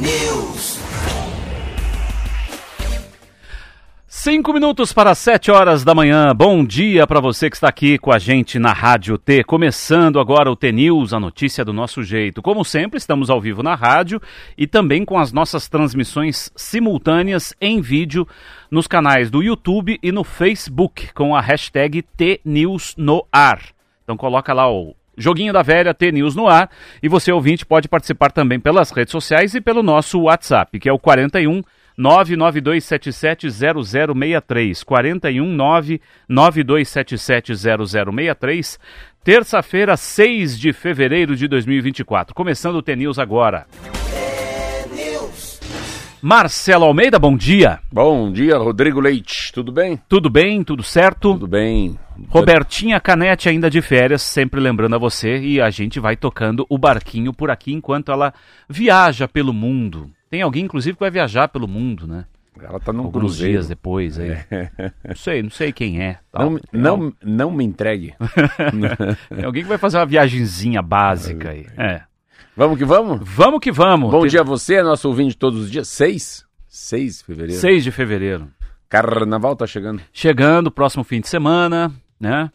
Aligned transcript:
News. 0.00 0.80
Cinco 4.06 4.52
minutos 4.52 4.92
para 4.92 5.14
sete 5.14 5.50
horas 5.50 5.84
da 5.84 5.94
manhã. 5.94 6.34
Bom 6.34 6.64
dia 6.64 7.06
para 7.06 7.20
você 7.20 7.50
que 7.50 7.56
está 7.56 7.68
aqui 7.68 7.98
com 7.98 8.12
a 8.12 8.18
gente 8.18 8.58
na 8.58 8.72
Rádio 8.72 9.18
T. 9.18 9.42
Começando 9.42 10.20
agora 10.20 10.50
o 10.50 10.56
T 10.56 10.70
News, 10.70 11.12
a 11.12 11.18
notícia 11.18 11.64
do 11.64 11.72
nosso 11.72 12.02
jeito. 12.02 12.40
Como 12.40 12.64
sempre, 12.64 12.98
estamos 12.98 13.30
ao 13.30 13.40
vivo 13.40 13.62
na 13.62 13.74
rádio 13.74 14.20
e 14.56 14.66
também 14.66 15.04
com 15.04 15.18
as 15.18 15.32
nossas 15.32 15.68
transmissões 15.68 16.50
simultâneas 16.54 17.52
em 17.60 17.80
vídeo 17.80 18.26
nos 18.70 18.86
canais 18.86 19.30
do 19.30 19.42
YouTube 19.42 19.98
e 20.02 20.12
no 20.12 20.22
Facebook 20.22 21.12
com 21.12 21.34
a 21.34 21.40
hashtag 21.40 22.02
T 22.02 22.40
News 22.44 22.94
no 22.96 23.26
ar. 23.32 23.60
Então 24.04 24.16
coloca 24.16 24.52
lá 24.52 24.70
o 24.70 24.94
Joguinho 25.16 25.52
da 25.52 25.62
Velha 25.62 25.94
T 25.94 26.10
News 26.12 26.34
no 26.34 26.48
ar 26.48 26.70
e 27.02 27.08
você 27.08 27.30
ouvinte 27.32 27.66
pode 27.66 27.88
participar 27.88 28.32
também 28.32 28.58
pelas 28.58 28.90
redes 28.90 29.12
sociais 29.12 29.54
e 29.54 29.60
pelo 29.60 29.82
nosso 29.82 30.20
WhatsApp, 30.20 30.78
que 30.78 30.88
é 30.88 30.92
o 30.92 30.98
41 30.98 31.62
992770063 31.98 34.82
41 34.84 35.56
992770063 36.28 38.78
terça-feira, 39.22 39.94
6 39.96 40.58
de 40.58 40.72
fevereiro 40.72 41.36
de 41.36 41.46
2024. 41.46 42.34
Começando 42.34 42.74
o 42.76 42.82
T-News 42.82 43.20
agora. 43.20 43.66
Marcelo 46.22 46.84
Almeida, 46.84 47.18
bom 47.18 47.36
dia. 47.36 47.80
Bom 47.90 48.30
dia, 48.30 48.56
Rodrigo 48.56 49.00
Leite. 49.00 49.52
Tudo 49.52 49.72
bem? 49.72 49.98
Tudo 50.08 50.30
bem? 50.30 50.62
Tudo 50.62 50.80
certo? 50.80 51.32
Tudo 51.32 51.48
bem. 51.48 51.98
Robertinha 52.28 53.00
Canete 53.00 53.48
ainda 53.48 53.68
de 53.68 53.82
férias, 53.82 54.22
sempre 54.22 54.60
lembrando 54.60 54.94
a 54.94 54.98
você 54.98 55.38
e 55.40 55.60
a 55.60 55.68
gente 55.68 55.98
vai 55.98 56.14
tocando 56.14 56.64
o 56.68 56.78
barquinho 56.78 57.32
por 57.32 57.50
aqui 57.50 57.72
enquanto 57.72 58.12
ela 58.12 58.32
viaja 58.68 59.26
pelo 59.26 59.52
mundo. 59.52 60.08
Tem 60.30 60.42
alguém, 60.42 60.64
inclusive, 60.64 60.94
que 60.94 61.00
vai 61.00 61.10
viajar 61.10 61.48
pelo 61.48 61.66
mundo, 61.66 62.06
né? 62.06 62.24
Ela 62.62 62.78
tá 62.78 62.92
num 62.92 63.04
Alguns 63.04 63.20
cruzeiro. 63.20 63.52
dias 63.54 63.68
depois 63.68 64.16
aí. 64.16 64.36
Não 65.08 65.16
sei, 65.16 65.42
não 65.42 65.50
sei 65.50 65.72
quem 65.72 66.00
é. 66.00 66.18
tal. 66.30 66.50
Não, 66.50 66.58
Tem 66.58 66.80
não, 66.80 67.12
não 67.20 67.50
me 67.50 67.64
entregue. 67.64 68.14
Tem 69.34 69.44
alguém 69.44 69.64
que 69.64 69.68
vai 69.68 69.78
fazer 69.78 69.96
uma 69.98 70.06
viagenzinha 70.06 70.80
básica 70.80 71.50
aí. 71.50 71.66
É. 71.76 72.02
vamos 72.56 72.78
que 72.78 72.84
vamos? 72.84 73.20
Vamos 73.22 73.60
que 73.60 73.72
vamos. 73.72 74.10
Bom 74.10 74.20
Tem- 74.20 74.30
dia 74.30 74.40
a 74.40 74.44
você, 74.44 74.82
nosso 74.82 75.08
ouvinte 75.08 75.36
todos 75.36 75.60
os 75.64 75.70
dias. 75.70 75.88
6? 75.88 76.44
6 76.68 77.18
de 77.18 77.24
fevereiro. 77.24 77.60
6 77.60 77.84
de 77.84 77.90
fevereiro. 77.90 78.48
Carnaval 78.88 79.56
tá 79.56 79.66
chegando. 79.66 80.02
Chegando, 80.12 80.70
próximo 80.70 81.02
fim 81.04 81.20
de 81.20 81.28
semana, 81.28 81.90
né? 82.20 82.50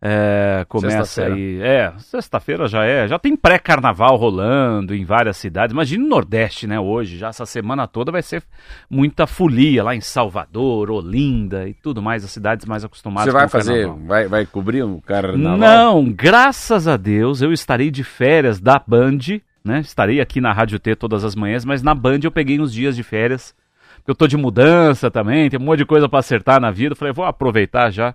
É, 0.00 0.66
começa 0.68 1.24
aí. 1.24 1.58
É, 1.60 1.92
sexta-feira 1.98 2.68
já 2.68 2.84
é. 2.84 3.08
Já 3.08 3.18
tem 3.18 3.34
pré-carnaval 3.34 4.16
rolando 4.16 4.94
em 4.94 5.04
várias 5.04 5.38
cidades. 5.38 5.72
Imagina 5.72 6.04
no 6.04 6.10
Nordeste, 6.10 6.66
né? 6.66 6.78
Hoje, 6.78 7.16
já 7.16 7.28
essa 7.28 7.46
semana 7.46 7.86
toda 7.86 8.12
vai 8.12 8.22
ser 8.22 8.42
muita 8.90 9.26
folia 9.26 9.82
lá 9.82 9.94
em 9.94 10.00
Salvador, 10.00 10.90
Olinda 10.90 11.66
e 11.68 11.74
tudo 11.74 12.02
mais, 12.02 12.24
as 12.24 12.30
cidades 12.30 12.66
mais 12.66 12.84
acostumadas 12.84 13.32
Você 13.32 13.38
vai 13.38 13.46
o 13.46 13.48
fazer, 13.48 13.88
vai, 14.06 14.28
vai 14.28 14.44
cobrir 14.44 14.84
um 14.84 15.00
carnaval? 15.00 15.56
Não, 15.56 16.04
graças 16.04 16.86
a 16.86 16.96
Deus 16.96 17.40
eu 17.40 17.52
estarei 17.52 17.90
de 17.90 18.04
férias 18.04 18.60
da 18.60 18.80
Band, 18.86 19.18
né? 19.64 19.80
Estarei 19.80 20.20
aqui 20.20 20.40
na 20.40 20.52
Rádio 20.52 20.78
T 20.78 20.94
todas 20.94 21.24
as 21.24 21.34
manhãs, 21.34 21.64
mas 21.64 21.82
na 21.82 21.94
Band 21.94 22.20
eu 22.22 22.30
peguei 22.30 22.60
uns 22.60 22.72
dias 22.72 22.94
de 22.94 23.02
férias. 23.02 23.54
Porque 23.96 24.10
eu 24.10 24.14
tô 24.14 24.28
de 24.28 24.36
mudança 24.36 25.10
também, 25.10 25.50
tem 25.50 25.58
um 25.58 25.64
monte 25.64 25.78
de 25.78 25.86
coisa 25.86 26.08
pra 26.08 26.20
acertar 26.20 26.60
na 26.60 26.70
vida. 26.70 26.94
Falei, 26.94 27.12
vou 27.12 27.24
aproveitar 27.24 27.90
já. 27.90 28.14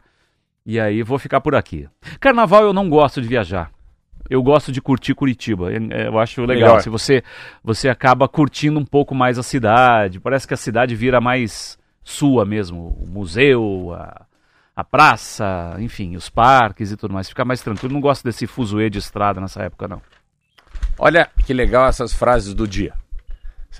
E 0.66 0.80
aí 0.80 1.02
vou 1.04 1.18
ficar 1.18 1.42
por 1.42 1.56
aqui. 1.56 1.88
Carnaval 2.20 2.64
eu 2.64 2.74
não 2.74 2.90
gosto 2.90 3.22
de 3.22 3.28
viajar. 3.28 3.72
Eu 4.30 4.42
gosto 4.42 4.72
de 4.72 4.82
curtir 4.82 5.14
Curitiba. 5.14 5.72
É- 5.74 5.78
é, 6.04 6.08
Eu 6.08 6.18
acho 6.20 6.42
legal. 6.46 6.70
Melhor. 6.70 6.82
Se 6.82 6.90
você 6.90 7.24
você 7.64 7.90
acaba 7.90 8.28
curtindo 8.28 8.80
um 8.80 8.86
pouco 8.86 9.14
mais 9.16 9.38
a 9.38 9.44
cidade, 9.44 10.20
parece 10.20 10.48
que 10.48 10.54
a 10.54 10.58
cidade 10.58 10.96
vira 10.96 11.20
mais 11.20 11.78
sua 12.04 12.46
mesmo, 12.46 12.98
o 13.00 13.06
museu, 13.08 13.94
a, 13.94 14.26
a 14.76 14.84
praça, 14.84 15.76
enfim, 15.80 16.16
os 16.16 16.30
parques 16.30 16.92
e 16.92 16.98
tudo 16.98 17.14
mais. 17.14 17.28
Fica 17.28 17.44
mais 17.44 17.62
tranquilo. 17.62 17.94
Não 17.94 18.02
gosto 18.02 18.24
desse 18.24 18.48
fuzuê 18.48 18.90
de 18.90 19.00
estrada 19.00 19.42
nessa 19.42 19.64
época 19.64 19.88
não. 19.88 20.02
Olha 20.98 21.28
que 21.46 21.54
legal 21.54 21.86
essas 21.88 22.14
frases 22.14 22.54
do 22.54 22.68
dia. 22.68 22.94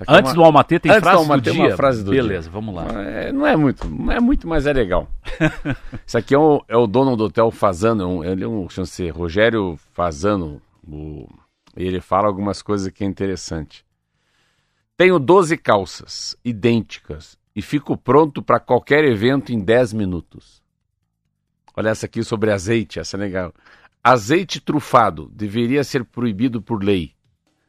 É 0.00 0.04
Antes 0.08 0.30
uma- 0.30 0.34
do 0.34 0.42
Almatê 0.44 0.80
tem 0.80 0.90
Antes 0.90 1.02
do 1.02 1.04
frase 1.04 1.18
Almatê, 1.22 1.50
do 1.50 1.56
uma 1.56 1.66
dia. 1.66 1.76
frase 1.76 2.04
do 2.04 2.10
Beleza, 2.10 2.42
dia. 2.42 2.50
vamos 2.50 2.74
lá. 2.74 2.86
É, 3.02 3.30
não 3.32 3.46
é 3.46 3.54
muito, 3.56 3.86
não 3.88 4.10
é 4.12 4.18
muito, 4.20 4.48
mas 4.48 4.66
é 4.66 4.72
legal. 4.72 5.06
Isso 6.06 6.16
aqui 6.18 6.34
é 6.34 6.38
o, 6.38 6.64
é 6.66 6.76
o 6.76 6.86
dono 6.86 7.14
do 7.16 7.24
hotel 7.24 7.50
Fazano, 7.50 8.02
é 8.02 8.06
um- 8.06 8.24
ele 8.24 8.44
é 8.44 8.48
um, 8.48 8.68
chama-se 8.68 9.08
Rogério 9.10 9.78
Fazano, 9.92 10.62
o- 10.88 11.28
ele 11.76 12.00
fala 12.00 12.26
algumas 12.26 12.62
coisas 12.62 12.90
que 12.90 13.04
é 13.04 13.06
interessante. 13.06 13.84
Tenho 14.96 15.18
12 15.18 15.56
calças 15.58 16.36
idênticas 16.44 17.36
e 17.54 17.60
fico 17.60 17.96
pronto 17.96 18.42
para 18.42 18.58
qualquer 18.60 19.04
evento 19.04 19.52
em 19.52 19.58
10 19.60 19.92
minutos. 19.92 20.62
Olha 21.76 21.90
essa 21.90 22.06
aqui 22.06 22.22
sobre 22.22 22.50
azeite, 22.50 22.98
essa 22.98 23.16
é 23.16 23.20
legal. 23.20 23.52
Azeite 24.02 24.60
trufado 24.60 25.30
deveria 25.32 25.84
ser 25.84 26.04
proibido 26.04 26.60
por 26.62 26.82
lei. 26.82 27.12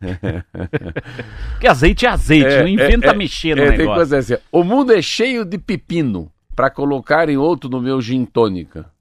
Porque 1.51 1.67
azeite 1.67 2.05
é 2.05 2.09
azeite, 2.09 2.45
É, 2.47 2.61
não 2.61 2.67
inventa 2.67 3.07
é, 3.07 3.09
é, 3.09 3.13
mexer 3.13 3.55
no 3.55 3.63
É, 3.63 3.69
tem 3.69 3.77
negócio. 3.79 3.95
coisa 3.95 4.17
assim. 4.17 4.37
O 4.51 4.63
mundo 4.63 4.93
é 4.93 5.01
cheio 5.01 5.45
de 5.45 5.57
pepino 5.57 6.31
para 6.55 6.69
colocar 6.69 7.29
em 7.29 7.37
outro 7.37 7.69
no 7.69 7.81
meu 7.81 8.01
gin 8.01 8.25
tônica. 8.25 8.91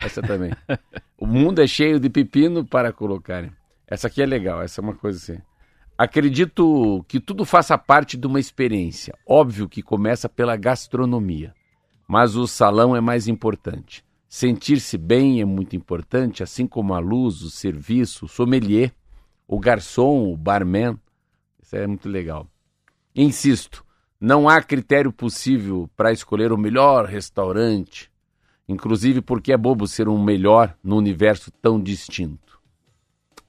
Essa 0.00 0.22
também. 0.22 0.52
o 1.18 1.26
mundo 1.26 1.60
é 1.60 1.66
cheio 1.66 1.98
de 1.98 2.08
pepino 2.10 2.64
para 2.64 2.92
colocarem. 2.92 3.50
Essa 3.86 4.06
aqui 4.06 4.22
é 4.22 4.26
legal, 4.26 4.62
essa 4.62 4.80
é 4.80 4.82
uma 4.82 4.94
coisa 4.94 5.18
assim. 5.18 5.40
Acredito 5.96 7.04
que 7.06 7.20
tudo 7.20 7.44
faça 7.44 7.78
parte 7.78 8.16
de 8.16 8.26
uma 8.26 8.40
experiência. 8.40 9.14
Óbvio 9.26 9.68
que 9.68 9.82
começa 9.82 10.28
pela 10.28 10.56
gastronomia, 10.56 11.54
mas 12.08 12.34
o 12.34 12.46
salão 12.48 12.96
é 12.96 13.00
mais 13.00 13.28
importante. 13.28 14.04
Sentir-se 14.28 14.98
bem 14.98 15.40
é 15.40 15.44
muito 15.44 15.76
importante, 15.76 16.42
assim 16.42 16.66
como 16.66 16.92
a 16.94 16.98
luz, 16.98 17.42
o 17.42 17.50
serviço, 17.50 18.24
o 18.24 18.28
sommelier, 18.28 18.92
o 19.46 19.58
garçom, 19.58 20.32
o 20.32 20.36
barman. 20.36 20.98
Isso 21.62 21.76
é 21.76 21.86
muito 21.86 22.08
legal. 22.08 22.46
Insisto, 23.14 23.84
não 24.20 24.48
há 24.48 24.62
critério 24.62 25.12
possível 25.12 25.88
para 25.96 26.12
escolher 26.12 26.52
o 26.52 26.58
melhor 26.58 27.04
restaurante, 27.06 28.10
inclusive 28.68 29.20
porque 29.20 29.52
é 29.52 29.56
bobo 29.56 29.86
ser 29.86 30.08
um 30.08 30.22
melhor 30.22 30.74
no 30.82 30.96
universo 30.96 31.50
tão 31.62 31.80
distinto. 31.80 32.58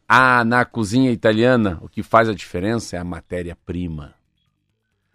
Ah, 0.07 0.43
na 0.43 0.63
cozinha 0.65 1.11
italiana, 1.11 1.79
o 1.81 1.89
que 1.89 2.03
faz 2.03 2.29
a 2.29 2.33
diferença 2.33 2.95
é 2.95 2.99
a 2.99 3.03
matéria-prima. 3.03 4.13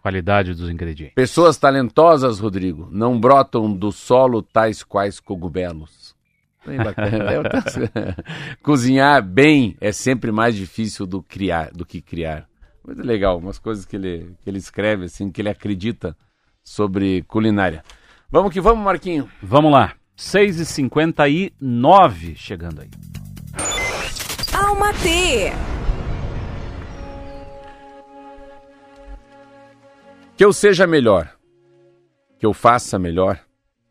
Qualidade 0.03 0.55
dos 0.55 0.69
ingredientes. 0.71 1.15
Pessoas 1.15 1.59
talentosas, 1.59 2.41
Rodrigo, 2.41 2.89
não 2.91 3.21
brotam 3.21 3.71
do 3.73 3.93
solo 3.93 4.43
tais 4.43 4.83
quais 4.83 5.21
cogumelos. 5.21 6.17
Bem 6.66 6.78
bacana. 6.78 7.10
É, 7.94 8.15
Cozinhar 8.62 9.22
bem 9.22 9.76
é 9.81 9.93
sempre 9.93 10.31
mais 10.31 10.54
difícil 10.54 11.06
do, 11.06 11.22
criar, 11.22 11.71
do 11.72 11.87
que 11.87 12.00
criar. 12.00 12.47
Muito 12.84 13.03
legal, 13.03 13.38
umas 13.38 13.59
coisas 13.59 13.84
que 13.84 13.97
ele, 13.97 14.34
que 14.43 14.50
ele 14.50 14.59
escreve, 14.59 15.04
assim, 15.04 15.31
que 15.31 15.41
ele 15.41 15.48
acredita 15.48 16.16
sobre 16.62 17.22
culinária. 17.22 17.82
Vamos 18.31 18.53
que 18.53 18.60
vamos, 18.60 18.84
Marquinho. 18.84 19.28
Vamos 19.43 19.72
lá. 19.72 19.94
6h59 20.16 22.37
chegando 22.37 22.82
aí. 22.82 22.91
Alma 24.53 24.92
T. 24.94 25.53
Que 30.37 30.44
eu 30.44 30.53
seja 30.53 30.87
melhor, 30.87 31.32
que 32.38 32.47
eu 32.47 32.54
faça 32.54 32.98
melhor, 32.98 33.41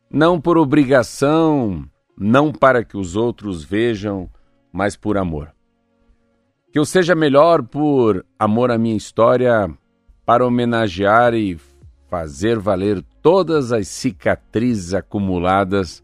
não 0.10 0.42
por 0.42 0.58
obrigação, 0.58 1.88
não 2.20 2.52
para 2.52 2.84
que 2.84 2.98
os 2.98 3.16
outros 3.16 3.64
vejam, 3.64 4.30
mas 4.74 4.98
por 4.98 5.18
amor. 5.18 5.54
Que 6.70 6.78
eu 6.78 6.84
seja 6.84 7.16
melhor 7.16 7.64
por 7.64 8.26
amor 8.38 8.70
à 8.72 8.78
minha 8.78 8.98
história, 8.98 9.74
para 10.26 10.46
homenagear 10.46 11.34
e 11.34 11.58
fazer 12.10 12.60
valer 12.60 13.02
todas 13.22 13.72
as 13.72 13.88
cicatrizes 13.88 14.94
acumuladas 14.94 16.04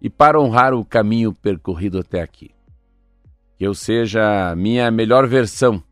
e 0.00 0.10
para 0.10 0.40
honrar 0.40 0.74
o 0.74 0.84
caminho 0.84 1.32
percorrido 1.32 2.00
até 2.00 2.20
aqui. 2.20 2.50
Que 3.56 3.64
eu 3.64 3.72
seja 3.72 4.50
a 4.50 4.56
minha 4.56 4.90
melhor 4.90 5.28
versão, 5.28 5.82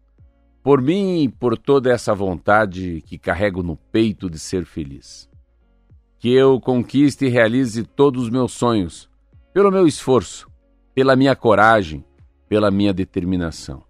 por 0.63 0.83
mim 0.83 1.23
e 1.23 1.29
por 1.29 1.57
toda 1.57 1.93
essa 1.93 2.15
vontade 2.15 3.03
que 3.07 3.17
carrego 3.17 3.63
no 3.63 3.77
peito 3.77 4.29
de 4.29 4.39
ser 4.39 4.65
feliz. 4.65 5.31
Que 6.19 6.33
eu 6.33 6.61
conquiste 6.61 7.27
e 7.27 7.29
realize 7.29 7.83
todos 7.85 8.25
os 8.25 8.31
meus 8.31 8.53
sonhos, 8.53 9.10
pelo 9.53 9.71
meu 9.71 9.87
esforço, 9.87 10.49
pela 10.95 11.17
minha 11.17 11.35
coragem, 11.35 12.05
pela 12.49 12.71
minha 12.71 12.93
determinação. 12.93 13.83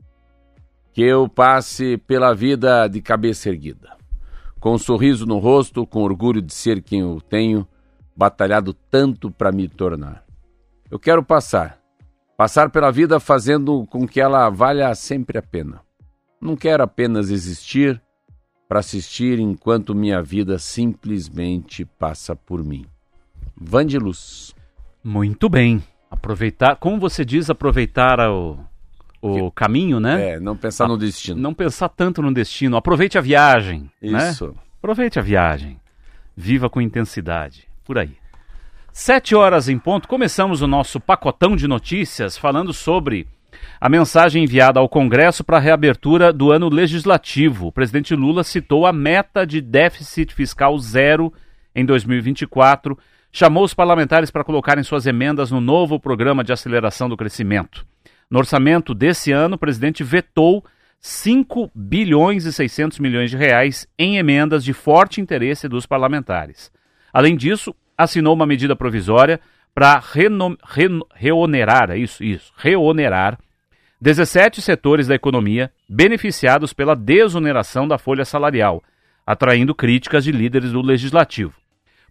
Que 0.93 1.03
eu 1.03 1.29
passe 1.29 1.97
pela 1.99 2.35
vida 2.35 2.89
de 2.89 3.01
cabeça 3.01 3.49
erguida, 3.49 3.97
com 4.59 4.75
um 4.75 4.79
sorriso 4.79 5.27
no 5.27 5.39
rosto, 5.39 5.87
com 5.87 6.03
orgulho 6.03 6.43
de 6.43 6.53
ser 6.53 6.83
quem 6.83 7.01
eu 7.01 7.21
tenho 7.21 7.67
batalhado 8.17 8.75
tanto 8.75 9.31
para 9.31 9.53
me 9.53 9.69
tornar. 9.69 10.25
Eu 10.91 10.99
quero 10.99 11.23
passar, 11.23 11.81
passar 12.37 12.71
pela 12.71 12.91
vida 12.91 13.21
fazendo 13.21 13.87
com 13.87 14.07
que 14.07 14.21
ela 14.21 14.51
valha 14.51 14.95
sempre 14.95 15.39
a 15.39 15.43
pena. 15.43 15.81
Não 16.41 16.57
quero 16.57 16.83
apenas 16.83 17.31
existir, 17.31 18.01
para 18.69 18.81
assistir 18.81 19.39
enquanto 19.41 19.95
minha 19.95 20.23
vida 20.23 20.59
simplesmente 20.59 21.85
passa 21.85 22.37
por 22.37 22.65
mim. 22.65 22.87
Vandeluz. 23.57 24.55
Muito 25.03 25.49
bem. 25.49 25.83
Aproveitar, 26.11 26.77
como 26.77 26.99
você 26.99 27.25
diz, 27.25 27.49
aproveitar 27.49 28.19
o, 28.31 28.59
o 29.23 29.51
caminho, 29.51 30.01
né? 30.01 30.31
É, 30.31 30.41
não 30.41 30.57
pensar 30.57 30.89
no 30.89 30.99
destino. 30.99 31.41
Não 31.41 31.55
pensar 31.55 31.89
tanto 31.89 32.21
no 32.21 32.33
destino. 32.33 32.77
Aproveite 32.77 33.17
a 33.17 33.21
viagem. 33.21 33.91
né? 34.03 34.31
Isso. 34.31 34.55
Aproveite 34.79 35.19
a 35.19 35.23
viagem. 35.23 35.79
Viva 36.37 36.69
com 36.69 36.81
intensidade. 36.81 37.69
Por 37.85 37.99
aí. 37.99 38.17
Sete 38.93 39.35
horas 39.37 39.69
em 39.69 39.79
ponto, 39.79 40.09
começamos 40.09 40.63
o 40.63 40.67
nosso 40.67 40.99
pacotão 40.99 41.55
de 41.55 41.69
notícias 41.69 42.37
falando 42.37 42.73
sobre 42.73 43.27
a 43.81 43.89
mensagem 43.89 44.45
enviada 44.45 44.81
ao 44.81 44.89
Congresso 44.89 45.45
para 45.45 45.59
a 45.59 45.61
reabertura 45.61 46.33
do 46.33 46.51
ano 46.51 46.69
legislativo. 46.69 47.69
O 47.69 47.73
presidente 47.73 48.15
Lula 48.17 48.43
citou 48.43 48.87
a 48.87 48.93
meta 48.93 49.47
de 49.47 49.61
déficit 49.61 50.35
fiscal 50.35 50.77
zero 50.79 51.33
em 51.75 51.85
2024, 51.85 52.99
chamou 53.33 53.65
os 53.65 53.75
parlamentares 53.75 54.31
para 54.31 54.45
colocarem 54.45 54.83
suas 54.83 55.07
emendas 55.07 55.51
no 55.51 55.61
novo 55.61 55.99
programa 56.01 56.43
de 56.43 56.53
aceleração 56.53 57.09
do 57.09 57.17
crescimento. 57.17 57.87
No 58.31 58.39
orçamento 58.39 58.95
desse 58.95 59.33
ano, 59.33 59.57
o 59.57 59.59
presidente 59.59 60.05
vetou 60.05 60.65
5 61.01 61.71
bilhões 61.75 62.45
e 62.45 62.53
600 62.53 62.99
milhões 62.99 63.31
de 63.31 63.37
reais 63.37 63.89
em 63.99 64.19
emendas 64.19 64.63
de 64.63 64.73
forte 64.73 65.21
interesse 65.21 65.69
dos 65.69 65.87
parlamentares. 65.87 66.71
Além 67.13 67.37
disso, 67.37 67.75
assinou 67.97 68.35
uma 68.35 68.47
medida 68.47 68.77
provisória 68.77 69.41
para 69.75 70.03
reonerar, 71.15 71.91
é 71.91 71.99
isso, 71.99 72.23
isso, 72.23 72.53
reonerar 72.57 73.39
17 74.01 74.63
setores 74.63 75.07
da 75.07 75.15
economia 75.15 75.71
beneficiados 75.89 76.73
pela 76.73 76.97
desoneração 76.97 77.87
da 77.87 77.99
folha 77.99 78.25
salarial, 78.25 78.83
atraindo 79.27 79.75
críticas 79.75 80.25
de 80.25 80.33
líderes 80.33 80.73
do 80.73 80.81
legislativo. 80.81 81.53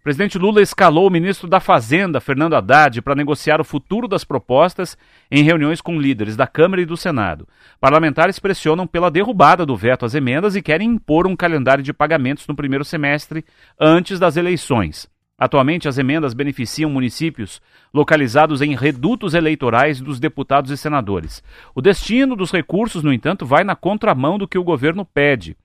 O 0.00 0.02
presidente 0.02 0.38
Lula 0.38 0.62
escalou 0.62 1.06
o 1.06 1.10
ministro 1.10 1.46
da 1.46 1.60
Fazenda, 1.60 2.22
Fernando 2.22 2.54
Haddad, 2.54 3.02
para 3.02 3.14
negociar 3.14 3.60
o 3.60 3.64
futuro 3.64 4.08
das 4.08 4.24
propostas 4.24 4.96
em 5.30 5.42
reuniões 5.42 5.82
com 5.82 6.00
líderes 6.00 6.36
da 6.36 6.46
Câmara 6.46 6.80
e 6.80 6.86
do 6.86 6.96
Senado. 6.96 7.46
Parlamentares 7.78 8.38
pressionam 8.38 8.86
pela 8.86 9.10
derrubada 9.10 9.66
do 9.66 9.76
veto 9.76 10.06
às 10.06 10.14
emendas 10.14 10.56
e 10.56 10.62
querem 10.62 10.88
impor 10.88 11.26
um 11.26 11.36
calendário 11.36 11.84
de 11.84 11.92
pagamentos 11.92 12.46
no 12.46 12.56
primeiro 12.56 12.82
semestre, 12.82 13.44
antes 13.78 14.18
das 14.18 14.38
eleições. 14.38 15.06
Atualmente, 15.36 15.86
as 15.86 15.98
emendas 15.98 16.32
beneficiam 16.32 16.88
municípios 16.88 17.60
localizados 17.92 18.62
em 18.62 18.74
redutos 18.74 19.34
eleitorais 19.34 20.00
dos 20.00 20.18
deputados 20.18 20.70
e 20.70 20.78
senadores. 20.78 21.42
O 21.74 21.82
destino 21.82 22.34
dos 22.34 22.50
recursos, 22.50 23.02
no 23.02 23.12
entanto, 23.12 23.44
vai 23.44 23.64
na 23.64 23.76
contramão 23.76 24.38
do 24.38 24.48
que 24.48 24.58
o 24.58 24.64
governo 24.64 25.04
pede. 25.04 25.58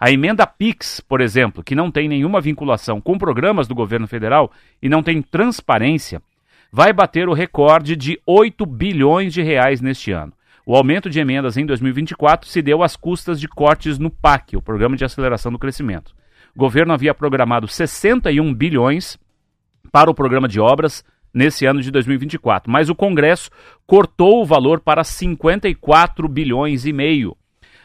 A 0.00 0.10
emenda 0.12 0.46
PIX, 0.46 1.00
por 1.00 1.20
exemplo, 1.20 1.62
que 1.62 1.74
não 1.74 1.90
tem 1.90 2.08
nenhuma 2.08 2.40
vinculação 2.40 3.00
com 3.00 3.18
programas 3.18 3.66
do 3.66 3.74
governo 3.74 4.06
federal 4.06 4.52
e 4.80 4.88
não 4.88 5.02
tem 5.02 5.20
transparência, 5.20 6.22
vai 6.70 6.92
bater 6.92 7.28
o 7.28 7.32
recorde 7.32 7.96
de 7.96 8.20
8 8.24 8.64
bilhões 8.64 9.34
de 9.34 9.42
reais 9.42 9.80
neste 9.80 10.12
ano. 10.12 10.32
O 10.64 10.76
aumento 10.76 11.10
de 11.10 11.18
emendas 11.18 11.56
em 11.56 11.66
2024 11.66 12.48
se 12.48 12.62
deu 12.62 12.82
às 12.82 12.94
custas 12.94 13.40
de 13.40 13.48
cortes 13.48 13.98
no 13.98 14.10
PAC, 14.10 14.56
o 14.56 14.62
Programa 14.62 14.96
de 14.96 15.04
Aceleração 15.04 15.50
do 15.50 15.58
Crescimento. 15.58 16.14
O 16.54 16.58
governo 16.58 16.92
havia 16.92 17.14
programado 17.14 17.66
61 17.66 18.54
bilhões 18.54 19.18
para 19.90 20.10
o 20.10 20.14
programa 20.14 20.46
de 20.46 20.60
obras 20.60 21.04
nesse 21.32 21.66
ano 21.66 21.80
de 21.80 21.90
2024, 21.90 22.70
mas 22.70 22.88
o 22.88 22.94
Congresso 22.94 23.50
cortou 23.86 24.42
o 24.42 24.46
valor 24.46 24.80
para 24.80 25.02
54 25.02 26.28
bilhões 26.28 26.84
e 26.84 26.92
meio 26.92 27.36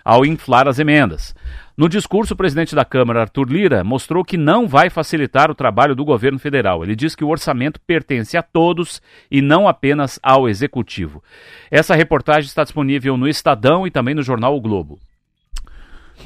ao 0.04 0.26
inflar 0.26 0.68
as 0.68 0.80
emendas. 0.80 1.34
No 1.76 1.90
discurso, 1.90 2.36
o 2.36 2.38
presidente 2.38 2.76
da 2.76 2.86
Câmara, 2.86 3.22
Arthur 3.22 3.50
Lira, 3.50 3.84
mostrou 3.84 4.24
que 4.24 4.38
não 4.38 4.68
vai 4.68 4.92
facilitar 4.92 5.50
o 5.50 5.56
trabalho 5.56 5.96
do 5.96 6.06
governo 6.06 6.38
federal. 6.38 6.84
Ele 6.84 6.96
diz 6.96 7.16
que 7.16 7.24
o 7.24 7.30
orçamento 7.30 7.80
pertence 7.82 8.38
a 8.38 8.44
todos 8.44 9.02
e 9.32 9.42
não 9.42 9.68
apenas 9.68 10.20
ao 10.22 10.48
executivo. 10.48 11.24
Essa 11.72 11.96
reportagem 11.96 12.48
está 12.48 12.64
disponível 12.64 13.18
no 13.18 13.28
Estadão 13.28 13.88
e 13.88 13.92
também 13.92 14.14
no 14.14 14.22
jornal 14.22 14.56
O 14.56 14.62
Globo. 14.62 15.00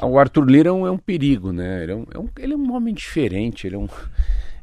O 0.02 0.20
Arthur 0.20 0.46
Lira 0.46 0.70
é 0.70 0.72
um, 0.72 0.86
é 0.86 0.92
um 0.92 0.98
perigo, 0.98 1.54
né? 1.54 1.84
Ele 1.84 1.92
é 1.92 1.96
um, 1.96 2.06
é 2.14 2.20
um, 2.20 2.30
ele 2.38 2.54
é 2.54 2.58
um 2.58 2.74
homem 2.74 2.94
diferente. 2.94 3.66
Ele 3.66 3.78
é, 3.78 3.80
um, 3.80 3.88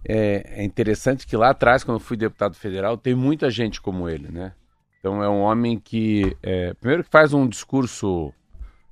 é, 0.06 0.60
é, 0.60 0.64
interessante 0.64 1.26
que 1.26 1.36
lá 1.36 1.50
atrás, 1.50 1.82
quando 1.82 1.96
eu 1.96 2.04
fui 2.04 2.16
deputado 2.16 2.54
federal, 2.54 2.98
tem 2.98 3.14
muita 3.14 3.50
gente 3.50 3.80
como 3.80 4.08
ele, 4.08 4.28
né? 4.30 4.52
Então 5.00 5.22
é 5.22 5.28
um 5.28 5.40
homem 5.40 5.78
que, 5.78 6.36
é, 6.42 6.74
primeiro 6.74 7.04
que 7.04 7.10
faz 7.10 7.32
um 7.32 7.48
discurso 7.48 8.32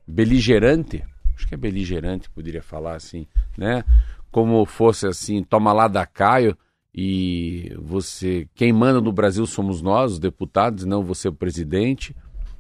beligerante, 0.07 1.05
acho 1.35 1.47
que 1.47 1.55
é 1.55 1.59
beligerante, 1.59 2.31
poderia 2.31 2.63
falar 2.63 2.95
assim, 2.95 3.27
né? 3.57 3.85
Como 4.31 4.65
fosse 4.65 5.07
assim, 5.07 5.43
toma 5.43 5.73
lá 5.73 5.89
da 5.89 6.07
Caio 6.07 6.57
e 6.95 7.75
você, 7.81 8.49
quem 8.55 8.73
manda 8.73 9.01
no 9.01 9.13
Brasil 9.13 9.47
somos 9.47 9.81
nós, 9.81 10.13
os 10.13 10.19
deputados, 10.19 10.85
não 10.85 11.03
você 11.03 11.29
o 11.29 11.33
presidente. 11.33 12.15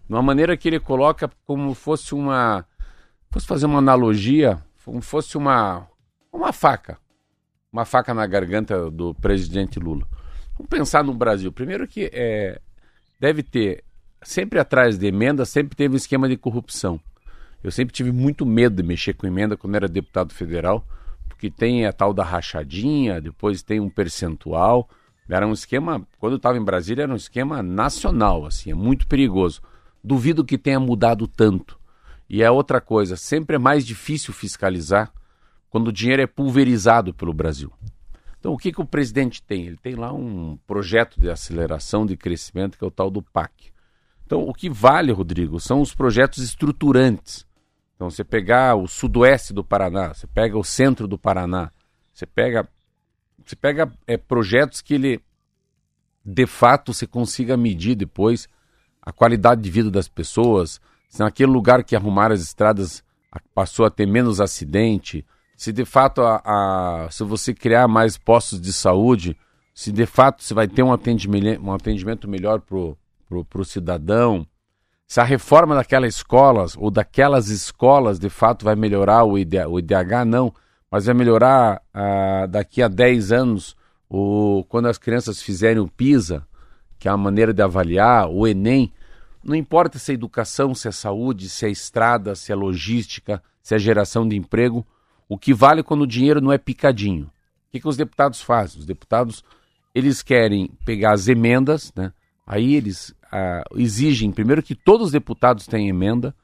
De 0.09 0.15
uma 0.15 0.23
maneira 0.23 0.57
que 0.57 0.69
ele 0.69 0.81
coloca 0.81 1.31
como 1.47 1.75
fosse 1.75 2.15
uma 2.15 2.65
fosse 3.31 3.47
fazer 3.47 3.65
uma 3.65 3.79
analogia, 3.79 4.63
como 4.85 5.01
fosse 5.01 5.39
uma, 5.39 5.89
uma 6.31 6.53
faca, 6.53 6.99
uma 7.73 7.85
faca 7.85 8.13
na 8.13 8.27
garganta 8.27 8.91
do 8.91 9.15
presidente 9.15 9.79
Lula. 9.79 10.07
Vamos 10.55 10.69
pensar 10.69 11.03
no 11.03 11.15
Brasil. 11.15 11.51
Primeiro 11.51 11.89
que 11.89 12.11
é, 12.13 12.61
deve 13.19 13.43
ter, 13.43 13.85
sempre 14.23 14.59
atrás 14.59 14.99
de 14.99 15.07
emenda, 15.07 15.47
sempre 15.47 15.75
teve 15.75 15.95
um 15.95 15.97
esquema 15.97 16.29
de 16.29 16.37
corrupção. 16.37 17.01
Eu 17.63 17.71
sempre 17.71 17.95
tive 17.95 18.11
muito 18.11 18.45
medo 18.45 18.77
de 18.77 18.83
mexer 18.83 19.15
com 19.15 19.27
emenda 19.27 19.57
quando 19.57 19.77
era 19.77 19.89
deputado 19.89 20.35
federal, 20.35 20.85
porque 21.29 21.51
tem 21.51 21.87
a 21.87 21.93
tal 21.93 22.13
da 22.13 22.25
rachadinha, 22.25 23.21
depois 23.21 23.63
tem 23.63 23.79
um 23.81 23.89
percentual. 23.89 24.89
Era 25.29 25.47
um 25.47 25.53
esquema, 25.53 26.07
quando 26.19 26.33
eu 26.33 26.37
estava 26.37 26.59
em 26.59 26.65
Brasília, 26.65 27.05
era 27.05 27.13
um 27.13 27.17
esquema 27.17 27.63
nacional, 27.63 28.45
assim, 28.45 28.71
é 28.71 28.75
muito 28.75 29.07
perigoso. 29.07 29.63
Duvido 30.03 30.45
que 30.45 30.59
tenha 30.59 30.81
mudado 30.81 31.27
tanto. 31.27 31.79
E 32.29 32.43
é 32.43 32.51
outra 32.51 32.81
coisa, 32.81 33.17
sempre 33.17 33.57
é 33.57 33.59
mais 33.59 33.87
difícil 33.87 34.35
fiscalizar 34.35 35.13
quando 35.71 35.89
o 35.89 35.93
dinheiro 35.93 36.23
é 36.23 36.27
pulverizado 36.27 37.15
pelo 37.15 37.33
Brasil. 37.33 37.73
Então, 38.39 38.53
o 38.53 38.59
que, 38.59 38.73
que 38.73 38.81
o 38.81 38.85
presidente 38.85 39.41
tem? 39.41 39.67
Ele 39.67 39.77
tem 39.77 39.95
lá 39.95 40.13
um 40.13 40.59
projeto 40.67 41.21
de 41.21 41.31
aceleração 41.31 42.05
de 42.05 42.17
crescimento, 42.17 42.77
que 42.77 42.83
é 42.83 42.87
o 42.87 42.91
tal 42.91 43.09
do 43.09 43.23
PAC. 43.23 43.71
Então, 44.27 44.49
o 44.49 44.53
que 44.53 44.69
vale, 44.69 45.13
Rodrigo, 45.13 45.61
são 45.61 45.81
os 45.81 45.95
projetos 45.95 46.43
estruturantes. 46.43 47.47
Então, 48.03 48.11
você 48.11 48.25
pegar 48.25 48.75
o 48.75 48.89
sudoeste 48.89 49.53
do 49.53 49.63
Paraná, 49.63 50.13
você 50.13 50.27
pega 50.27 50.59
o 50.59 50.65
centro 50.65 51.07
do 51.07 51.17
Paraná, 51.17 51.71
você 52.13 52.27
pega, 52.27 52.69
você 53.47 53.55
pega 53.55 53.93
é, 54.09 54.17
projetos 54.17 54.81
que 54.81 54.95
ele, 54.95 55.21
de 56.25 56.45
fato, 56.45 56.93
você 56.93 57.07
consiga 57.07 57.57
medir 57.57 57.95
depois 57.95 58.49
a 59.01 59.13
qualidade 59.13 59.63
de 59.63 59.71
vida 59.71 59.89
das 59.89 60.09
pessoas, 60.09 60.81
se 61.09 61.21
naquele 61.21 61.53
lugar 61.53 61.85
que 61.85 61.95
arrumaram 61.95 62.35
as 62.35 62.43
estradas 62.43 63.05
passou 63.55 63.87
a 63.87 63.91
ter 63.91 64.07
menos 64.07 64.41
acidente, 64.41 65.25
se 65.57 65.73
de 65.73 65.85
fato 65.85 66.23
a, 66.23 66.43
a, 66.45 67.09
se 67.09 67.23
você 67.23 67.55
criar 67.55 67.87
mais 67.87 68.19
postos 68.19 68.61
de 68.61 68.73
saúde, 68.73 69.37
se 69.73 69.93
de 69.93 70.07
fato 70.07 70.43
você 70.43 70.53
vai 70.53 70.67
ter 70.67 70.83
um 70.83 70.93
atendimento, 70.93 71.63
um 71.63 71.73
atendimento 71.73 72.29
melhor 72.29 72.61
para 72.61 73.61
o 73.61 73.65
cidadão, 73.65 74.45
se 75.13 75.21
a 75.21 75.25
reforma 75.25 75.75
daquelas 75.75 76.15
escolas 76.15 76.75
ou 76.75 76.91
daquelas 76.91 77.49
escolas 77.51 78.19
de 78.19 78.31
fato 78.31 78.65
vai 78.65 78.75
melhorar 78.75 79.25
o, 79.25 79.37
IDH, 79.37 79.69
o 79.69 79.79
IDH, 79.79 80.25
não, 80.27 80.55
mas 80.91 81.05
vai 81.05 81.15
melhorar 81.15 81.83
ah, 81.93 82.47
daqui 82.49 82.83
a 82.83 82.89
10 82.89 83.31
anos 83.31 83.77
o, 84.09 84.65
quando 84.71 84.89
as 84.89 84.97
crianças 84.97 85.43
fizerem 85.43 85.83
o 85.83 85.87
PISA, 85.87 86.47
que 86.99 87.09
é 87.09 87.11
a 87.11 87.17
maneira 87.19 87.53
de 87.53 87.61
avaliar, 87.61 88.27
o 88.31 88.47
Enem, 88.47 88.91
não 89.45 89.55
importa 89.55 89.99
se 89.99 90.13
é 90.13 90.15
educação, 90.15 90.75
se 90.75 90.89
é 90.89 90.91
saúde, 90.91 91.51
se 91.51 91.67
é 91.67 91.69
estrada, 91.69 92.35
se 92.35 92.51
é 92.51 92.55
logística, 92.55 93.43
se 93.63 93.75
é 93.75 93.79
geração 93.79 94.27
de 94.27 94.35
emprego, 94.35 94.83
o 95.29 95.37
que 95.37 95.53
vale 95.53 95.83
quando 95.83 96.05
o 96.05 96.07
dinheiro 96.07 96.41
não 96.41 96.51
é 96.51 96.57
picadinho. 96.57 97.27
O 97.27 97.73
que, 97.73 97.81
que 97.81 97.89
os 97.89 97.99
deputados 97.99 98.41
fazem? 98.41 98.81
Os 98.81 98.87
deputados 98.87 99.45
eles 99.95 100.23
querem 100.23 100.71
pegar 100.87 101.13
as 101.13 101.29
emendas, 101.29 101.93
né? 101.95 102.15
aí 102.47 102.77
eles 102.77 103.15
exigem 103.77 104.31
primeiro 104.31 104.63
que 104.63 104.75
todos 104.75 105.07
os 105.07 105.13
deputados 105.13 105.67
tenham 105.67 105.89
emenda, 105.89 106.35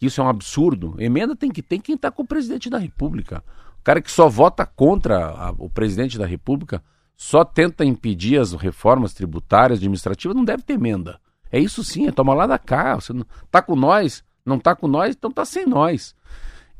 isso 0.00 0.20
é 0.20 0.24
um 0.24 0.28
absurdo. 0.28 0.94
Emenda 0.98 1.36
tem 1.36 1.50
que 1.50 1.62
ter 1.62 1.78
quem 1.78 1.94
está 1.94 2.10
com 2.10 2.22
o 2.22 2.26
presidente 2.26 2.68
da 2.68 2.78
República. 2.78 3.44
O 3.80 3.84
cara 3.84 4.00
que 4.00 4.10
só 4.10 4.28
vota 4.28 4.66
contra 4.66 5.26
a, 5.26 5.50
o 5.58 5.68
presidente 5.68 6.18
da 6.18 6.26
República, 6.26 6.82
só 7.16 7.44
tenta 7.44 7.84
impedir 7.84 8.38
as 8.38 8.52
reformas 8.52 9.14
tributárias, 9.14 9.78
administrativas, 9.78 10.36
não 10.36 10.44
deve 10.44 10.62
ter 10.62 10.74
emenda. 10.74 11.20
É 11.50 11.58
isso 11.60 11.84
sim, 11.84 12.08
é 12.08 12.12
tomar 12.12 12.34
lá 12.34 12.46
da 12.46 12.58
cá. 12.58 12.96
Você 12.96 13.12
não 13.12 13.24
tá 13.50 13.62
com 13.62 13.76
nós, 13.76 14.24
não 14.44 14.58
tá 14.58 14.74
com 14.74 14.88
nós, 14.88 15.14
então 15.14 15.30
tá 15.30 15.44
sem 15.44 15.66
nós. 15.66 16.14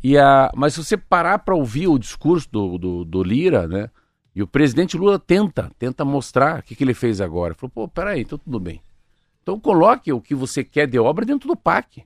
E 0.03 0.19
a, 0.19 0.51
mas 0.57 0.75
se 0.75 0.83
você 0.83 0.97
parar 0.97 1.39
para 1.41 1.55
ouvir 1.55 1.87
o 1.87 1.99
discurso 1.99 2.49
do, 2.51 2.77
do, 2.77 3.05
do, 3.05 3.23
Lira, 3.23 3.69
né? 3.69 3.89
E 4.35 4.43
o 4.43 4.47
presidente 4.47 4.97
Lula 4.97 5.19
tenta, 5.19 5.71
tenta 5.79 6.05
mostrar 6.05 6.61
o 6.61 6.63
que, 6.63 6.75
que 6.75 6.83
ele 6.83 6.95
fez 6.95 7.21
agora. 7.21 7.55
Falou, 7.55 7.71
pô, 7.71 7.87
peraí, 7.87 8.23
então 8.23 8.39
tudo 8.39 8.59
bem. 8.59 8.81
Então 9.43 9.59
coloque 9.59 10.13
o 10.13 10.21
que 10.21 10.35
você 10.35 10.63
quer 10.63 10.87
de 10.87 10.99
obra 10.99 11.25
dentro 11.25 11.49
do 11.49 11.57
PAC. 11.57 12.05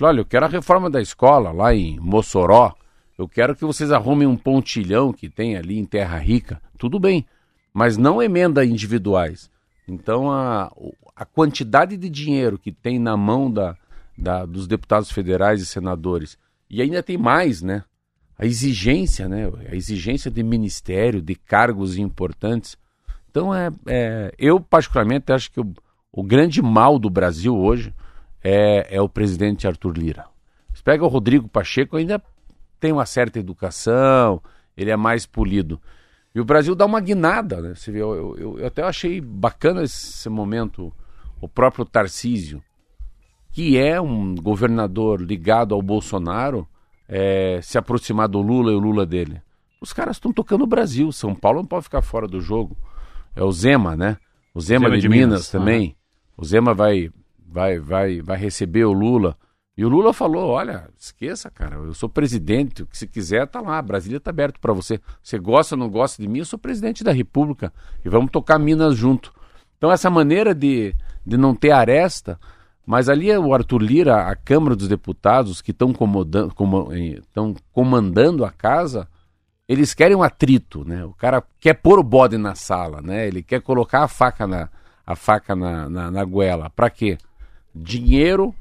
Olha, 0.00 0.20
eu 0.20 0.24
quero 0.24 0.46
a 0.46 0.48
reforma 0.48 0.90
da 0.90 1.00
escola 1.00 1.52
lá 1.52 1.74
em 1.74 1.98
Mossoró, 2.00 2.74
Eu 3.16 3.28
quero 3.28 3.54
que 3.54 3.64
vocês 3.64 3.92
arrumem 3.92 4.26
um 4.26 4.36
pontilhão 4.36 5.12
que 5.12 5.28
tem 5.28 5.56
ali 5.56 5.78
em 5.78 5.84
Terra 5.84 6.18
Rica. 6.18 6.60
Tudo 6.76 6.98
bem, 6.98 7.24
mas 7.72 7.96
não 7.96 8.20
emenda 8.20 8.64
individuais. 8.64 9.48
Então 9.86 10.32
a, 10.32 10.72
a 11.14 11.24
quantidade 11.24 11.96
de 11.96 12.08
dinheiro 12.08 12.58
que 12.58 12.72
tem 12.72 12.98
na 12.98 13.16
mão 13.16 13.48
da, 13.48 13.76
da, 14.18 14.44
dos 14.44 14.66
deputados 14.66 15.12
federais 15.12 15.60
e 15.60 15.66
senadores, 15.66 16.36
e 16.68 16.82
ainda 16.82 17.02
tem 17.02 17.16
mais, 17.16 17.62
né? 17.62 17.84
A 18.36 18.44
exigência, 18.44 19.28
né? 19.28 19.48
A 19.70 19.76
exigência 19.76 20.28
de 20.28 20.42
ministério, 20.42 21.22
de 21.22 21.36
cargos 21.36 21.96
importantes. 21.96 22.76
Então 23.30 23.54
é, 23.54 23.70
é 23.86 24.34
eu 24.38 24.58
particularmente 24.60 25.32
acho 25.32 25.52
que 25.52 25.60
o 26.16 26.22
grande 26.22 26.62
mal 26.62 26.96
do 26.96 27.10
Brasil 27.10 27.56
hoje 27.58 27.92
é, 28.42 28.86
é 28.96 29.00
o 29.00 29.08
presidente 29.08 29.66
Arthur 29.66 29.98
Lira. 29.98 30.26
Você 30.72 30.80
pega 30.80 31.04
o 31.04 31.08
Rodrigo 31.08 31.48
Pacheco, 31.48 31.96
ainda 31.96 32.22
tem 32.78 32.92
uma 32.92 33.04
certa 33.04 33.40
educação, 33.40 34.40
ele 34.76 34.92
é 34.92 34.96
mais 34.96 35.26
polido. 35.26 35.80
E 36.32 36.40
o 36.40 36.44
Brasil 36.44 36.76
dá 36.76 36.86
uma 36.86 37.00
guinada, 37.00 37.60
né? 37.60 37.74
Você 37.74 37.90
vê, 37.90 38.00
eu, 38.00 38.36
eu, 38.36 38.58
eu 38.60 38.66
até 38.66 38.84
achei 38.84 39.20
bacana 39.20 39.82
esse 39.82 40.28
momento, 40.28 40.92
o 41.40 41.48
próprio 41.48 41.84
Tarcísio, 41.84 42.62
que 43.50 43.76
é 43.76 44.00
um 44.00 44.36
governador 44.36 45.20
ligado 45.20 45.74
ao 45.74 45.82
Bolsonaro, 45.82 46.66
é, 47.08 47.58
se 47.60 47.76
aproximar 47.76 48.28
do 48.28 48.40
Lula 48.40 48.70
e 48.70 48.74
o 48.76 48.80
Lula 48.80 49.04
dele. 49.04 49.42
Os 49.80 49.92
caras 49.92 50.16
estão 50.16 50.32
tocando 50.32 50.62
o 50.62 50.66
Brasil. 50.66 51.10
São 51.10 51.34
Paulo 51.34 51.58
não 51.58 51.66
pode 51.66 51.84
ficar 51.84 52.02
fora 52.02 52.28
do 52.28 52.40
jogo. 52.40 52.76
É 53.34 53.42
o 53.42 53.50
Zema, 53.50 53.96
né? 53.96 54.16
O 54.54 54.60
Zema, 54.60 54.86
Zema 54.86 54.96
de, 54.96 55.02
de, 55.02 55.08
Minas, 55.08 55.28
Minas 55.28 55.50
também. 55.50 55.96
O 56.36 56.44
Zema 56.44 56.74
vai, 56.74 57.10
vai, 57.46 57.78
vai, 57.78 58.20
vai 58.20 58.36
receber 58.36 58.84
o 58.84 58.92
Lula. 58.92 59.36
E 59.76 59.84
o 59.84 59.88
Lula 59.88 60.12
falou: 60.12 60.50
olha, 60.50 60.88
esqueça, 60.98 61.50
cara, 61.50 61.76
eu 61.76 61.94
sou 61.94 62.08
presidente, 62.08 62.82
o 62.82 62.86
que 62.86 62.96
se 62.96 63.06
quiser 63.06 63.46
tá 63.46 63.60
lá, 63.60 63.80
Brasília 63.82 64.20
tá 64.20 64.30
aberto 64.30 64.60
para 64.60 64.72
você. 64.72 65.00
Você 65.22 65.38
gosta 65.38 65.74
ou 65.74 65.78
não 65.78 65.88
gosta 65.88 66.22
de 66.22 66.28
mim, 66.28 66.38
eu 66.40 66.44
sou 66.44 66.58
presidente 66.58 67.02
da 67.02 67.12
República 67.12 67.72
e 68.04 68.08
vamos 68.08 68.30
tocar 68.30 68.58
Minas 68.58 68.96
junto. 68.96 69.32
Então, 69.76 69.90
essa 69.90 70.08
maneira 70.08 70.54
de, 70.54 70.94
de 71.26 71.36
não 71.36 71.54
ter 71.54 71.72
aresta, 71.72 72.38
mas 72.86 73.08
ali 73.08 73.30
é 73.30 73.38
o 73.38 73.52
Arthur 73.52 73.82
Lira, 73.82 74.28
a 74.28 74.36
Câmara 74.36 74.76
dos 74.76 74.88
Deputados, 74.88 75.60
que 75.60 75.72
estão 75.72 75.92
comandando 77.72 78.44
a 78.44 78.50
casa, 78.50 79.08
eles 79.68 79.94
querem 79.94 80.16
um 80.16 80.22
atrito, 80.22 80.84
né? 80.84 81.04
O 81.04 81.12
cara 81.12 81.42
quer 81.58 81.74
pôr 81.74 81.98
o 81.98 82.04
bode 82.04 82.36
na 82.36 82.54
sala, 82.54 83.00
né? 83.00 83.26
Ele 83.26 83.42
quer 83.42 83.60
colocar 83.62 84.04
a 84.04 84.08
faca 84.08 84.46
na, 84.46 84.68
a 85.06 85.14
faca 85.14 85.54
na, 85.54 85.88
na, 85.88 86.10
na 86.10 86.24
goela. 86.24 86.70
Para 86.70 86.90
quê? 86.90 87.18
Dinheiro 87.74 88.54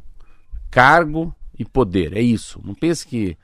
cargo 0.70 1.34
e 1.58 1.64
poder. 1.64 2.18
É 2.18 2.22
isso. 2.22 2.60
Não 2.64 2.74
pense 2.74 3.06
que, 3.06 3.38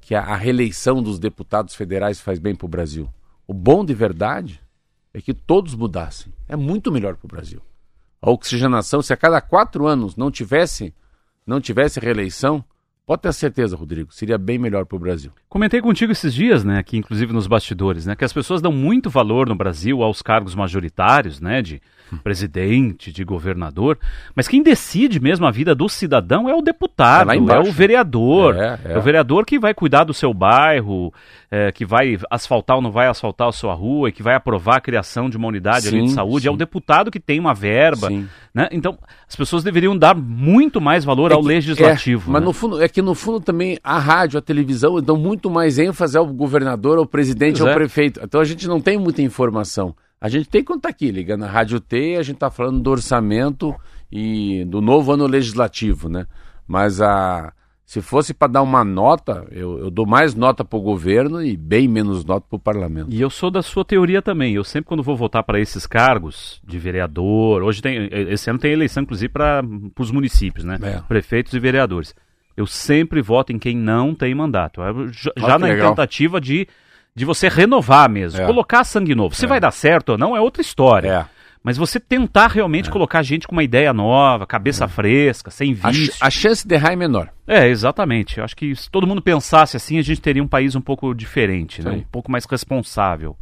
que 0.00 0.14
a, 0.14 0.22
a 0.22 0.36
reeleição 0.36 1.02
dos 1.02 1.18
deputados 1.18 1.74
federais 1.74 2.20
faz 2.20 2.38
bem 2.38 2.54
para 2.54 2.66
o 2.66 2.68
Brasil. 2.68 3.08
O 3.46 3.52
bom 3.52 3.84
de 3.84 3.94
verdade 3.94 4.60
é 5.12 5.20
que 5.20 5.34
todos 5.34 5.74
mudassem. 5.74 6.32
É 6.48 6.54
muito 6.54 6.92
melhor 6.92 7.16
para 7.16 7.26
o 7.26 7.28
Brasil. 7.28 7.60
A 8.22 8.30
oxigenação, 8.30 9.02
se 9.02 9.12
a 9.12 9.16
cada 9.16 9.40
quatro 9.40 9.86
anos 9.86 10.16
não 10.16 10.30
tivesse, 10.30 10.94
não 11.46 11.60
tivesse 11.60 11.98
reeleição, 11.98 12.64
Pode 13.08 13.22
ter 13.22 13.32
certeza, 13.32 13.74
Rodrigo, 13.74 14.12
seria 14.12 14.36
bem 14.36 14.58
melhor 14.58 14.84
para 14.84 14.96
o 14.96 14.98
Brasil. 14.98 15.32
Comentei 15.48 15.80
contigo 15.80 16.12
esses 16.12 16.34
dias, 16.34 16.62
né, 16.62 16.78
aqui 16.78 16.98
inclusive 16.98 17.32
nos 17.32 17.46
bastidores, 17.46 18.04
né, 18.04 18.14
que 18.14 18.22
as 18.22 18.34
pessoas 18.34 18.60
dão 18.60 18.70
muito 18.70 19.08
valor 19.08 19.48
no 19.48 19.54
Brasil 19.54 20.02
aos 20.02 20.20
cargos 20.20 20.54
majoritários, 20.54 21.40
né, 21.40 21.62
de 21.62 21.80
presidente, 22.16 23.12
de 23.12 23.24
governador, 23.24 23.98
mas 24.34 24.48
quem 24.48 24.62
decide 24.62 25.20
mesmo 25.20 25.46
a 25.46 25.50
vida 25.50 25.74
do 25.74 25.88
cidadão 25.88 26.48
é 26.48 26.54
o 26.54 26.62
deputado, 26.62 27.30
é, 27.30 27.36
é 27.36 27.58
o 27.60 27.72
vereador. 27.72 28.56
É, 28.56 28.78
é. 28.84 28.92
é, 28.92 28.98
o 28.98 29.02
vereador 29.02 29.44
que 29.44 29.58
vai 29.58 29.74
cuidar 29.74 30.04
do 30.04 30.14
seu 30.14 30.32
bairro, 30.32 31.12
é, 31.50 31.70
que 31.72 31.84
vai 31.84 32.18
asfaltar 32.30 32.76
ou 32.76 32.82
não 32.82 32.90
vai 32.90 33.08
asfaltar 33.08 33.48
a 33.48 33.52
sua 33.52 33.74
rua, 33.74 34.08
e 34.08 34.12
que 34.12 34.22
vai 34.22 34.34
aprovar 34.34 34.76
a 34.76 34.80
criação 34.80 35.28
de 35.28 35.36
uma 35.36 35.48
unidade 35.48 35.88
sim, 35.88 36.04
de 36.04 36.10
saúde. 36.10 36.42
Sim. 36.42 36.48
É 36.48 36.50
o 36.50 36.56
deputado 36.56 37.10
que 37.10 37.20
tem 37.20 37.38
uma 37.38 37.54
verba. 37.54 38.08
Né? 38.54 38.68
Então, 38.72 38.98
as 39.28 39.36
pessoas 39.36 39.62
deveriam 39.62 39.96
dar 39.96 40.14
muito 40.14 40.80
mais 40.80 41.04
valor 41.04 41.30
é 41.30 41.34
ao 41.34 41.42
que, 41.42 41.48
legislativo. 41.48 42.30
mas 42.30 42.40
né? 42.40 42.46
no 42.46 42.52
fundo, 42.52 42.82
é 42.82 42.88
que 42.88 43.02
no 43.02 43.14
fundo 43.14 43.40
também 43.40 43.78
a 43.82 43.98
rádio, 43.98 44.38
a 44.38 44.42
televisão 44.42 45.00
dão 45.00 45.16
muito 45.16 45.50
mais 45.50 45.78
ênfase 45.78 46.16
ao 46.16 46.26
governador, 46.26 46.98
ao 46.98 47.06
presidente, 47.06 47.58
pois 47.58 47.68
ao 47.68 47.74
prefeito. 47.74 48.20
Então 48.22 48.40
a 48.40 48.44
gente 48.44 48.66
não 48.66 48.80
tem 48.80 48.98
muita 48.98 49.22
informação. 49.22 49.94
A 50.20 50.28
gente 50.28 50.48
tem 50.48 50.64
quando 50.64 50.82
tá 50.82 50.88
aqui, 50.88 51.10
ligando 51.10 51.44
a 51.44 51.48
Rádio 51.48 51.80
T, 51.80 52.16
a 52.16 52.22
gente 52.22 52.36
está 52.36 52.50
falando 52.50 52.80
do 52.80 52.90
orçamento 52.90 53.74
e 54.10 54.64
do 54.64 54.80
novo 54.80 55.12
ano 55.12 55.26
legislativo, 55.26 56.08
né? 56.08 56.26
Mas 56.66 57.00
a, 57.00 57.52
se 57.88 58.02
fosse 58.02 58.34
para 58.34 58.52
dar 58.52 58.62
uma 58.62 58.84
nota, 58.84 59.46
eu, 59.50 59.78
eu 59.78 59.90
dou 59.90 60.06
mais 60.06 60.34
nota 60.34 60.62
para 60.62 60.78
o 60.78 60.82
governo 60.82 61.42
e 61.42 61.56
bem 61.56 61.88
menos 61.88 62.22
nota 62.22 62.44
para 62.46 62.56
o 62.56 62.60
parlamento. 62.60 63.08
E 63.10 63.18
eu 63.18 63.30
sou 63.30 63.50
da 63.50 63.62
sua 63.62 63.82
teoria 63.82 64.20
também. 64.20 64.54
Eu 64.54 64.62
sempre, 64.62 64.88
quando 64.88 65.02
vou 65.02 65.16
votar 65.16 65.42
para 65.42 65.58
esses 65.58 65.86
cargos 65.86 66.60
de 66.62 66.78
vereador, 66.78 67.62
hoje 67.62 67.80
tem, 67.80 68.10
esse 68.12 68.50
ano 68.50 68.58
tem 68.58 68.72
eleição, 68.72 69.04
inclusive, 69.04 69.32
para 69.32 69.62
os 69.98 70.10
municípios, 70.10 70.66
né? 70.66 70.78
É. 70.82 71.00
Prefeitos 71.08 71.54
e 71.54 71.58
vereadores. 71.58 72.14
Eu 72.54 72.66
sempre 72.66 73.22
voto 73.22 73.52
em 73.52 73.58
quem 73.58 73.74
não 73.74 74.14
tem 74.14 74.34
mandato. 74.34 74.82
Já, 75.10 75.32
já 75.34 75.58
na 75.58 75.68
legal. 75.68 75.88
tentativa 75.90 76.38
de 76.40 76.68
de 77.18 77.24
você 77.24 77.48
renovar 77.48 78.08
mesmo, 78.08 78.40
é. 78.40 78.46
colocar 78.46 78.84
sangue 78.84 79.14
novo. 79.14 79.34
Se 79.34 79.44
é. 79.44 79.48
vai 79.48 79.60
dar 79.60 79.72
certo 79.72 80.10
ou 80.10 80.18
não 80.18 80.36
é 80.36 80.40
outra 80.40 80.62
história. 80.62 81.26
É. 81.34 81.38
Mas 81.62 81.76
você 81.76 81.98
tentar 81.98 82.46
realmente 82.46 82.88
é. 82.88 82.92
colocar 82.92 83.20
gente 83.22 83.46
com 83.46 83.52
uma 83.52 83.64
ideia 83.64 83.92
nova, 83.92 84.46
cabeça 84.46 84.84
é. 84.84 84.88
fresca, 84.88 85.50
sem 85.50 85.74
vício. 85.74 86.14
A, 86.20 86.28
a, 86.28 86.30
chance 86.30 86.66
de 86.66 86.74
errar 86.74 86.92
é 86.92 86.96
menor. 86.96 87.28
É, 87.46 87.68
exatamente. 87.68 88.38
Eu 88.38 88.44
acho 88.44 88.56
que 88.56 88.74
se 88.74 88.88
todo 88.88 89.06
mundo 89.06 89.20
pensasse 89.20 89.76
assim, 89.76 89.98
a 89.98 90.02
gente 90.02 90.20
teria 90.20 90.42
um 90.42 90.48
país 90.48 90.76
um 90.76 90.80
pouco 90.80 91.12
diferente, 91.12 91.84
né? 91.84 91.90
um 91.90 92.02
pouco 92.10 92.30
mais 92.30 92.44
responsável. 92.46 93.36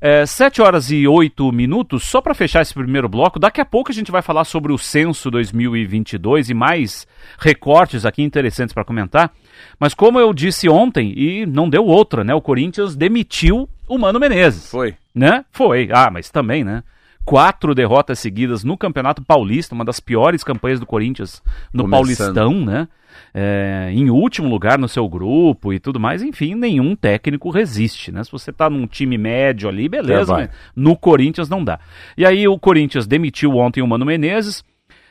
É, 0.00 0.26
7 0.26 0.60
horas 0.60 0.90
e 0.90 1.08
8 1.08 1.50
minutos, 1.50 2.04
só 2.04 2.20
para 2.20 2.34
fechar 2.34 2.60
esse 2.60 2.74
primeiro 2.74 3.08
bloco, 3.08 3.38
daqui 3.38 3.60
a 3.60 3.64
pouco 3.64 3.90
a 3.90 3.94
gente 3.94 4.10
vai 4.10 4.20
falar 4.20 4.44
sobre 4.44 4.72
o 4.72 4.78
censo 4.78 5.30
2022 5.30 6.50
e 6.50 6.54
mais 6.54 7.06
recortes 7.38 8.04
aqui 8.04 8.22
interessantes 8.22 8.74
para 8.74 8.84
comentar. 8.84 9.32
Mas 9.78 9.94
como 9.94 10.18
eu 10.18 10.34
disse 10.34 10.68
ontem, 10.68 11.14
e 11.16 11.46
não 11.46 11.68
deu 11.68 11.86
outra, 11.86 12.22
né? 12.22 12.34
O 12.34 12.40
Corinthians 12.40 12.94
demitiu 12.94 13.68
o 13.88 13.98
Mano 13.98 14.20
Menezes. 14.20 14.70
Foi. 14.70 14.94
Né? 15.14 15.44
Foi. 15.50 15.88
Ah, 15.92 16.10
mas 16.10 16.30
também, 16.30 16.64
né? 16.64 16.82
Quatro 17.24 17.74
derrotas 17.74 18.18
seguidas 18.18 18.62
no 18.62 18.76
Campeonato 18.76 19.22
Paulista, 19.22 19.74
uma 19.74 19.84
das 19.84 20.00
piores 20.00 20.44
campanhas 20.44 20.78
do 20.78 20.86
Corinthians 20.86 21.42
no 21.72 21.84
Começando. 21.84 22.34
Paulistão, 22.34 22.64
né? 22.64 22.88
É, 23.32 23.90
em 23.92 24.10
último 24.10 24.48
lugar 24.48 24.78
no 24.78 24.88
seu 24.88 25.08
grupo 25.08 25.72
e 25.72 25.80
tudo 25.80 25.98
mais, 25.98 26.22
enfim, 26.22 26.54
nenhum 26.54 26.94
técnico 26.94 27.50
resiste, 27.50 28.12
né? 28.12 28.22
Se 28.22 28.30
você 28.30 28.52
tá 28.52 28.70
num 28.70 28.86
time 28.86 29.18
médio 29.18 29.68
ali, 29.68 29.88
beleza, 29.88 30.42
é, 30.42 30.50
no 30.74 30.96
Corinthians 30.96 31.48
não 31.48 31.64
dá. 31.64 31.78
E 32.16 32.24
aí 32.24 32.46
o 32.46 32.58
Corinthians 32.58 33.06
demitiu 33.06 33.56
ontem 33.56 33.82
o 33.82 33.86
Mano 33.86 34.04
Menezes, 34.04 34.64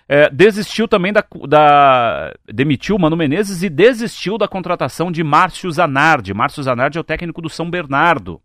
é, 0.08 0.30
desistiu 0.30 0.88
também 0.88 1.14
da, 1.14 1.24
da, 1.48 2.34
Demitiu 2.46 2.96
o 2.96 3.00
Mano 3.00 3.16
Menezes 3.16 3.64
e 3.64 3.70
desistiu 3.70 4.38
da 4.38 4.48
contratação 4.48 5.12
de 5.12 5.24
Márcio 5.24 5.72
Zanardi. 5.72 6.34
Márcio 6.34 6.64
Zanardi 6.64 6.98
é 6.98 7.02
o 7.02 7.06
técnico 7.06 7.42
do 7.42 7.50
São 7.50 7.70
Bernardo. 7.70 8.42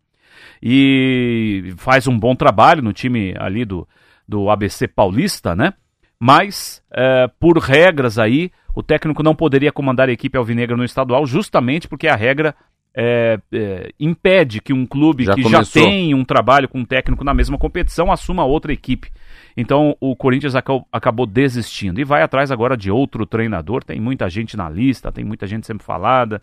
E 0.61 1.73
faz 1.77 2.07
um 2.07 2.17
bom 2.17 2.35
trabalho 2.35 2.81
no 2.81 2.93
time 2.93 3.33
ali 3.37 3.65
do, 3.65 3.87
do 4.27 4.49
ABC 4.49 4.87
Paulista, 4.87 5.55
né? 5.55 5.73
Mas, 6.19 6.83
é, 6.91 7.29
por 7.39 7.57
regras 7.57 8.19
aí, 8.19 8.51
o 8.75 8.83
técnico 8.83 9.23
não 9.23 9.33
poderia 9.33 9.71
comandar 9.71 10.09
a 10.09 10.11
equipe 10.11 10.37
alvinegra 10.37 10.75
no 10.75 10.83
estadual, 10.83 11.25
justamente 11.25 11.87
porque 11.87 12.07
a 12.07 12.15
regra 12.15 12.53
é, 12.95 13.39
é, 13.51 13.91
impede 13.99 14.61
que 14.61 14.73
um 14.73 14.85
clube 14.85 15.23
já 15.23 15.33
que 15.33 15.43
começou. 15.43 15.81
já 15.81 15.87
tem 15.87 16.13
um 16.13 16.25
trabalho 16.25 16.67
com 16.67 16.79
um 16.79 16.85
técnico 16.85 17.23
na 17.23 17.33
mesma 17.33 17.57
competição 17.57 18.11
assuma 18.11 18.43
outra 18.43 18.73
equipe. 18.73 19.11
Então 19.55 19.95
o 19.99 20.15
Corinthians 20.15 20.53
acabou 20.91 21.25
desistindo 21.25 21.99
e 22.01 22.03
vai 22.03 22.21
atrás 22.21 22.51
agora 22.51 22.75
de 22.75 22.91
outro 22.91 23.25
treinador. 23.25 23.83
Tem 23.83 23.99
muita 23.99 24.29
gente 24.29 24.57
na 24.57 24.69
lista, 24.69 25.11
tem 25.11 25.23
muita 25.23 25.47
gente 25.47 25.65
sempre 25.65 25.85
falada. 25.85 26.41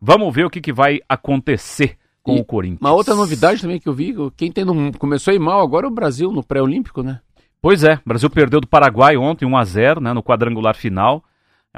Vamos 0.00 0.34
ver 0.34 0.44
o 0.44 0.50
que, 0.50 0.60
que 0.60 0.72
vai 0.72 1.00
acontecer 1.08 1.96
com 2.22 2.36
e 2.36 2.40
o 2.40 2.44
Corinthians. 2.44 2.80
Uma 2.80 2.92
outra 2.92 3.14
novidade 3.14 3.60
também 3.62 3.78
que 3.78 3.88
eu 3.88 3.94
vi, 3.94 4.14
quem 4.36 4.50
tem 4.50 4.64
no, 4.64 4.92
começou 4.98 5.32
a 5.32 5.34
ir 5.34 5.38
mal 5.38 5.60
agora 5.60 5.86
é 5.86 5.88
o 5.88 5.94
Brasil 5.94 6.30
no 6.32 6.42
pré-olímpico, 6.42 7.02
né? 7.02 7.20
Pois 7.64 7.82
é, 7.82 7.94
o 7.94 8.08
Brasil 8.08 8.28
perdeu 8.28 8.60
do 8.60 8.66
Paraguai 8.66 9.16
ontem 9.16 9.46
1 9.46 9.56
a 9.56 9.64
0, 9.64 10.00
né, 10.02 10.12
no 10.12 10.22
quadrangular 10.22 10.76
final. 10.76 11.24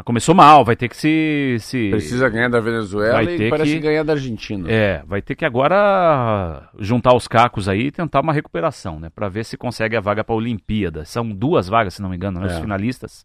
Começou 0.04 0.34
mal, 0.34 0.64
vai 0.64 0.74
ter 0.74 0.88
que 0.88 0.96
se. 0.96 1.58
se... 1.60 1.90
Precisa 1.90 2.28
ganhar 2.28 2.48
da 2.48 2.58
Venezuela 2.58 3.22
vai 3.22 3.36
e 3.36 3.48
parece 3.48 3.74
que... 3.74 3.78
ganhar 3.78 4.02
da 4.02 4.14
Argentina. 4.14 4.68
É, 4.68 5.04
vai 5.06 5.22
ter 5.22 5.36
que 5.36 5.44
agora 5.44 6.68
juntar 6.76 7.14
os 7.14 7.28
cacos 7.28 7.68
aí 7.68 7.86
e 7.86 7.90
tentar 7.92 8.20
uma 8.20 8.32
recuperação, 8.32 8.98
né? 8.98 9.10
Pra 9.14 9.28
ver 9.28 9.44
se 9.44 9.56
consegue 9.56 9.96
a 9.96 10.00
vaga 10.00 10.24
pra 10.24 10.34
Olimpíada. 10.34 11.04
São 11.04 11.30
duas 11.30 11.68
vagas, 11.68 11.94
se 11.94 12.02
não 12.02 12.10
me 12.10 12.16
engano, 12.16 12.40
né? 12.40 12.46
Os 12.46 12.54
é. 12.54 12.60
finalistas 12.60 13.24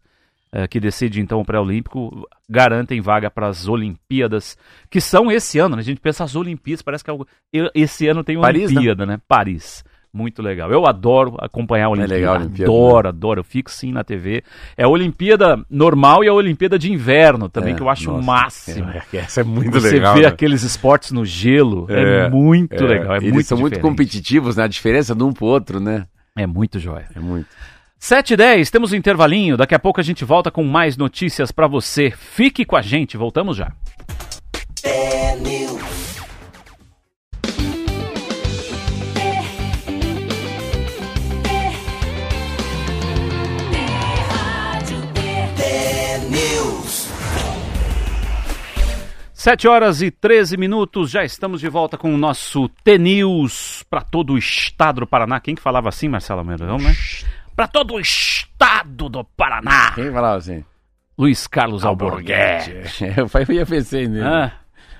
é, 0.52 0.68
que 0.68 0.78
decidem 0.78 1.20
então 1.20 1.40
o 1.40 1.44
pré-olímpico 1.44 2.28
garantem 2.48 3.00
vaga 3.00 3.28
para 3.28 3.48
as 3.48 3.66
Olimpíadas, 3.66 4.56
que 4.88 5.00
são 5.00 5.32
esse 5.32 5.58
ano, 5.58 5.74
né? 5.74 5.80
A 5.80 5.84
gente 5.84 6.00
pensa 6.00 6.22
as 6.22 6.36
Olimpíadas, 6.36 6.80
parece 6.80 7.02
que 7.02 7.10
é 7.10 7.12
algo. 7.12 7.26
Esse 7.74 8.06
ano 8.06 8.22
tem 8.22 8.36
uma 8.36 8.42
Paris, 8.42 8.70
Olimpíada, 8.70 9.04
né? 9.04 9.20
Paris. 9.26 9.84
Muito 10.14 10.42
legal. 10.42 10.70
Eu 10.70 10.86
adoro 10.86 11.36
acompanhar 11.38 11.86
a 11.86 11.88
Olimpíada. 11.88 12.14
É 12.14 12.16
legal 12.18 12.34
a 12.34 12.38
Olimpíada, 12.40 12.70
adoro, 12.70 13.08
adoro. 13.08 13.40
Eu 13.40 13.44
fico 13.44 13.70
sim 13.70 13.92
na 13.92 14.04
TV. 14.04 14.44
É 14.76 14.84
a 14.84 14.88
Olimpíada 14.88 15.58
normal 15.70 16.22
e 16.22 16.28
a 16.28 16.34
Olimpíada 16.34 16.78
de 16.78 16.92
inverno 16.92 17.48
também, 17.48 17.72
É, 17.72 17.76
que 17.76 17.82
eu 17.82 17.88
acho 17.88 18.12
o 18.12 18.22
máximo. 18.22 18.90
é, 18.92 19.02
essa 19.16 19.40
é 19.40 19.44
muito 19.44 19.70
Você 19.80 19.92
legal. 19.92 20.14
vê 20.14 20.20
né? 20.22 20.26
aqueles 20.28 20.62
esportes 20.62 21.12
no 21.12 21.24
gelo. 21.24 21.86
É, 21.88 22.26
É, 22.26 22.30
muito 22.30 22.74
É, 22.74 22.86
legal. 22.86 23.14
É 23.14 23.18
eles 23.18 23.32
muito 23.32 23.46
são 23.46 23.56
muito 23.56 23.72
diferente. 23.74 23.90
competitivos, 23.90 24.56
né? 24.56 24.64
A 24.64 24.68
diferença 24.68 25.14
de 25.14 25.22
um 25.24 25.32
pro 25.32 25.46
outro, 25.46 25.80
né? 25.80 26.06
É 26.36 26.46
muito 26.46 26.78
jóia. 26.78 27.06
É 27.16 27.18
muito. 27.20 27.46
7 27.98 28.34
e 28.34 28.36
10, 28.36 28.70
temos 28.70 28.92
um 28.92 28.96
intervalinho. 28.96 29.56
Daqui 29.56 29.74
a 29.74 29.78
pouco 29.78 29.98
a 30.00 30.02
gente 30.02 30.24
volta 30.26 30.50
com 30.50 30.62
mais 30.64 30.96
notícias 30.96 31.50
pra 31.52 31.66
você. 31.66 32.10
Fique 32.10 32.64
com 32.66 32.76
a 32.76 32.82
gente, 32.82 33.16
voltamos 33.16 33.56
já. 33.56 33.72
Sete 49.42 49.66
horas 49.66 50.00
e 50.00 50.08
13 50.08 50.56
minutos, 50.56 51.10
já 51.10 51.24
estamos 51.24 51.60
de 51.60 51.68
volta 51.68 51.98
com 51.98 52.14
o 52.14 52.16
nosso 52.16 52.68
T-News 52.84 53.82
para 53.90 54.00
todo 54.00 54.34
o 54.34 54.38
estado 54.38 55.00
do 55.00 55.06
Paraná. 55.08 55.40
Quem 55.40 55.56
que 55.56 55.60
falava 55.60 55.88
assim, 55.88 56.06
Marcelo 56.06 56.44
Mendoão, 56.44 56.78
né? 56.78 56.94
Para 57.56 57.66
todo 57.66 57.94
o 57.94 58.00
estado 58.00 59.08
do 59.08 59.24
Paraná. 59.24 59.90
Quem 59.96 60.12
falava 60.12 60.36
assim? 60.36 60.64
Luiz 61.18 61.48
Carlos 61.48 61.84
Alborguete. 61.84 62.72
Eu 63.18 63.56
ia 63.56 63.66
pensei 63.66 64.06
nele. 64.06 64.24
Ah, 64.24 64.52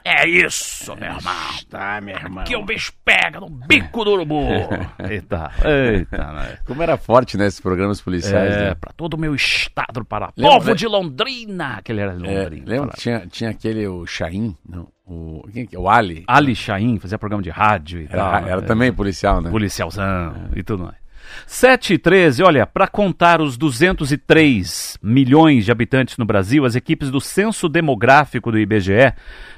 é 0.04 0.28
isso, 0.28 0.94
meu 0.96 1.04
irmão. 1.12 1.32
Tá, 1.70 2.00
meu 2.00 2.14
irmão. 2.16 2.44
Que 2.44 2.56
o 2.56 2.64
bicho 2.64 2.92
pega 3.04 3.40
no 3.40 3.48
bico 3.48 4.04
do 4.04 4.12
urubu. 4.12 4.42
Eita, 5.08 5.50
eita, 5.64 6.32
né? 6.32 6.58
Como 6.66 6.82
era 6.82 6.96
forte, 6.96 7.36
né, 7.36 7.46
esses 7.46 7.60
programas 7.60 8.00
policiais, 8.00 8.54
É, 8.54 8.68
né? 8.70 8.74
pra 8.74 8.92
todo 8.92 9.14
o 9.14 9.18
meu 9.18 9.34
estado 9.34 10.04
do. 10.04 10.32
Lembra- 10.36 10.58
Povo 10.58 10.74
de 10.74 10.86
Londrina. 10.86 11.74
Aquele 11.78 12.00
era 12.00 12.16
de 12.16 12.26
É, 12.26 12.42
Londrina. 12.42 12.62
lembra 12.66 12.76
falava. 12.76 12.92
que 12.92 13.00
tinha, 13.00 13.26
tinha 13.26 13.50
aquele, 13.50 13.86
o 13.86 14.06
Chaim, 14.06 14.56
não, 14.68 14.88
o, 15.06 15.46
quem 15.52 15.66
que 15.66 15.76
é? 15.76 15.78
o 15.78 15.88
Ali. 15.88 16.24
Ali 16.26 16.54
Chaim 16.54 16.98
fazia 16.98 17.18
programa 17.18 17.42
de 17.42 17.50
rádio 17.50 18.00
e 18.00 18.04
Era, 18.04 18.16
tal. 18.40 18.48
era 18.48 18.60
né? 18.60 18.66
também 18.66 18.92
policial, 18.92 19.40
né? 19.40 19.50
policialzão 19.50 20.48
e 20.54 20.62
tudo 20.62 20.84
mais. 20.84 21.01
7 21.46 21.94
e 21.94 21.98
13, 21.98 22.42
olha, 22.42 22.66
para 22.66 22.86
contar 22.86 23.40
os 23.40 23.56
203 23.56 24.98
milhões 25.02 25.64
de 25.64 25.72
habitantes 25.72 26.16
no 26.16 26.24
Brasil, 26.24 26.64
as 26.64 26.74
equipes 26.74 27.10
do 27.10 27.20
Censo 27.20 27.68
Demográfico 27.68 28.50
do 28.50 28.58
IBGE 28.58 29.12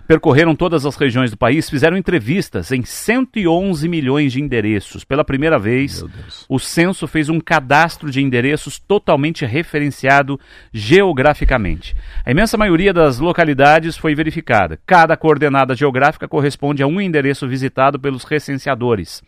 percorreram 0.07 0.55
todas 0.55 0.85
as 0.85 0.97
regiões 0.97 1.31
do 1.31 1.37
país, 1.37 1.69
fizeram 1.69 1.97
entrevistas 1.97 2.71
em 2.71 2.85
111 2.85 3.89
milhões 3.89 4.33
de 4.33 4.41
endereços. 4.41 5.05
Pela 5.05 5.25
primeira 5.25 5.59
vez, 5.59 6.05
o 6.49 6.59
censo 6.59 7.07
fez 7.07 7.29
um 7.29 7.41
cadastro 7.41 8.11
de 8.11 8.21
endereços 8.21 8.79
totalmente 8.79 9.45
referenciado 9.45 10.39
geograficamente. 10.73 11.97
A 12.25 12.31
imensa 12.31 12.57
maioria 12.57 12.93
das 12.93 13.19
localidades 13.19 13.97
foi 13.97 14.15
verificada. 14.15 14.79
Cada 14.87 15.17
coordenada 15.17 15.75
geográfica 15.75 16.29
corresponde 16.29 16.83
a 16.83 16.87
um 16.87 17.01
endereço 17.01 17.49
visitado 17.49 17.99
pelos 17.99 18.25
recenseadores. 18.25 19.23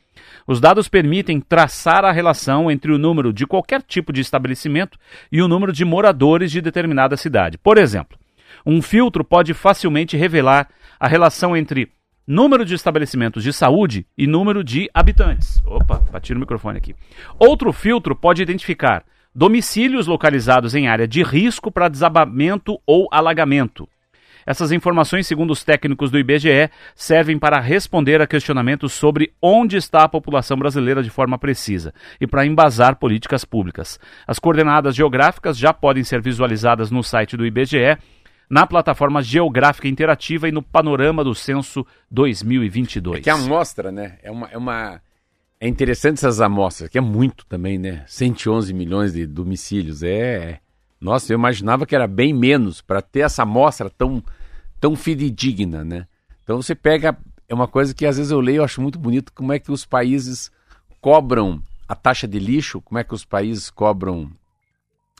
Os 0.46 0.60
dados 0.60 0.88
permitem 0.88 1.40
traçar 1.40 2.04
a 2.04 2.12
relação 2.12 2.70
entre 2.70 2.92
o 2.92 2.98
número 2.98 3.32
de 3.32 3.46
qualquer 3.46 3.82
tipo 3.82 4.12
de 4.12 4.20
estabelecimento 4.20 4.98
e 5.30 5.40
o 5.40 5.48
número 5.48 5.72
de 5.72 5.84
moradores 5.84 6.50
de 6.50 6.60
determinada 6.60 7.16
cidade. 7.16 7.58
Por 7.58 7.78
exemplo, 7.78 8.18
um 8.64 8.82
filtro 8.82 9.22
pode 9.22 9.54
facilmente 9.54 10.16
revelar 10.16 10.68
a 10.98 11.06
relação 11.06 11.56
entre 11.56 11.90
número 12.26 12.64
de 12.64 12.74
estabelecimentos 12.74 13.44
de 13.44 13.52
saúde 13.52 14.06
e 14.18 14.26
número 14.26 14.64
de 14.64 14.90
habitantes. 14.92 15.62
Opa, 15.64 16.02
bati 16.10 16.34
no 16.34 16.40
microfone 16.40 16.78
aqui. 16.78 16.94
Outro 17.38 17.72
filtro 17.72 18.16
pode 18.16 18.42
identificar 18.42 19.04
domicílios 19.34 20.06
localizados 20.06 20.74
em 20.74 20.88
área 20.88 21.06
de 21.06 21.22
risco 21.22 21.70
para 21.70 21.88
desabamento 21.88 22.80
ou 22.86 23.06
alagamento. 23.12 23.88
Essas 24.46 24.70
informações, 24.70 25.26
segundo 25.26 25.50
os 25.50 25.64
técnicos 25.64 26.10
do 26.10 26.18
IBGE, 26.18 26.70
servem 26.94 27.36
para 27.36 27.58
responder 27.58 28.22
a 28.22 28.26
questionamentos 28.26 28.92
sobre 28.92 29.34
onde 29.42 29.76
está 29.76 30.04
a 30.04 30.08
população 30.08 30.56
brasileira 30.56 31.02
de 31.02 31.10
forma 31.10 31.36
precisa 31.36 31.92
e 32.20 32.26
para 32.26 32.46
embasar 32.46 32.96
políticas 32.96 33.44
públicas. 33.44 33.98
As 34.26 34.38
coordenadas 34.38 34.94
geográficas 34.94 35.58
já 35.58 35.74
podem 35.74 36.04
ser 36.04 36.22
visualizadas 36.22 36.92
no 36.92 37.02
site 37.02 37.36
do 37.36 37.44
IBGE, 37.44 37.98
na 38.48 38.66
plataforma 38.66 39.22
Geográfica 39.22 39.88
Interativa 39.88 40.48
e 40.48 40.52
no 40.52 40.62
Panorama 40.62 41.24
do 41.24 41.34
Censo 41.34 41.84
2022. 42.10 43.18
É 43.18 43.22
que 43.22 43.30
a 43.30 43.34
amostra, 43.34 43.90
né? 43.90 44.18
É 44.22 44.30
uma, 44.30 44.48
é 44.48 44.56
uma. 44.56 45.00
É 45.58 45.66
interessante 45.66 46.18
essas 46.18 46.40
amostras, 46.40 46.88
que 46.88 46.98
é 46.98 47.00
muito 47.00 47.44
também, 47.46 47.78
né? 47.78 48.04
111 48.06 48.72
milhões 48.72 49.12
de 49.12 49.26
domicílios. 49.26 50.02
É. 50.02 50.60
Nossa, 51.00 51.32
eu 51.32 51.38
imaginava 51.38 51.86
que 51.86 51.94
era 51.94 52.06
bem 52.06 52.32
menos 52.32 52.80
para 52.80 53.02
ter 53.02 53.20
essa 53.20 53.42
amostra 53.42 53.90
tão, 53.90 54.22
tão 54.80 54.96
fidedigna, 54.96 55.84
né? 55.84 56.06
Então 56.42 56.60
você 56.60 56.74
pega. 56.74 57.16
É 57.48 57.54
uma 57.54 57.68
coisa 57.68 57.94
que 57.94 58.06
às 58.06 58.16
vezes 58.16 58.32
eu 58.32 58.40
leio 58.40 58.62
e 58.62 58.64
acho 58.64 58.80
muito 58.80 58.98
bonito 58.98 59.32
como 59.32 59.52
é 59.52 59.58
que 59.58 59.70
os 59.70 59.86
países 59.86 60.50
cobram 61.00 61.62
a 61.86 61.94
taxa 61.94 62.26
de 62.26 62.38
lixo, 62.38 62.80
como 62.80 62.98
é 62.98 63.04
que 63.04 63.14
os 63.14 63.24
países 63.24 63.70
cobram 63.70 64.30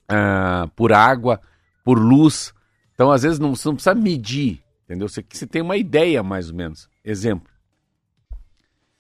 ah, 0.09 0.69
por 0.75 0.93
água, 0.93 1.41
por 1.85 1.99
luz. 1.99 2.53
Então, 2.95 3.13
às 3.13 3.23
vezes, 3.23 3.39
não, 3.39 3.55
você 3.55 3.69
não 3.69 3.75
precisa 3.75 3.95
medir, 3.95 4.63
entendeu? 4.85 5.09
Você, 5.09 5.25
você 5.29 5.47
tem 5.47 5.63
uma 5.63 5.77
ideia, 5.77 6.23
mais 6.23 6.51
ou 6.51 6.57
menos. 6.57 6.89
Exemplo. 7.05 7.49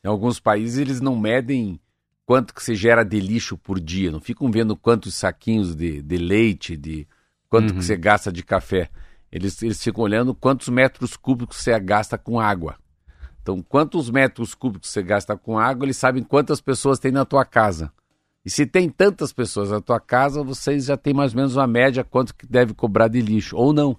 Em 0.05 0.09
alguns 0.09 0.39
países, 0.39 0.79
eles 0.79 1.01
não 1.01 1.17
medem 1.17 1.81
quanto 2.27 2.53
que 2.53 2.63
se 2.63 2.75
gera 2.75 3.05
de 3.05 3.21
lixo 3.21 3.57
por 3.57 3.79
dia. 3.81 4.11
Não 4.11 4.21
ficam 4.21 4.51
vendo 4.51 4.77
quantos 4.77 5.15
saquinhos 5.15 5.75
de, 5.75 6.03
de 6.03 6.19
leite, 6.19 6.77
de 6.77 7.07
quanto 7.49 7.71
Uhum. 7.71 7.79
que 7.79 7.85
você 7.85 7.97
gasta 7.97 8.33
de 8.33 8.43
café. 8.43 8.91
Eles, 9.31 9.63
eles 9.63 9.83
ficam 9.83 10.03
olhando 10.03 10.35
quantos 10.35 10.69
metros 10.69 11.17
cúbicos 11.17 11.59
você 11.59 11.79
gasta 11.79 12.19
com 12.19 12.39
água. 12.41 12.77
Então, 13.41 13.63
quantos 13.63 14.11
metros 14.11 14.55
cúbicos 14.55 14.91
você 14.91 15.03
gasta 15.03 15.37
com 15.37 15.57
água, 15.57 15.87
eles 15.87 15.97
sabem 15.97 16.23
quantas 16.25 16.61
pessoas 16.61 16.99
tem 16.99 17.13
na 17.13 17.25
tua 17.25 17.45
casa. 17.45 17.93
E 18.45 18.51
se 18.51 18.67
tem 18.67 18.89
tantas 18.89 19.33
pessoas 19.33 19.71
na 19.71 19.81
tua 19.81 20.01
casa, 20.01 20.43
vocês 20.43 20.87
já 20.87 20.97
têm 20.97 21.15
mais 21.15 21.33
ou 21.33 21.37
menos 21.37 21.55
uma 21.57 21.67
média 21.67 22.03
quanto 22.03 22.35
que 22.35 22.47
deve 22.47 22.75
cobrar 22.75 23.09
de 23.09 23.21
lixo. 23.21 23.57
Ou 23.57 23.73
não. 23.73 23.97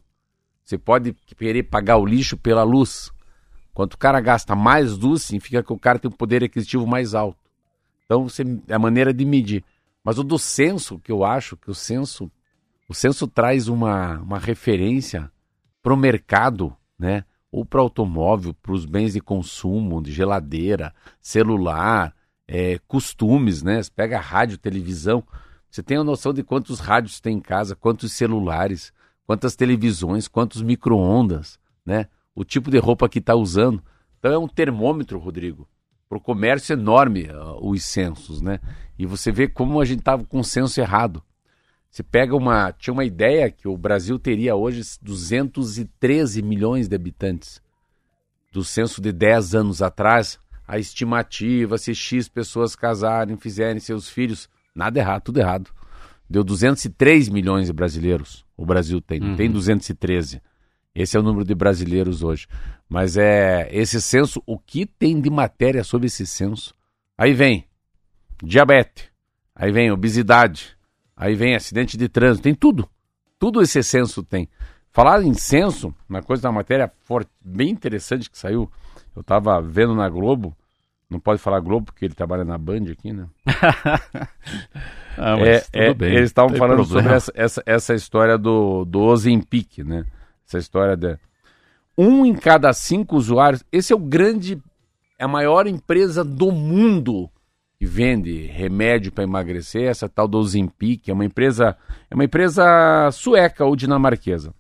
Você 0.66 0.78
pode 0.78 1.14
querer 1.38 1.64
pagar 1.64 1.98
o 1.98 2.06
lixo 2.06 2.36
pela 2.36 2.64
luz. 2.64 3.10
Quanto 3.74 3.94
o 3.94 3.98
cara 3.98 4.20
gasta 4.20 4.54
mais 4.56 4.98
luz, 4.98 5.24
significa 5.24 5.64
que 5.64 5.72
o 5.72 5.80
cara 5.80 5.98
tem 6.00 6.10
um 6.10 6.14
poder 6.14 6.44
aquisitivo 6.44 6.86
mais 6.86 7.14
alto. 7.14 7.38
Então, 8.08 8.28
você, 8.28 8.44
é 8.68 8.74
a 8.74 8.80
maneira 8.80 9.14
de 9.14 9.26
medir. 9.26 9.64
Mas 10.04 10.18
o 10.18 10.24
do 10.24 10.40
censo, 10.40 10.98
que 11.00 11.12
eu 11.12 11.26
acho 11.26 11.58
que 11.58 11.70
o 11.70 11.76
censo, 11.76 12.32
o 12.88 12.94
censo 12.94 13.28
traz 13.28 13.68
uma, 13.68 14.20
uma 14.20 14.40
referência 14.40 15.30
para 15.84 15.94
o 15.94 15.98
mercado, 15.98 16.76
né? 16.98 17.26
Ou 17.52 17.66
para 17.66 17.82
automóvel, 17.82 18.54
para 18.54 18.72
os 18.72 18.86
bens 18.86 19.14
de 19.14 19.20
consumo, 19.20 20.02
de 20.02 20.14
geladeira, 20.14 20.94
celular, 21.22 22.16
é, 22.48 22.80
costumes, 22.88 23.62
né? 23.62 23.84
Você 23.84 23.92
pega 23.94 24.18
rádio, 24.18 24.58
televisão, 24.58 25.22
você 25.70 25.84
tem 25.84 25.98
a 25.98 26.04
noção 26.04 26.34
de 26.34 26.42
quantos 26.42 26.80
rádios 26.80 27.20
tem 27.20 27.36
em 27.36 27.42
casa, 27.42 27.76
quantos 27.76 28.14
celulares, 28.14 28.94
quantas 29.26 29.58
televisões, 29.58 30.30
quantos 30.30 30.62
micro-ondas, 30.62 31.60
né? 31.86 32.08
O 32.34 32.46
tipo 32.46 32.72
de 32.72 32.78
roupa 32.78 33.10
que 33.10 33.20
está 33.20 33.36
usando. 33.36 33.84
Então 34.18 34.32
é 34.32 34.38
um 34.38 34.48
termômetro, 34.48 35.20
Rodrigo, 35.20 35.68
para 36.08 36.18
o 36.18 36.22
comércio 36.22 36.74
enorme 36.74 37.28
ah, 37.30 37.56
os 37.62 37.84
censos, 37.84 38.42
né? 38.42 38.60
E 38.98 39.06
você 39.06 39.32
vê 39.32 39.48
como 39.48 39.80
a 39.80 39.86
gente 39.86 40.00
estava 40.00 40.24
com 40.24 40.40
o 40.40 40.44
censo 40.44 40.80
errado. 40.80 41.22
Você 41.90 42.04
pega 42.04 42.36
uma. 42.36 42.72
Tinha 42.72 42.94
uma 42.94 43.06
ideia 43.06 43.50
que 43.50 43.68
o 43.68 43.78
Brasil 43.78 44.20
teria 44.20 44.56
hoje 44.56 44.82
213 45.02 46.42
milhões 46.42 46.88
de 46.88 46.96
habitantes. 46.96 47.62
Do 48.52 48.64
censo 48.64 49.02
de 49.02 49.12
10 49.12 49.56
anos 49.56 49.82
atrás, 49.82 50.40
a 50.68 50.78
estimativa, 50.78 51.78
se 51.78 51.94
X 51.94 52.28
pessoas 52.28 52.76
casarem, 52.76 53.38
fizerem 53.38 53.80
seus 53.80 54.10
filhos, 54.10 54.50
nada 54.76 55.00
errado, 55.00 55.24
tudo 55.24 55.40
errado. 55.40 55.72
Deu 56.30 56.44
203 56.44 57.30
milhões 57.30 57.68
de 57.68 57.74
brasileiros. 57.74 58.46
O 58.56 58.66
Brasil 58.66 59.00
tem, 59.00 59.20
não 59.20 59.36
tem 59.36 59.50
213. 59.50 60.42
Esse 60.98 61.16
é 61.16 61.20
o 61.20 61.24
número 61.24 61.46
de 61.46 61.54
brasileiros 61.54 62.24
hoje. 62.24 62.48
Mas 62.90 63.18
é 63.18 63.70
esse 63.72 64.02
censo, 64.02 64.42
o 64.48 64.58
que 64.58 64.84
tem 64.84 65.22
de 65.22 65.30
matéria 65.30 65.84
sobre 65.84 66.08
esse 66.08 66.26
censo? 66.26 66.74
Aí 67.16 67.34
vem 67.34 67.66
diabetes, 68.42 69.06
aí 69.56 69.72
vem 69.72 69.92
obesidade, 69.92 70.76
aí 71.16 71.36
vem 71.36 71.56
acidente 71.56 71.96
de 71.98 72.10
trânsito, 72.10 72.44
tem 72.44 72.56
tudo. 72.56 72.90
Tudo 73.38 73.62
esse 73.62 73.84
censo 73.84 74.24
tem. 74.24 74.50
Falar 74.92 75.22
em 75.22 75.36
censo, 75.36 75.94
uma 76.10 76.24
coisa 76.24 76.42
da 76.42 76.52
matéria 76.52 76.92
forte, 77.04 77.30
bem 77.40 77.70
interessante 77.70 78.28
que 78.28 78.38
saiu, 78.38 78.72
eu 79.16 79.22
estava 79.22 79.62
vendo 79.62 79.94
na 79.94 80.10
Globo, 80.10 80.58
não 81.08 81.20
pode 81.20 81.40
falar 81.40 81.60
Globo 81.60 81.86
porque 81.86 82.06
ele 82.06 82.16
trabalha 82.16 82.44
na 82.44 82.58
Band 82.58 82.92
aqui, 82.92 83.14
né? 83.14 83.28
Ah, 85.20 85.36
É, 85.40 85.40
mas 85.40 85.70
tudo 85.70 85.82
é, 85.82 85.94
bem, 85.96 86.14
eles 86.16 86.30
estavam 86.30 86.56
falando 86.56 86.86
problema. 86.86 87.02
sobre 87.02 87.16
essa, 87.16 87.32
essa, 87.36 87.64
essa 87.66 87.94
história 87.96 88.38
do, 88.38 88.86
do 88.86 89.00
Ozempic, 89.00 89.80
né? 89.80 90.06
Essa 90.48 90.58
história 90.58 90.96
de 90.96 91.18
um 91.98 92.26
em 92.26 92.34
cada 92.34 92.72
cinco 92.72 93.18
usuários. 93.18 93.64
Esse 93.72 93.92
é 93.92 93.96
o 93.96 94.00
grande, 94.00 94.62
é 95.20 95.26
a 95.26 95.28
maior 95.28 95.68
empresa 95.68 96.24
do 96.24 96.52
mundo 96.52 97.30
que 97.78 97.86
vende 97.86 98.48
remédio 98.48 99.12
para 99.12 99.24
emagrecer, 99.24 99.84
essa 99.84 100.10
tal 100.10 100.28
do 100.28 100.40
Ozempic, 100.40 101.10
é 101.10 101.14
uma 101.14 101.26
empresa, 101.26 101.78
é 102.10 102.16
uma 102.16 102.24
empresa 102.24 103.12
sueca 103.12 103.66
ou 103.66 103.76
dinamarquesa. 103.76 104.52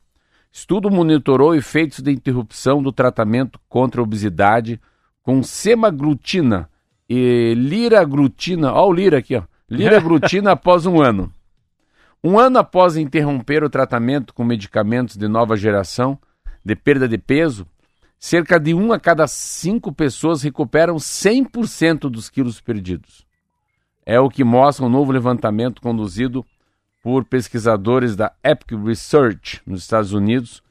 Estudo 0.51 0.91
monitorou 0.91 1.55
efeitos 1.55 1.99
de 1.99 2.11
interrupção 2.11 2.81
do 2.81 2.91
tratamento 2.91 3.59
contra 3.67 4.01
a 4.01 4.03
obesidade 4.03 4.79
com 5.23 5.41
semaglutina 5.41 6.69
e 7.09 7.53
liraglutina, 7.55 8.71
ó 8.71 8.87
o 8.87 8.93
lira 8.93 9.17
aqui, 9.17 9.35
ó, 9.35 9.43
liraglutina 9.69 10.51
após 10.51 10.85
um 10.85 11.01
ano. 11.01 11.31
Um 12.23 12.39
ano 12.39 12.59
após 12.59 12.97
interromper 12.97 13.63
o 13.63 13.69
tratamento 13.69 14.33
com 14.33 14.43
medicamentos 14.43 15.15
de 15.15 15.27
nova 15.27 15.55
geração 15.55 16.19
de 16.63 16.75
perda 16.75 17.07
de 17.07 17.17
peso, 17.17 17.65
cerca 18.19 18.59
de 18.59 18.73
um 18.73 18.91
a 18.91 18.99
cada 18.99 19.27
cinco 19.27 19.93
pessoas 19.93 20.41
recuperam 20.41 20.95
100% 20.95 22.09
dos 22.09 22.29
quilos 22.29 22.59
perdidos. 22.59 23.25
É 24.05 24.19
o 24.19 24.29
que 24.29 24.43
mostra 24.43 24.85
um 24.85 24.89
novo 24.89 25.11
levantamento 25.11 25.81
conduzido 25.81 26.45
por 27.03 27.23
pesquisadores 27.23 28.15
da 28.15 28.33
Epic 28.43 28.71
Research 28.83 29.61
nos 29.65 29.81
Estados 29.81 30.11
Unidos, 30.11 30.63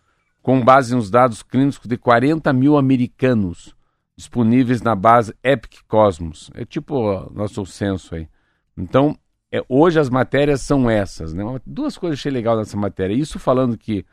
com 0.42 0.62
base 0.62 0.94
nos 0.94 1.10
dados 1.10 1.42
clínicos 1.42 1.86
de 1.86 1.96
40 1.96 2.52
mil 2.52 2.76
americanos 2.76 3.74
disponíveis 4.16 4.80
na 4.80 4.94
base 4.94 5.34
Epic 5.42 5.80
Cosmos. 5.86 6.50
É 6.54 6.64
tipo 6.64 6.94
o 6.94 7.30
nosso 7.30 7.64
censo 7.66 8.14
aí. 8.14 8.28
Então, 8.76 9.16
é, 9.52 9.62
hoje 9.68 9.98
as 9.98 10.10
matérias 10.10 10.60
são 10.60 10.90
essas. 10.90 11.32
Né? 11.32 11.42
Duas 11.64 11.96
coisas 11.96 12.18
achei 12.18 12.32
legal 12.32 12.56
nessa 12.56 12.76
matéria. 12.76 13.14
Isso 13.14 13.38
falando 13.38 13.76
que 13.76 14.04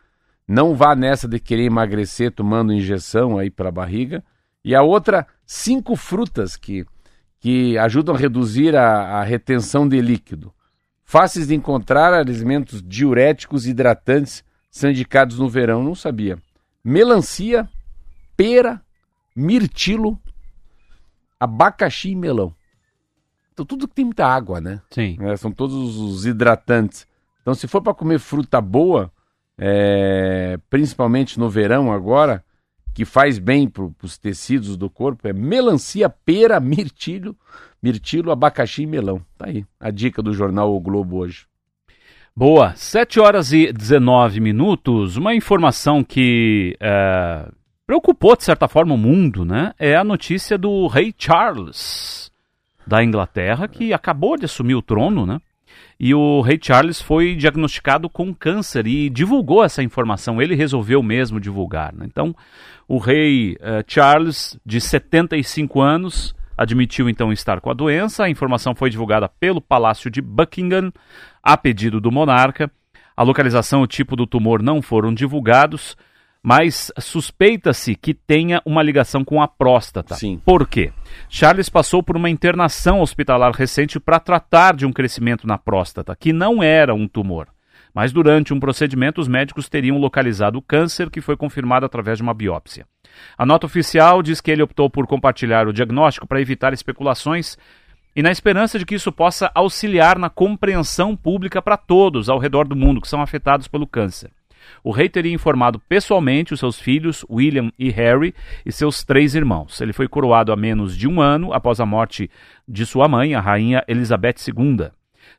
não 0.47 0.75
vá 0.75 0.95
nessa 0.95 1.27
de 1.27 1.39
querer 1.39 1.65
emagrecer 1.65 2.31
tomando 2.31 2.73
injeção 2.73 3.37
aí 3.37 3.49
para 3.49 3.69
a 3.69 3.71
barriga. 3.71 4.23
E 4.63 4.75
a 4.75 4.81
outra, 4.81 5.27
cinco 5.45 5.95
frutas 5.95 6.55
que, 6.55 6.85
que 7.39 7.77
ajudam 7.77 8.15
a 8.15 8.17
reduzir 8.17 8.75
a, 8.75 9.19
a 9.19 9.23
retenção 9.23 9.87
de 9.87 9.99
líquido. 9.99 10.53
Fáceis 11.03 11.47
de 11.47 11.55
encontrar 11.55 12.13
alimentos 12.13 12.81
diuréticos 12.81 13.67
hidratantes 13.67 14.43
são 14.71 14.89
indicados 14.89 15.37
no 15.37 15.49
verão, 15.49 15.83
não 15.83 15.93
sabia. 15.93 16.37
Melancia, 16.83 17.69
pera, 18.35 18.81
mirtilo, 19.35 20.19
abacaxi 21.39 22.11
e 22.11 22.15
melão. 22.15 22.55
Então, 23.53 23.63
tudo 23.63 23.87
que 23.87 23.93
tem 23.93 24.05
muita 24.05 24.25
água, 24.25 24.59
né? 24.59 24.81
Sim. 24.89 25.15
É, 25.21 25.37
são 25.37 25.51
todos 25.51 25.95
os 25.95 26.25
hidratantes. 26.25 27.07
Então, 27.41 27.53
se 27.53 27.67
for 27.67 27.81
para 27.81 27.93
comer 27.93 28.19
fruta 28.19 28.59
boa, 28.59 29.11
é, 29.57 30.57
principalmente 30.71 31.39
no 31.39 31.49
verão 31.51 31.91
agora, 31.91 32.43
que 32.95 33.05
faz 33.05 33.37
bem 33.37 33.69
para 33.69 33.87
os 34.01 34.17
tecidos 34.17 34.75
do 34.75 34.89
corpo, 34.89 35.27
é 35.27 35.33
melancia, 35.33 36.09
pera, 36.09 36.59
mirtilho, 36.59 37.35
mirtilo, 37.81 38.31
abacaxi 38.31 38.83
e 38.83 38.87
melão. 38.87 39.21
Tá 39.37 39.45
aí 39.47 39.63
a 39.79 39.91
dica 39.91 40.21
do 40.21 40.33
jornal 40.33 40.73
O 40.73 40.79
Globo 40.79 41.17
hoje. 41.17 41.45
Boa, 42.35 42.73
7 42.75 43.19
horas 43.19 43.53
e 43.53 43.71
19 43.71 44.39
minutos. 44.39 45.15
Uma 45.15 45.35
informação 45.35 46.03
que 46.03 46.75
é, 46.79 47.47
preocupou, 47.85 48.35
de 48.35 48.43
certa 48.43 48.67
forma, 48.67 48.95
o 48.95 48.97
mundo, 48.97 49.45
né? 49.45 49.75
É 49.77 49.95
a 49.95 50.03
notícia 50.03 50.57
do 50.57 50.87
rei 50.87 51.13
Charles 51.15 52.32
da 52.85 53.03
Inglaterra, 53.03 53.67
que 53.67 53.93
acabou 53.93 54.37
de 54.37 54.45
assumir 54.45 54.75
o 54.75 54.81
trono, 54.81 55.25
né? 55.25 55.39
E 55.99 56.13
o 56.13 56.41
rei 56.41 56.59
Charles 56.61 57.01
foi 57.01 57.35
diagnosticado 57.35 58.09
com 58.09 58.33
câncer 58.33 58.87
e 58.87 59.09
divulgou 59.09 59.63
essa 59.63 59.81
informação. 59.81 60.41
Ele 60.41 60.55
resolveu 60.55 61.01
mesmo 61.01 61.39
divulgar. 61.39 61.93
Né? 61.93 62.05
Então, 62.05 62.35
o 62.87 62.97
rei 62.97 63.53
uh, 63.53 63.83
Charles, 63.87 64.59
de 64.65 64.81
75 64.81 65.81
anos, 65.81 66.35
admitiu 66.57 67.09
então 67.09 67.31
estar 67.31 67.61
com 67.61 67.69
a 67.69 67.73
doença. 67.73 68.25
A 68.25 68.29
informação 68.29 68.75
foi 68.75 68.89
divulgada 68.89 69.29
pelo 69.29 69.61
Palácio 69.61 70.09
de 70.11 70.21
Buckingham, 70.21 70.91
a 71.41 71.55
pedido 71.55 72.01
do 72.01 72.11
monarca. 72.11 72.69
A 73.15 73.23
localização 73.23 73.81
e 73.81 73.83
o 73.83 73.87
tipo 73.87 74.15
do 74.15 74.25
tumor 74.25 74.61
não 74.61 74.81
foram 74.81 75.13
divulgados 75.13 75.95
mas 76.43 76.91
suspeita-se 76.99 77.95
que 77.95 78.13
tenha 78.13 78.61
uma 78.65 78.83
ligação 78.83 79.23
com 79.23 79.41
a 79.41 79.47
próstata. 79.47 80.15
Sim. 80.15 80.41
Por 80.43 80.67
quê? 80.67 80.91
Charles 81.29 81.69
passou 81.69 82.03
por 82.03 82.17
uma 82.17 82.29
internação 82.29 82.99
hospitalar 82.99 83.53
recente 83.53 83.97
para 83.97 84.19
tratar 84.19 84.75
de 84.75 84.85
um 84.85 84.91
crescimento 84.91 85.47
na 85.47 85.57
próstata, 85.57 86.13
que 86.13 86.33
não 86.33 86.61
era 86.61 86.93
um 86.93 87.07
tumor. 87.07 87.47
Mas 87.93 88.11
durante 88.11 88.53
um 88.53 88.59
procedimento, 88.59 89.21
os 89.21 89.27
médicos 89.27 89.69
teriam 89.69 89.97
localizado 89.97 90.57
o 90.57 90.61
câncer, 90.61 91.09
que 91.09 91.21
foi 91.21 91.37
confirmado 91.37 91.85
através 91.85 92.17
de 92.17 92.23
uma 92.23 92.33
biópsia. 92.33 92.85
A 93.37 93.45
nota 93.45 93.67
oficial 93.67 94.21
diz 94.21 94.41
que 94.41 94.51
ele 94.51 94.63
optou 94.63 94.89
por 94.89 95.07
compartilhar 95.07 95.67
o 95.67 95.73
diagnóstico 95.73 96.27
para 96.27 96.41
evitar 96.41 96.73
especulações 96.73 97.55
e 98.15 98.21
na 98.21 98.31
esperança 98.31 98.77
de 98.77 98.85
que 98.85 98.95
isso 98.95 99.11
possa 99.11 99.49
auxiliar 99.55 100.19
na 100.19 100.29
compreensão 100.29 101.15
pública 101.15 101.61
para 101.61 101.77
todos 101.77 102.29
ao 102.29 102.39
redor 102.39 102.67
do 102.67 102.75
mundo 102.75 102.99
que 102.99 103.07
são 103.07 103.21
afetados 103.21 103.67
pelo 103.67 103.87
câncer. 103.87 104.31
O 104.83 104.91
rei 104.91 105.09
teria 105.09 105.33
informado 105.33 105.79
pessoalmente 105.79 106.53
os 106.53 106.59
seus 106.59 106.79
filhos, 106.79 107.25
William 107.29 107.71
e 107.77 107.89
Harry, 107.89 108.33
e 108.65 108.71
seus 108.71 109.03
três 109.03 109.35
irmãos. 109.35 109.79
Ele 109.81 109.93
foi 109.93 110.07
coroado 110.07 110.51
há 110.51 110.55
menos 110.55 110.97
de 110.97 111.07
um 111.07 111.21
ano 111.21 111.53
após 111.53 111.79
a 111.79 111.85
morte 111.85 112.29
de 112.67 112.85
sua 112.85 113.07
mãe, 113.07 113.35
a 113.35 113.41
rainha 113.41 113.83
Elizabeth 113.87 114.35
II. 114.47 114.89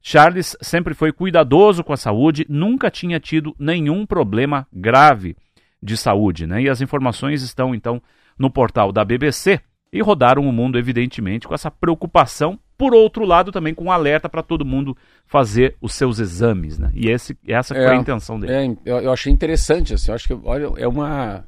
Charles 0.03 0.57
sempre 0.61 0.95
foi 0.95 1.13
cuidadoso 1.13 1.83
com 1.83 1.93
a 1.93 1.97
saúde, 1.97 2.47
nunca 2.49 2.91
tinha 2.91 3.21
tido 3.21 3.55
nenhum 3.59 4.05
problema 4.05 4.67
grave 4.73 5.37
de 5.83 5.97
saúde, 5.97 6.47
né? 6.47 6.63
E 6.63 6.69
as 6.69 6.81
informações 6.81 7.43
estão 7.43 7.75
então 7.75 8.03
no 8.39 8.51
portal 8.51 8.91
da 8.93 9.05
BBC 9.05 9.61
e 9.93 10.03
rodaram 10.03 10.43
o 10.47 10.53
mundo 10.53 10.79
evidentemente 10.79 11.47
com 11.47 11.55
essa 11.55 11.71
preocupação 11.71 12.59
por 12.77 12.95
outro 12.95 13.25
lado, 13.25 13.53
também 13.53 13.75
com 13.75 13.85
um 13.85 13.93
alerta 13.93 14.29
para 14.29 14.43
todo 14.43 14.65
mundo 14.65 14.97
fazer 15.27 15.77
os 15.81 15.95
seus 15.95 16.19
exames, 16.19 16.79
né? 16.79 16.91
E 16.95 17.09
esse, 17.09 17.37
essa 17.47 17.75
é, 17.75 17.87
foi 17.87 17.97
a 17.97 18.01
intenção 18.01 18.39
dele. 18.39 18.53
É, 18.53 18.91
eu, 18.91 18.99
eu, 18.99 19.13
achei 19.13 19.33
interessante, 19.33 19.95
assim, 19.95 20.11
eu 20.11 20.15
acho 20.15 20.27
que, 20.27 20.35
olha, 20.45 20.73
é 20.77 20.89
uma... 20.89 21.45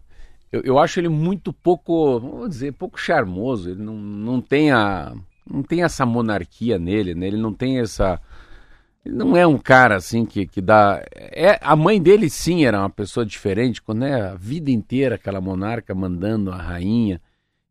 Eu, 0.52 0.62
eu, 0.62 0.78
acho 0.78 1.00
ele 1.00 1.08
muito 1.08 1.52
pouco, 1.52 2.20
vamos 2.20 2.50
dizer, 2.50 2.72
pouco 2.72 2.98
charmoso, 2.98 3.70
ele 3.70 3.82
não, 3.82 3.94
não 3.94 4.40
tem 4.40 4.70
a... 4.70 5.12
Não 5.48 5.62
tem 5.62 5.84
essa 5.84 6.04
monarquia 6.04 6.78
nele, 6.78 7.14
né? 7.14 7.26
Ele 7.26 7.36
não 7.36 7.52
tem 7.52 7.78
essa... 7.78 8.20
Ele 9.04 9.14
não 9.14 9.36
é 9.36 9.46
um 9.46 9.58
cara 9.58 9.96
assim 9.96 10.24
que, 10.24 10.46
que 10.46 10.60
dá. 10.60 11.00
É, 11.14 11.60
a 11.62 11.76
mãe 11.76 12.02
dele 12.02 12.28
sim 12.28 12.64
era 12.64 12.80
uma 12.80 12.90
pessoa 12.90 13.24
diferente, 13.24 13.80
quando 13.80 14.04
é 14.04 14.30
a 14.30 14.34
vida 14.34 14.72
inteira 14.72 15.14
aquela 15.14 15.40
monarca 15.40 15.94
mandando 15.94 16.50
a 16.50 16.56
rainha 16.56 17.20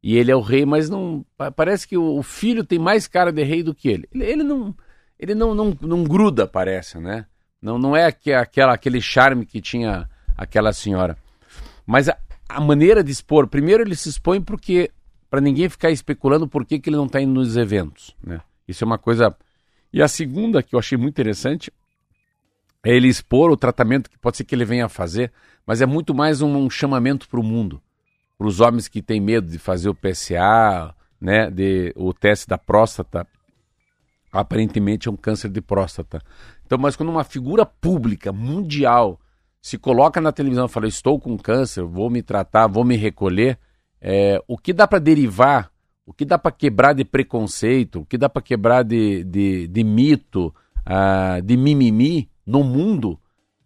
e 0.05 0.15
ele 0.17 0.29
é 0.29 0.35
o 0.35 0.39
rei, 0.39 0.67
mas 0.67 0.87
não 0.87 1.25
parece 1.55 1.87
que 1.87 1.97
o, 1.97 2.21
filho 2.21 2.63
tem 2.63 2.77
mais 2.77 3.07
cara 3.07 3.31
de 3.31 3.41
rei 3.41 3.63
do 3.63 3.73
que 3.73 3.89
ele. 3.89 4.07
Ele, 4.13 4.23
ele 4.23 4.43
não 4.43 4.75
ele 5.19 5.33
não, 5.33 5.55
não, 5.55 5.75
não 5.81 6.03
gruda, 6.03 6.45
parece, 6.45 6.99
né? 6.99 7.25
Não, 7.59 7.79
não 7.79 7.97
é 7.97 8.05
aquela, 8.05 8.75
aquele 8.75 9.01
charme 9.01 9.47
que 9.47 9.59
tinha 9.59 10.07
aquela 10.37 10.71
senhora. 10.73 11.17
Mas 11.87 12.07
a, 12.07 12.15
a 12.47 12.61
maneira 12.61 13.03
de 13.03 13.11
expor, 13.11 13.47
primeiro 13.47 13.81
ele 13.81 13.95
se 13.95 14.07
expõe 14.07 14.39
porque 14.39 14.91
para 15.27 15.41
ninguém 15.41 15.67
ficar 15.67 15.89
especulando 15.89 16.47
por 16.47 16.67
que, 16.67 16.77
que 16.77 16.87
ele 16.91 16.97
não 16.97 17.07
está 17.07 17.19
indo 17.19 17.33
nos 17.33 17.57
eventos, 17.57 18.15
né? 18.23 18.41
Isso 18.67 18.83
é 18.83 18.85
uma 18.85 18.99
coisa. 18.99 19.35
E 19.91 20.03
a 20.03 20.07
segunda 20.07 20.61
que 20.61 20.75
eu 20.75 20.79
achei 20.79 20.99
muito 20.99 21.15
interessante 21.15 21.73
é 22.83 22.95
ele 22.95 23.07
expor 23.07 23.49
o 23.49 23.57
tratamento 23.57 24.07
que 24.07 24.19
pode 24.19 24.37
ser 24.37 24.43
que 24.43 24.53
ele 24.53 24.65
venha 24.65 24.85
a 24.85 24.89
fazer, 24.89 25.31
mas 25.65 25.81
é 25.81 25.87
muito 25.87 26.13
mais 26.13 26.43
um, 26.43 26.55
um 26.55 26.69
chamamento 26.69 27.27
para 27.27 27.39
o 27.39 27.43
mundo 27.43 27.81
para 28.37 28.47
os 28.47 28.59
homens 28.59 28.87
que 28.87 29.01
têm 29.01 29.19
medo 29.19 29.47
de 29.47 29.57
fazer 29.57 29.89
o 29.89 29.95
PSA, 29.95 30.93
né, 31.19 31.49
de, 31.49 31.93
o 31.95 32.13
teste 32.13 32.47
da 32.47 32.57
próstata, 32.57 33.25
aparentemente 34.31 35.07
é 35.07 35.11
um 35.11 35.15
câncer 35.15 35.49
de 35.49 35.61
próstata. 35.61 36.21
Então, 36.65 36.77
mas 36.77 36.95
quando 36.95 37.09
uma 37.09 37.23
figura 37.23 37.65
pública, 37.65 38.31
mundial, 38.33 39.19
se 39.61 39.77
coloca 39.77 40.19
na 40.19 40.31
televisão 40.31 40.65
e 40.65 40.69
fala, 40.69 40.87
estou 40.87 41.19
com 41.19 41.37
câncer, 41.37 41.83
vou 41.83 42.09
me 42.09 42.21
tratar, 42.21 42.67
vou 42.67 42.83
me 42.83 42.95
recolher, 42.95 43.57
é, 44.01 44.39
o 44.47 44.57
que 44.57 44.73
dá 44.73 44.87
para 44.87 44.99
derivar, 44.99 45.71
o 46.05 46.13
que 46.13 46.25
dá 46.25 46.37
para 46.37 46.51
quebrar 46.51 46.93
de 46.93 47.03
preconceito, 47.03 48.01
o 48.01 48.05
que 48.05 48.17
dá 48.17 48.29
para 48.29 48.41
quebrar 48.41 48.83
de, 48.83 49.23
de, 49.23 49.67
de 49.67 49.83
mito, 49.83 50.53
uh, 50.85 51.41
de 51.41 51.57
mimimi 51.57 52.29
no 52.45 52.63
mundo, 52.63 53.19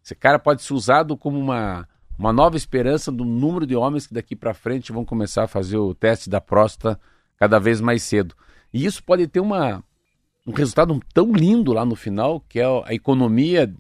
esse 0.04 0.16
cara 0.16 0.40
pode 0.40 0.64
ser 0.64 0.74
usado 0.74 1.18
como 1.18 1.38
uma 1.38 1.88
uma 2.20 2.34
nova 2.34 2.58
esperança 2.58 3.10
do 3.10 3.24
número 3.24 3.66
de 3.66 3.78
homens 3.78 4.06
que 4.06 4.14
daqui 4.14 4.36
para 4.36 4.54
frente 4.54 4.92
vão 4.92 5.06
começar 5.06 5.46
a 5.46 5.48
fazer 5.48 5.78
o 5.78 5.96
teste 5.96 6.30
da 6.30 6.42
próstata 6.42 7.00
cada 7.38 7.58
vez 7.58 7.80
mais 7.80 8.04
cedo. 8.04 8.36
E 8.74 8.86
isso 8.86 9.02
pode 9.02 9.26
ter 9.26 9.40
uma, 9.40 9.82
um 10.46 10.52
resultado 10.52 11.00
tão 11.14 11.32
lindo 11.32 11.72
lá 11.72 11.86
no 11.86 11.96
final, 11.96 12.42
que 12.42 12.60
é 12.60 12.66
a 12.66 12.94
economia 12.94 13.74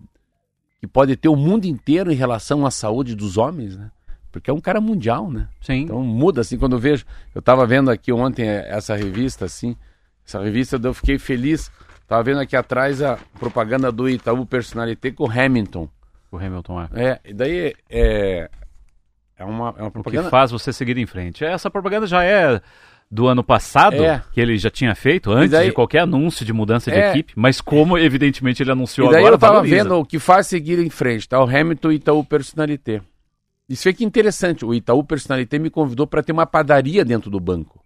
que 0.79 0.87
pode 0.87 1.17
ter 1.17 1.27
o 1.27 1.35
mundo 1.35 1.65
inteiro 1.65 2.13
em 2.13 2.15
relação 2.15 2.65
à 2.65 2.71
saúde 2.71 3.13
dos 3.13 3.37
homens, 3.37 3.75
né? 3.75 3.91
Porque 4.31 4.49
é 4.49 4.53
um 4.53 4.61
cara 4.61 4.79
mundial, 4.79 5.29
né? 5.29 5.49
Sim. 5.59 5.81
Então 5.81 6.01
muda 6.01 6.39
assim 6.39 6.57
quando 6.57 6.73
eu 6.73 6.79
vejo. 6.79 7.05
Eu 7.35 7.39
estava 7.39 7.67
vendo 7.67 7.91
aqui 7.91 8.13
ontem 8.13 8.47
essa 8.47 8.95
revista 8.95 9.43
assim, 9.43 9.75
essa 10.25 10.41
revista 10.41 10.79
eu 10.81 10.93
fiquei 10.93 11.19
feliz. 11.19 11.69
Tava 12.07 12.23
vendo 12.23 12.39
aqui 12.39 12.55
atrás 12.55 13.01
a 13.01 13.19
propaganda 13.37 13.91
do 13.91 14.07
Itaú 14.07 14.45
Personalité 14.45 15.11
com 15.11 15.29
Hamilton. 15.29 15.89
O 16.31 16.37
Hamilton 16.37 16.81
é. 16.81 16.87
É, 17.03 17.19
e 17.25 17.33
daí 17.33 17.73
é, 17.89 18.49
é 19.37 19.43
uma, 19.45 19.73
é 19.77 19.81
uma 19.81 19.91
propaganda. 19.91 20.21
O 20.21 20.25
que 20.25 20.29
faz 20.29 20.51
você 20.51 20.71
seguir 20.71 20.97
em 20.97 21.05
frente. 21.05 21.43
Essa 21.43 21.69
propaganda 21.69 22.05
já 22.05 22.23
é 22.23 22.61
do 23.11 23.27
ano 23.27 23.43
passado, 23.43 24.03
É. 24.03 24.21
que 24.31 24.39
ele 24.39 24.55
já 24.57 24.69
tinha 24.69 24.93
feito 24.93 25.31
antes 25.31 25.49
daí- 25.51 25.67
de 25.69 25.73
qualquer 25.73 26.01
anúncio 26.01 26.45
de 26.45 26.53
mudança 26.53 26.91
de 26.91 26.97
É. 26.97 27.09
equipe, 27.09 27.33
mas 27.35 27.59
como 27.59 27.97
evidentemente 27.97 28.61
ele 28.61 28.71
anunciou 28.71 29.07
E 29.07 29.11
daí 29.11 29.19
agora, 29.21 29.33
eu 29.35 29.39
tava 29.39 29.53
valoriza. 29.53 29.75
vendo 29.83 29.95
o 29.95 30.05
que 30.05 30.19
faz 30.19 30.45
seguir 30.45 30.77
em 30.77 30.89
frente, 30.91 31.27
tá? 31.27 31.39
O 31.43 31.49
Hamilton 31.49 31.91
e 31.91 31.95
Itaú 31.95 32.23
Personalité. 32.23 33.01
Isso 33.67 33.89
é 33.89 33.93
que 33.93 34.03
interessante. 34.05 34.63
O 34.63 34.73
Itaú 34.75 35.03
Personalité 35.03 35.57
me 35.57 35.71
convidou 35.71 36.05
para 36.05 36.21
ter 36.21 36.31
uma 36.31 36.45
padaria 36.45 37.03
dentro 37.03 37.31
do 37.31 37.39
banco. 37.39 37.83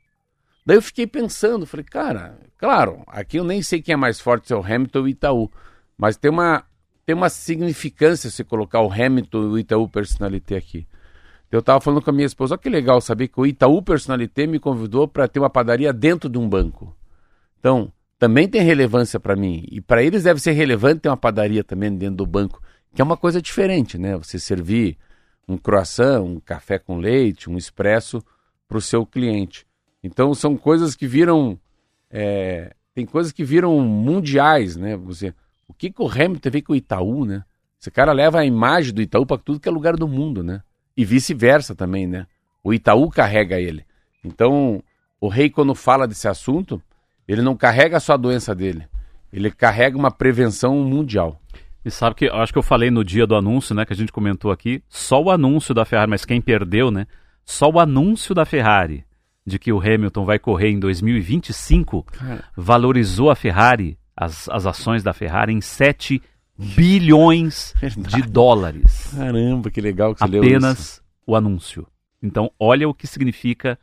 Daí 0.66 0.78
eu 0.78 0.82
fiquei 0.82 1.06
pensando, 1.08 1.66
falei, 1.66 1.86
cara, 1.86 2.38
claro, 2.58 3.02
aqui 3.08 3.38
eu 3.38 3.44
nem 3.46 3.62
sei 3.62 3.82
quem 3.82 3.94
é 3.94 3.98
mais 3.98 4.20
forte, 4.20 4.48
se 4.48 4.54
é 4.54 4.58
o 4.58 4.64
Hamilton 4.64 5.00
ou 5.00 5.06
o 5.06 5.08
Itaú. 5.10 5.52
Mas 5.98 6.16
tem 6.18 6.32
uma, 6.32 6.64
tem 7.06 7.16
uma 7.16 7.30
significância 7.30 8.30
você 8.30 8.44
colocar 8.44 8.82
o 8.82 8.92
Hamilton 8.92 9.44
e 9.44 9.46
o 9.46 9.60
Itaú 9.60 9.88
Personalité 9.90 10.56
aqui. 10.56 10.88
Eu 11.52 11.62
tava 11.62 11.80
falando 11.80 12.02
com 12.02 12.10
a 12.10 12.14
minha 12.14 12.26
esposa, 12.26 12.56
olha 12.56 12.62
que 12.62 12.70
legal 12.70 13.00
saber 13.00 13.28
que 13.28 13.40
o 13.40 13.46
Itaú 13.46 13.82
Personalité 13.84 14.48
me 14.48 14.60
convidou 14.60 15.08
para 15.08 15.28
ter 15.28 15.40
uma 15.40 15.50
padaria 15.50 15.94
dentro 15.94 16.28
de 16.28 16.38
um 16.40 16.50
banco. 16.50 16.96
Então, 17.60 17.92
também 18.18 18.48
tem 18.48 18.62
relevância 18.62 19.20
para 19.20 19.36
mim. 19.36 19.68
E 19.70 19.80
para 19.80 20.02
eles 20.02 20.24
deve 20.24 20.40
ser 20.40 20.54
relevante 20.54 21.02
ter 21.02 21.10
uma 21.10 21.18
padaria 21.18 21.64
também 21.64 21.96
dentro 21.96 22.16
do 22.16 22.26
banco, 22.26 22.62
que 22.96 23.02
é 23.02 23.06
uma 23.06 23.18
coisa 23.18 23.42
diferente, 23.42 23.98
né? 23.98 24.18
Você 24.18 24.40
servir 24.40 24.98
um 25.48 25.58
croissant, 25.58 26.22
um 26.22 26.40
café 26.40 26.80
com 26.80 26.98
leite, 26.98 27.50
um 27.50 27.58
expresso 27.58 28.24
para 28.68 28.78
o 28.78 28.82
seu 28.82 29.06
cliente. 29.06 29.68
Então, 30.02 30.34
são 30.34 30.58
coisas 30.58 30.96
que 30.96 31.06
viram. 31.06 31.60
é, 32.10 32.74
tem 32.96 33.06
coisas 33.06 33.32
que 33.32 33.44
viram 33.44 33.80
mundiais, 33.80 34.76
né? 34.76 34.96
Você, 34.98 35.34
que, 35.84 35.92
que 35.92 36.02
o 36.02 36.08
Hamilton 36.08 36.50
vê 36.50 36.62
com 36.62 36.74
o 36.74 36.76
Itaú, 36.76 37.26
né? 37.26 37.44
Esse 37.80 37.92
cara 37.92 38.14
leva 38.14 38.40
a 38.40 38.46
imagem 38.46 38.94
do 38.94 39.02
Itaú 39.02 39.26
para 39.26 39.38
tudo 39.38 39.60
que 39.60 39.68
é 39.68 39.72
lugar 39.72 39.98
do 39.98 40.08
mundo, 40.08 40.42
né? 40.42 40.62
E 40.96 41.04
vice-versa 41.04 41.76
também, 41.76 42.08
né? 42.08 42.26
O 42.64 42.74
Itaú 42.74 43.10
carrega 43.10 43.60
ele. 43.60 43.86
Então, 44.24 44.82
o 45.20 45.28
rei, 45.28 45.50
quando 45.50 45.76
fala 45.76 46.08
desse 46.08 46.28
assunto, 46.28 46.82
ele 47.28 47.42
não 47.42 47.58
carrega 47.58 48.00
só 48.00 48.14
a 48.14 48.18
doença 48.18 48.56
dele. 48.56 48.88
Ele 49.32 49.52
carrega 49.52 49.98
uma 49.98 50.12
prevenção 50.12 50.78
mundial. 50.78 51.42
E 51.84 51.92
sabe 51.92 52.16
que 52.16 52.30
acho 52.30 52.54
que 52.54 52.60
eu 52.60 52.64
falei 52.64 52.90
no 52.90 53.04
dia 53.04 53.28
do 53.28 53.36
anúncio, 53.36 53.76
né, 53.76 53.86
que 53.86 53.92
a 53.92 53.96
gente 53.96 54.12
comentou 54.12 54.52
aqui, 54.52 54.82
só 54.88 55.22
o 55.22 55.30
anúncio 55.30 55.74
da 55.74 55.84
Ferrari, 55.84 56.10
mas 56.10 56.24
quem 56.24 56.40
perdeu, 56.40 56.90
né? 56.90 57.06
Só 57.44 57.70
o 57.70 57.80
anúncio 57.80 58.34
da 58.34 58.46
Ferrari 58.46 59.04
de 59.46 59.60
que 59.60 59.74
o 59.74 59.82
Hamilton 59.82 60.24
vai 60.24 60.40
correr 60.40 60.70
em 60.70 60.80
2025 60.80 62.04
Cara. 62.04 62.46
valorizou 62.56 63.30
a 63.30 63.36
Ferrari, 63.36 63.98
as, 64.16 64.48
as 64.50 64.66
ações 64.66 65.04
da 65.04 65.14
Ferrari 65.14 65.54
em 65.54 65.62
7 65.62 66.22
bilhões 66.58 67.74
de 67.98 68.22
dólares. 68.22 69.14
Caramba, 69.16 69.70
que 69.72 69.82
legal 69.82 70.14
que 70.14 70.20
você 70.20 70.26
leu 70.28 70.44
isso. 70.44 70.52
Apenas 70.56 71.04
o 71.26 71.36
anúncio. 71.36 71.88
Então, 72.22 72.52
olha 72.60 72.88
o 72.88 72.94
que 72.94 73.08
significa 73.08 73.78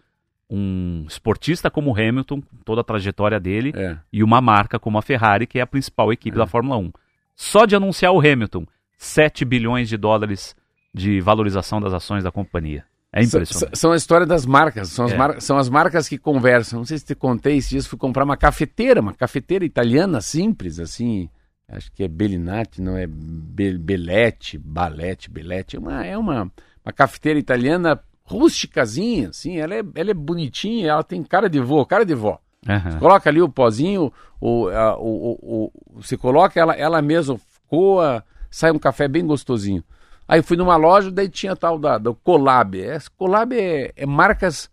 um 0.49 1.05
esportista 1.09 1.71
como 1.71 1.91
o 1.91 1.95
Hamilton, 1.95 2.43
toda 2.65 2.81
a 2.81 2.85
trajetória 2.85 3.39
dele, 3.39 3.73
É. 3.77 3.97
e 4.13 4.23
uma 4.23 4.41
marca 4.41 4.79
como 4.79 4.99
a 4.99 5.03
Ferrari, 5.03 5.47
que 5.47 5.59
é 5.59 5.63
a 5.63 5.67
principal 5.67 6.13
equipe 6.13 6.37
da 6.37 6.47
Fórmula 6.47 6.77
1. 6.79 6.93
Só 7.37 7.65
de 7.67 7.77
anunciar 7.77 8.13
o 8.13 8.19
Hamilton, 8.21 8.67
7 8.99 9.45
bilhões 9.45 9.89
de 9.89 9.97
dólares 9.97 10.57
de 10.93 11.21
valorização 11.21 11.81
das 11.81 11.93
ações 11.95 12.25
da 12.25 12.33
companhia. 12.33 12.85
É 13.13 13.23
impressionante. 13.23 13.77
São 13.79 13.93
a 13.93 13.97
história 13.97 14.25
das 14.27 14.47
marcas. 14.47 14.89
São 14.91 15.05
as, 15.07 15.13
É. 15.13 15.17
mar- 15.17 15.41
são 15.41 15.59
as 15.59 15.69
marcas 15.69 16.09
que 16.09 16.17
conversam. 16.17 16.79
Não 16.81 16.87
sei 16.87 16.99
se 16.99 17.05
te 17.05 17.15
contei, 17.15 17.57
esses 17.57 17.71
dias 17.71 17.87
fui 17.87 17.99
comprar 17.99 18.25
uma 18.25 18.37
cafeteira, 18.37 19.01
uma 19.01 19.13
cafeteira 19.15 19.65
italiana 19.65 20.21
simples, 20.21 20.79
assim. 20.79 21.29
Acho 21.69 21.91
que 21.93 22.03
é 22.05 22.09
Bellinati, 22.09 22.81
não 22.83 22.97
é 22.97 23.07
Be 23.09 23.77
Belletti, 23.79 24.59
Balete, 24.59 25.31
Belletti. 25.31 25.77
É 25.77 25.79
uma, 25.79 26.05
é 26.07 26.17
uma, 26.19 26.51
uma 26.85 26.93
cafeteira 26.93 27.39
italiana 27.39 28.01
rústicazinha, 28.25 29.29
assim. 29.31 29.59
Ela 29.59 29.75
é, 29.77 29.83
ela 29.95 30.11
é 30.11 30.15
bonitinha, 30.15 30.89
ela 30.91 31.03
tem 31.03 31.23
cara 31.23 31.49
de 31.49 31.61
vó, 31.61 31.85
cara 31.85 32.05
de 32.05 32.15
vó. 32.15 32.41
Aham. 32.69 32.99
Coloca 32.99 33.29
ali 33.31 33.41
o 33.41 33.49
pozinho, 33.49 34.13
o, 34.41 34.69
a- 34.69 34.97
o, 34.99 35.03
o, 35.41 35.65
o- 35.97 36.03
você 36.03 36.17
coloca 36.17 36.59
ela, 36.61 36.75
ela 36.75 37.01
mesma 37.03 37.39
coa, 37.69 38.25
sai 38.51 38.71
um 38.71 38.79
café 38.79 39.09
bem 39.09 39.25
gostosinho. 39.27 39.83
Aí 40.31 40.43
fui 40.43 40.57
numa 40.57 40.77
loja, 40.77 41.11
daí 41.11 41.29
tinha 41.29 41.57
tal 41.57 41.77
da, 41.77 41.99
do 41.99 42.15
Colab. 42.15 42.79
Esse 42.79 43.11
Colab 43.11 43.53
é, 43.53 43.93
é 43.97 44.07
marcas, 44.07 44.71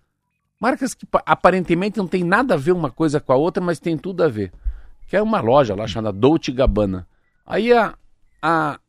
marcas 0.61 0.93
que 0.93 1.03
pa- 1.03 1.23
aparentemente 1.25 1.97
não 1.97 2.07
tem 2.07 2.23
nada 2.23 2.53
a 2.53 2.57
ver 2.57 2.73
uma 2.73 2.91
coisa 2.91 3.19
com 3.19 3.33
a 3.33 3.35
outra, 3.35 3.63
mas 3.63 3.79
tem 3.79 3.97
tudo 3.97 4.23
a 4.23 4.27
ver. 4.27 4.53
Que 5.07 5.17
é 5.17 5.21
uma 5.21 5.41
loja 5.41 5.73
lá 5.73 5.87
chamada 5.87 6.15
Dolce 6.15 6.51
Gabbana. 6.51 7.07
Aí 7.43 7.73
a, 7.73 7.95
a 8.39 8.79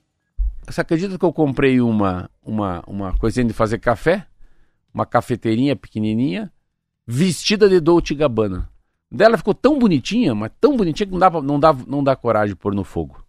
você 0.68 0.82
acredita 0.82 1.18
que 1.18 1.24
eu 1.24 1.32
comprei 1.32 1.80
uma, 1.80 2.28
uma, 2.44 2.84
uma 2.86 3.16
coisinha 3.16 3.46
de 3.46 3.54
fazer 3.54 3.78
café? 3.78 4.26
Uma 4.92 5.06
cafeteirinha 5.06 5.74
pequenininha, 5.74 6.52
vestida 7.06 7.66
de 7.66 7.80
Dolce 7.80 8.14
Gabbana. 8.14 8.68
Dela 9.10 9.38
ficou 9.38 9.54
tão 9.54 9.78
bonitinha, 9.78 10.34
mas 10.34 10.50
tão 10.60 10.76
bonitinha 10.76 11.06
que 11.06 11.12
não 11.14 11.18
dá, 11.18 11.30
não 11.30 11.58
dá, 11.58 11.72
não 11.86 12.04
dá 12.04 12.14
coragem 12.14 12.54
de 12.54 12.56
pôr 12.60 12.74
no 12.74 12.84
fogo. 12.84 13.24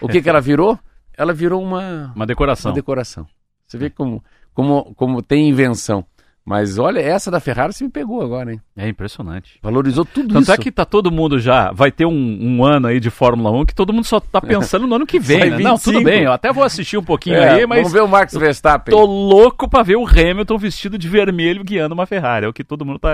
O 0.00 0.08
que, 0.08 0.22
que 0.22 0.28
ela 0.30 0.40
virou? 0.40 0.78
Ela 1.18 1.32
virou 1.34 1.62
uma, 1.62 2.12
Uma 2.14 2.26
decoração. 2.26 2.70
uma 2.70 2.74
decoração. 2.74 3.26
Você 3.66 3.76
vê 3.76 3.90
como, 3.90 4.24
como, 4.54 4.94
como 4.94 5.20
tem 5.22 5.48
invenção. 5.48 6.04
Mas 6.44 6.78
olha, 6.78 7.00
essa 7.00 7.30
da 7.30 7.40
Ferrari 7.40 7.74
você 7.74 7.84
me 7.84 7.90
pegou 7.90 8.22
agora, 8.22 8.50
hein? 8.50 8.60
É 8.74 8.88
impressionante. 8.88 9.58
Valorizou 9.62 10.02
tudo 10.06 10.28
Tanto 10.32 10.44
isso. 10.44 10.52
é 10.52 10.56
que 10.56 10.72
tá 10.72 10.86
todo 10.86 11.10
mundo 11.12 11.38
já. 11.38 11.70
Vai 11.72 11.92
ter 11.92 12.06
um, 12.06 12.38
um 12.40 12.64
ano 12.64 12.86
aí 12.86 12.98
de 12.98 13.10
Fórmula 13.10 13.50
1 13.50 13.66
que 13.66 13.74
todo 13.74 13.92
mundo 13.92 14.06
só 14.06 14.18
tá 14.18 14.40
pensando 14.40 14.86
no 14.86 14.94
ano 14.94 15.06
que 15.06 15.18
vem, 15.20 15.40
né? 15.50 15.58
Não, 15.58 15.76
25. 15.76 15.80
tudo 15.82 16.02
bem, 16.02 16.22
eu 16.22 16.32
até 16.32 16.50
vou 16.50 16.64
assistir 16.64 16.96
um 16.96 17.04
pouquinho 17.04 17.36
É, 17.36 17.50
aí, 17.50 17.66
mas 17.66 17.80
Vamos 17.80 17.92
ver 17.92 18.02
o 18.02 18.08
Max 18.08 18.32
Verstappen. 18.32 18.96
tô 18.96 19.04
louco 19.04 19.68
pra 19.68 19.82
ver 19.82 19.96
o 19.96 20.06
Hamilton 20.06 20.56
vestido 20.56 20.96
de 20.96 21.06
vermelho 21.06 21.62
guiando 21.62 21.92
uma 21.94 22.06
Ferrari. 22.06 22.46
É 22.46 22.48
o 22.48 22.52
que 22.54 22.64
todo 22.64 22.82
mundo 22.82 22.98
tá 22.98 23.10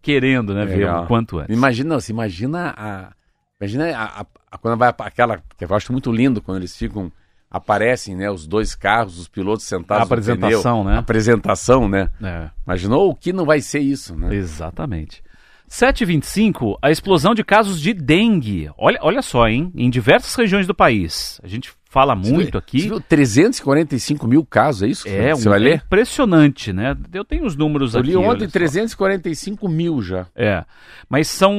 querendo, 0.00 0.54
né? 0.54 0.64
Ver 0.64 0.76
Legal. 0.76 1.02
o 1.02 1.06
quanto 1.08 1.38
antes. 1.38 1.56
Imagina, 1.56 1.88
não, 1.94 2.00
você 2.00 2.12
imagina 2.12 2.74
a. 2.78 3.12
Imagina 3.60 3.86
a, 3.96 4.20
a- 4.20 4.26
a- 4.52 4.58
quando 4.58 4.78
vai 4.78 4.94
aquela. 5.00 5.40
Que 5.56 5.64
eu 5.64 5.74
acho 5.74 5.90
muito 5.90 6.12
lindo 6.12 6.40
quando 6.40 6.58
eles 6.58 6.76
ficam. 6.76 7.10
Aparecem, 7.50 8.14
né? 8.14 8.30
Os 8.30 8.46
dois 8.46 8.74
carros, 8.74 9.18
os 9.18 9.26
pilotos 9.28 9.64
sentados 9.64 10.02
A 10.02 10.04
apresentação, 10.04 10.78
no 10.78 10.82
pneu. 10.84 10.92
né? 10.94 10.98
Apresentação, 10.98 11.88
né? 11.88 12.10
É. 12.22 12.50
Imaginou 12.66 13.10
o 13.10 13.14
que 13.14 13.32
não 13.32 13.44
vai 13.46 13.60
ser 13.60 13.80
isso, 13.80 14.14
né? 14.16 14.34
Exatamente. 14.34 15.22
7h25, 15.70 16.76
a 16.82 16.90
explosão 16.90 17.34
de 17.34 17.44
casos 17.44 17.80
de 17.80 17.92
dengue. 17.92 18.70
Olha, 18.76 18.98
olha 19.02 19.22
só, 19.22 19.46
hein? 19.48 19.70
Em 19.76 19.88
diversas 19.90 20.34
regiões 20.34 20.66
do 20.66 20.74
país. 20.74 21.38
A 21.42 21.46
gente 21.46 21.70
fala 21.90 22.14
Você 22.16 22.32
muito 22.32 22.50
viu- 22.52 22.58
aqui. 22.58 22.80
Você 22.80 22.88
viu 22.88 23.00
345 23.00 24.26
mil 24.26 24.44
casos, 24.44 24.82
é 24.82 24.86
isso? 24.88 25.06
É, 25.08 25.34
você 25.34 25.46
um, 25.48 25.50
vai 25.50 25.60
é 25.60 25.62
ler? 25.62 25.82
impressionante, 25.86 26.72
né? 26.72 26.96
Eu 27.12 27.24
tenho 27.24 27.44
os 27.44 27.54
números 27.56 27.94
Eu 27.94 28.00
aqui. 28.00 28.10
li 28.10 28.16
olha 28.16 28.30
ontem 28.30 28.46
só. 28.46 28.52
345 28.52 29.68
mil 29.68 30.00
já. 30.02 30.26
É, 30.34 30.64
mas 31.08 31.28
são 31.28 31.54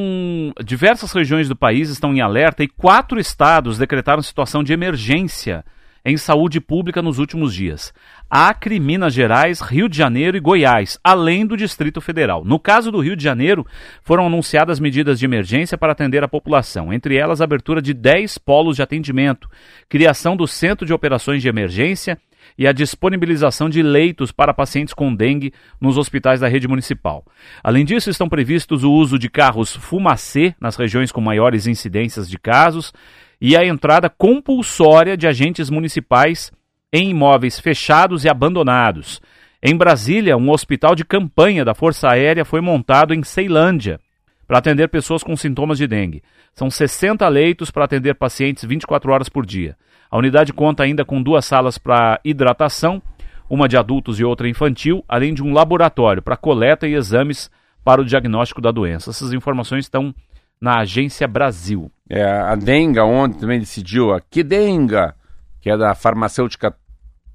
diversas 0.63 1.11
regiões 1.11 1.47
do 1.47 1.55
país 1.55 1.89
estão 1.89 2.13
em 2.13 2.21
alerta 2.21 2.63
e 2.63 2.67
quatro 2.67 3.19
estados 3.19 3.77
decretaram 3.77 4.21
situação 4.21 4.63
de 4.63 4.73
emergência 4.73 5.63
em 6.03 6.17
saúde 6.17 6.59
pública 6.59 7.01
nos 7.01 7.19
últimos 7.19 7.53
dias. 7.53 7.93
Acre, 8.29 8.79
Minas 8.79 9.13
Gerais, 9.13 9.59
Rio 9.59 9.89
de 9.89 9.97
Janeiro 9.97 10.37
e 10.37 10.39
Goiás, 10.39 10.99
além 11.03 11.45
do 11.45 11.57
Distrito 11.57 11.99
Federal. 11.99 12.43
No 12.45 12.59
caso 12.59 12.91
do 12.91 12.99
Rio 12.99 13.15
de 13.15 13.23
Janeiro, 13.23 13.65
foram 14.03 14.27
anunciadas 14.27 14.79
medidas 14.79 15.19
de 15.19 15.25
emergência 15.25 15.77
para 15.77 15.91
atender 15.91 16.23
a 16.23 16.27
população, 16.27 16.93
entre 16.93 17.15
elas 17.15 17.41
a 17.41 17.43
abertura 17.43 17.81
de 17.81 17.93
10 17.93 18.37
polos 18.37 18.75
de 18.75 18.81
atendimento, 18.81 19.49
criação 19.87 20.35
do 20.35 20.47
Centro 20.47 20.85
de 20.85 20.93
Operações 20.93 21.41
de 21.41 21.47
Emergência 21.47 22.17
e 22.57 22.67
a 22.67 22.71
disponibilização 22.71 23.69
de 23.69 23.81
leitos 23.81 24.31
para 24.31 24.53
pacientes 24.53 24.93
com 24.93 25.13
dengue 25.13 25.53
nos 25.79 25.97
hospitais 25.97 26.39
da 26.39 26.47
rede 26.47 26.67
municipal. 26.67 27.25
Além 27.63 27.85
disso, 27.85 28.09
estão 28.09 28.27
previstos 28.27 28.83
o 28.83 28.91
uso 28.91 29.17
de 29.17 29.29
carros 29.29 29.75
fumacê 29.75 30.55
nas 30.59 30.75
regiões 30.75 31.11
com 31.11 31.21
maiores 31.21 31.67
incidências 31.67 32.29
de 32.29 32.37
casos 32.37 32.93
e 33.41 33.55
a 33.55 33.65
entrada 33.65 34.09
compulsória 34.09 35.15
de 35.15 35.27
agentes 35.27 35.69
municipais 35.69 36.51
em 36.91 37.11
imóveis 37.11 37.59
fechados 37.59 38.25
e 38.25 38.29
abandonados. 38.29 39.21
Em 39.61 39.75
Brasília, 39.75 40.37
um 40.37 40.49
hospital 40.51 40.95
de 40.95 41.05
campanha 41.05 41.63
da 41.63 41.73
Força 41.73 42.09
Aérea 42.09 42.45
foi 42.45 42.61
montado 42.61 43.13
em 43.13 43.23
Ceilândia 43.23 43.99
para 44.47 44.57
atender 44.57 44.87
pessoas 44.87 45.21
com 45.21 45.35
sintomas 45.37 45.77
de 45.77 45.85
dengue. 45.85 46.23
São 46.55 46.69
60 46.69 47.27
leitos 47.27 47.69
para 47.69 47.85
atender 47.85 48.15
pacientes 48.15 48.65
24 48.65 49.11
horas 49.11 49.29
por 49.29 49.45
dia. 49.45 49.77
A 50.09 50.17
unidade 50.17 50.51
conta 50.51 50.83
ainda 50.83 51.05
com 51.05 51.21
duas 51.21 51.45
salas 51.45 51.77
para 51.77 52.19
hidratação, 52.25 53.01
uma 53.47 53.67
de 53.67 53.77
adultos 53.77 54.19
e 54.19 54.23
outra 54.23 54.49
infantil, 54.49 55.03
além 55.07 55.33
de 55.33 55.43
um 55.43 55.53
laboratório 55.53 56.21
para 56.21 56.35
coleta 56.35 56.87
e 56.87 56.95
exames 56.95 57.51
para 57.83 58.01
o 58.01 58.05
diagnóstico 58.05 58.61
da 58.61 58.71
doença. 58.71 59.11
Essas 59.11 59.33
informações 59.33 59.85
estão 59.85 60.13
na 60.61 60.79
Agência 60.79 61.27
Brasil. 61.27 61.91
É, 62.09 62.23
a 62.23 62.55
Denga 62.55 63.05
ontem 63.05 63.39
também 63.39 63.59
decidiu, 63.59 64.13
a 64.13 64.19
Kidenga, 64.19 65.15
que 65.61 65.69
é 65.69 65.77
da 65.77 65.95
farmacêutica 65.95 66.75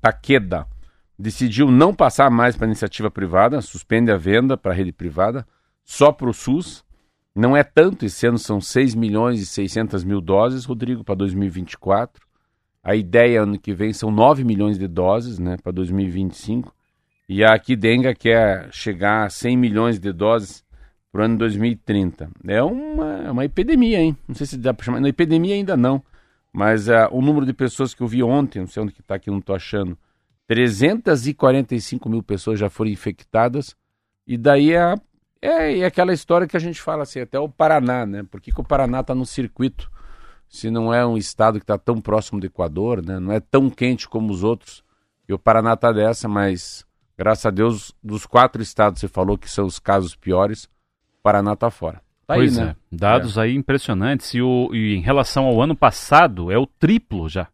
Takeda, 0.00 0.66
decidiu 1.18 1.70
não 1.70 1.94
passar 1.94 2.30
mais 2.30 2.56
para 2.56 2.66
iniciativa 2.66 3.10
privada, 3.10 3.60
suspende 3.60 4.10
a 4.10 4.16
venda 4.16 4.56
para 4.56 4.72
a 4.72 4.74
rede 4.74 4.92
privada, 4.92 5.46
só 5.84 6.12
para 6.12 6.28
o 6.28 6.34
SUS. 6.34 6.84
Não 7.34 7.56
é 7.56 7.64
tanto, 7.64 8.04
esse 8.04 8.26
ano 8.26 8.38
são 8.38 8.60
6 8.60 8.94
milhões 8.94 9.40
e 9.40 9.46
600 9.46 10.04
mil 10.04 10.20
doses, 10.20 10.64
Rodrigo, 10.64 11.02
para 11.02 11.14
2024. 11.14 12.22
A 12.82 12.94
ideia 12.94 13.42
ano 13.42 13.58
que 13.58 13.72
vem 13.72 13.92
são 13.92 14.10
9 14.10 14.44
milhões 14.44 14.78
de 14.78 14.86
doses, 14.86 15.38
né, 15.38 15.56
para 15.62 15.72
2025. 15.72 16.74
E 17.28 17.42
a 17.42 17.58
Kidenga 17.58 18.14
quer 18.14 18.68
chegar 18.70 19.24
a 19.24 19.30
100 19.30 19.56
milhões 19.56 19.98
de 19.98 20.12
doses 20.12 20.62
para 21.14 21.22
o 21.22 21.24
ano 21.26 21.38
2030. 21.38 22.28
É 22.48 22.60
uma, 22.60 23.30
uma 23.30 23.44
epidemia, 23.44 24.00
hein? 24.00 24.16
Não 24.26 24.34
sei 24.34 24.48
se 24.48 24.58
dá 24.58 24.74
para 24.74 24.84
chamar. 24.84 24.98
Na 24.98 25.08
epidemia 25.08 25.54
ainda 25.54 25.76
não. 25.76 26.02
Mas 26.52 26.88
uh, 26.88 27.06
o 27.12 27.22
número 27.22 27.46
de 27.46 27.52
pessoas 27.52 27.94
que 27.94 28.02
eu 28.02 28.08
vi 28.08 28.20
ontem, 28.20 28.58
não 28.58 28.66
sei 28.66 28.82
onde 28.82 28.92
que 28.92 29.00
está 29.00 29.14
aqui, 29.14 29.30
não 29.30 29.38
estou 29.38 29.54
achando, 29.54 29.96
345 30.48 32.08
mil 32.08 32.20
pessoas 32.20 32.58
já 32.58 32.68
foram 32.68 32.90
infectadas. 32.90 33.76
E 34.26 34.36
daí 34.36 34.72
é, 34.72 34.96
é, 35.40 35.78
é, 35.78 35.84
aquela 35.84 36.12
história 36.12 36.48
que 36.48 36.56
a 36.56 36.60
gente 36.60 36.82
fala 36.82 37.04
assim, 37.04 37.20
até 37.20 37.38
o 37.38 37.48
Paraná, 37.48 38.04
né? 38.04 38.24
Por 38.24 38.40
que, 38.40 38.50
que 38.50 38.60
o 38.60 38.64
Paraná 38.64 38.98
está 38.98 39.14
no 39.14 39.24
circuito? 39.24 39.88
Se 40.48 40.68
não 40.68 40.92
é 40.92 41.06
um 41.06 41.16
estado 41.16 41.60
que 41.60 41.64
está 41.64 41.78
tão 41.78 42.00
próximo 42.00 42.40
do 42.40 42.46
Equador, 42.46 43.06
né? 43.06 43.20
Não 43.20 43.30
é 43.30 43.38
tão 43.38 43.70
quente 43.70 44.08
como 44.08 44.32
os 44.32 44.42
outros. 44.42 44.82
E 45.28 45.32
o 45.32 45.38
Paraná 45.38 45.74
está 45.74 45.92
dessa, 45.92 46.26
mas 46.26 46.84
graças 47.16 47.46
a 47.46 47.50
Deus, 47.50 47.94
dos 48.02 48.26
quatro 48.26 48.60
estados 48.60 48.98
você 48.98 49.06
falou 49.06 49.38
que 49.38 49.48
são 49.48 49.64
os 49.64 49.78
casos 49.78 50.16
piores, 50.16 50.68
Paraná 51.24 51.54
está 51.54 51.70
fora. 51.70 52.02
Tá 52.26 52.34
pois 52.34 52.58
aí, 52.58 52.66
né? 52.66 52.70
é, 52.70 52.96
dados 52.96 53.38
é. 53.38 53.40
aí 53.40 53.54
impressionantes. 53.54 54.34
E, 54.34 54.42
o, 54.42 54.68
e 54.74 54.94
em 54.94 55.00
relação 55.00 55.46
ao 55.46 55.60
ano 55.62 55.74
passado, 55.74 56.52
é 56.52 56.58
o 56.58 56.66
triplo 56.66 57.30
já 57.30 57.48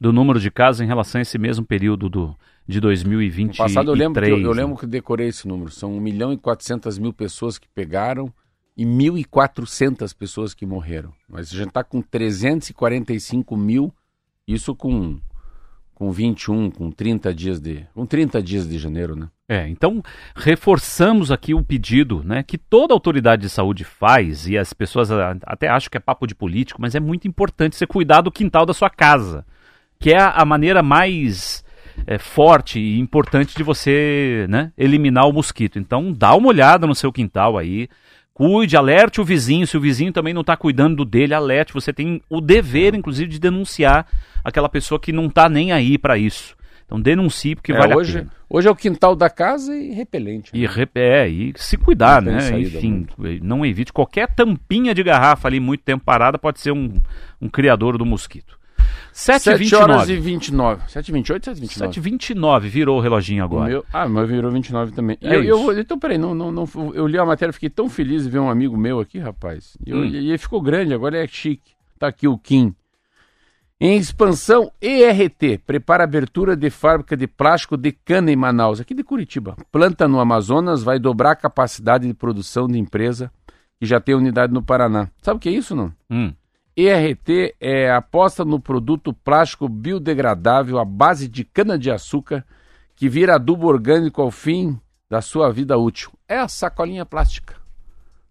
do 0.00 0.12
número 0.12 0.40
de 0.40 0.50
casos 0.50 0.80
em 0.80 0.86
relação 0.86 1.20
a 1.20 1.22
esse 1.22 1.38
mesmo 1.38 1.64
período 1.64 2.10
do, 2.10 2.36
de 2.66 2.80
2023. 2.80 3.56
No 3.56 3.64
passado 3.64 3.90
eu 3.92 3.94
lembro, 3.94 4.20
que 4.20 4.28
eu, 4.28 4.40
eu 4.40 4.54
né? 4.54 4.62
lembro 4.62 4.76
que 4.76 4.86
decorei 4.86 5.28
esse 5.28 5.46
número. 5.46 5.70
São 5.70 5.96
1 5.96 6.00
milhão 6.00 6.32
e 6.32 6.36
400 6.36 6.98
mil 6.98 7.12
pessoas 7.12 7.56
que 7.56 7.68
pegaram 7.68 8.32
e 8.76 8.84
1.400 8.84 10.12
pessoas 10.16 10.52
que 10.52 10.66
morreram. 10.66 11.12
Mas 11.28 11.52
a 11.52 11.56
gente 11.56 11.68
está 11.68 11.84
com 11.84 12.02
345 12.02 13.56
mil, 13.56 13.94
isso 14.46 14.74
com 14.74 15.20
com 15.94 16.10
21, 16.10 16.70
com 16.70 16.90
30 16.90 17.34
dias 17.34 17.60
de, 17.60 17.86
com 17.94 18.04
30 18.04 18.42
dias 18.42 18.68
de 18.68 18.78
janeiro, 18.78 19.14
né? 19.14 19.28
É, 19.48 19.68
então 19.68 20.02
reforçamos 20.34 21.30
aqui 21.30 21.54
o 21.54 21.62
pedido, 21.62 22.22
né, 22.24 22.42
que 22.42 22.56
toda 22.56 22.94
autoridade 22.94 23.42
de 23.42 23.50
saúde 23.50 23.84
faz 23.84 24.48
e 24.48 24.56
as 24.56 24.72
pessoas 24.72 25.10
até 25.44 25.68
acham 25.68 25.90
que 25.90 25.98
é 25.98 26.00
papo 26.00 26.26
de 26.26 26.34
político, 26.34 26.80
mas 26.80 26.94
é 26.94 27.00
muito 27.00 27.28
importante 27.28 27.76
você 27.76 27.86
cuidar 27.86 28.22
do 28.22 28.32
quintal 28.32 28.64
da 28.64 28.72
sua 28.72 28.88
casa, 28.88 29.44
que 30.00 30.12
é 30.12 30.18
a, 30.18 30.44
maneira 30.46 30.82
mais 30.82 31.62
é, 32.06 32.16
forte 32.16 32.80
e 32.80 32.98
importante 32.98 33.54
de 33.54 33.62
você, 33.62 34.46
né, 34.48 34.72
eliminar 34.78 35.28
o 35.28 35.32
mosquito. 35.32 35.78
Então 35.78 36.10
dá 36.10 36.34
uma 36.34 36.48
olhada 36.48 36.86
no 36.86 36.94
seu 36.94 37.12
quintal 37.12 37.58
aí, 37.58 37.86
Cuide, 38.34 38.76
alerte 38.76 39.20
o 39.20 39.24
vizinho. 39.24 39.66
Se 39.66 39.76
o 39.76 39.80
vizinho 39.80 40.12
também 40.12 40.34
não 40.34 40.40
está 40.40 40.56
cuidando 40.56 41.04
dele, 41.04 41.32
alerte. 41.32 41.72
Você 41.72 41.92
tem 41.92 42.20
o 42.28 42.40
dever, 42.40 42.94
inclusive, 42.94 43.30
de 43.30 43.38
denunciar 43.38 44.06
aquela 44.42 44.68
pessoa 44.68 44.98
que 44.98 45.12
não 45.12 45.26
está 45.26 45.48
nem 45.48 45.70
aí 45.70 45.96
para 45.96 46.18
isso. 46.18 46.56
Então 46.84 47.00
denuncie 47.00 47.54
porque 47.54 47.72
é, 47.72 47.76
vale 47.76 47.94
hoje, 47.94 48.18
a 48.18 48.20
pena. 48.22 48.32
Hoje 48.50 48.68
é 48.68 48.70
o 48.70 48.76
quintal 48.76 49.16
da 49.16 49.30
casa 49.30 49.74
e 49.74 49.92
repelente. 49.92 50.52
Né? 50.52 50.60
E, 50.60 50.98
é, 50.98 51.28
e 51.28 51.52
se 51.56 51.76
cuidar, 51.76 52.20
não 52.20 52.32
né? 52.32 52.60
Enfim, 52.60 53.06
muito. 53.16 53.44
não 53.44 53.64
evite 53.64 53.92
qualquer 53.92 54.28
tampinha 54.34 54.94
de 54.94 55.02
garrafa 55.02 55.48
ali 55.48 55.60
muito 55.60 55.82
tempo 55.82 56.04
parada, 56.04 56.38
pode 56.38 56.60
ser 56.60 56.72
um, 56.72 57.00
um 57.40 57.48
criador 57.48 57.96
do 57.96 58.04
mosquito. 58.04 58.58
7, 59.14 59.76
horas 59.76 60.08
e 60.08 60.16
29. 60.16 60.90
7 60.90 61.12
28 61.12 61.44
7 61.44 61.60
29? 61.60 61.94
7 61.94 62.00
29 62.00 62.68
virou 62.68 62.98
o 62.98 63.00
reloginho 63.00 63.44
agora. 63.44 63.64
O 63.64 63.68
meu, 63.68 63.84
ah, 63.92 64.08
mas 64.08 64.28
virou 64.28 64.50
29 64.50 64.90
também. 64.90 65.16
É 65.22 65.36
eu, 65.36 65.44
eu, 65.44 65.78
então, 65.78 65.96
peraí, 65.96 66.18
não, 66.18 66.34
não, 66.34 66.50
não, 66.50 66.68
eu 66.92 67.06
li 67.06 67.16
a 67.16 67.24
matéria 67.24 67.52
fiquei 67.52 67.70
tão 67.70 67.88
feliz 67.88 68.24
de 68.24 68.30
ver 68.30 68.40
um 68.40 68.50
amigo 68.50 68.76
meu 68.76 68.98
aqui, 68.98 69.20
rapaz. 69.20 69.78
E, 69.86 69.94
hum. 69.94 70.04
e 70.04 70.30
ele 70.30 70.36
ficou 70.38 70.60
grande, 70.60 70.92
agora 70.92 71.16
é 71.16 71.28
chique. 71.28 71.74
Tá 71.96 72.08
aqui 72.08 72.26
o 72.26 72.36
Kim. 72.36 72.74
Em 73.80 73.96
expansão, 73.96 74.72
ERT 74.82 75.60
prepara 75.64 76.02
abertura 76.02 76.56
de 76.56 76.68
fábrica 76.68 77.16
de 77.16 77.28
plástico 77.28 77.76
de 77.76 77.92
cana 77.92 78.32
em 78.32 78.36
Manaus, 78.36 78.80
aqui 78.80 78.94
de 78.94 79.04
Curitiba. 79.04 79.56
Planta 79.70 80.08
no 80.08 80.18
Amazonas 80.18 80.82
vai 80.82 80.98
dobrar 80.98 81.30
a 81.30 81.36
capacidade 81.36 82.04
de 82.04 82.14
produção 82.14 82.66
de 82.66 82.78
empresa 82.80 83.30
que 83.78 83.86
já 83.86 84.00
tem 84.00 84.16
unidade 84.16 84.52
no 84.52 84.62
Paraná. 84.62 85.08
Sabe 85.22 85.36
o 85.36 85.40
que 85.40 85.48
é 85.48 85.52
isso, 85.52 85.76
não? 85.76 85.92
Hum. 86.10 86.32
ERT 86.76 87.54
é 87.60 87.90
aposta 87.90 88.44
no 88.44 88.58
produto 88.58 89.12
plástico 89.12 89.68
biodegradável 89.68 90.78
à 90.78 90.84
base 90.84 91.28
de 91.28 91.44
cana-de-açúcar 91.44 92.44
que 92.96 93.08
vira 93.08 93.36
adubo 93.36 93.66
orgânico 93.66 94.20
ao 94.20 94.30
fim 94.30 94.78
da 95.08 95.20
sua 95.20 95.52
vida 95.52 95.78
útil. 95.78 96.10
É 96.28 96.38
a 96.38 96.48
sacolinha 96.48 97.06
plástica 97.06 97.54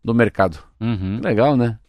do 0.03 0.13
mercado. 0.13 0.59
Uhum. 0.79 1.21
Legal, 1.23 1.55
né? 1.55 1.79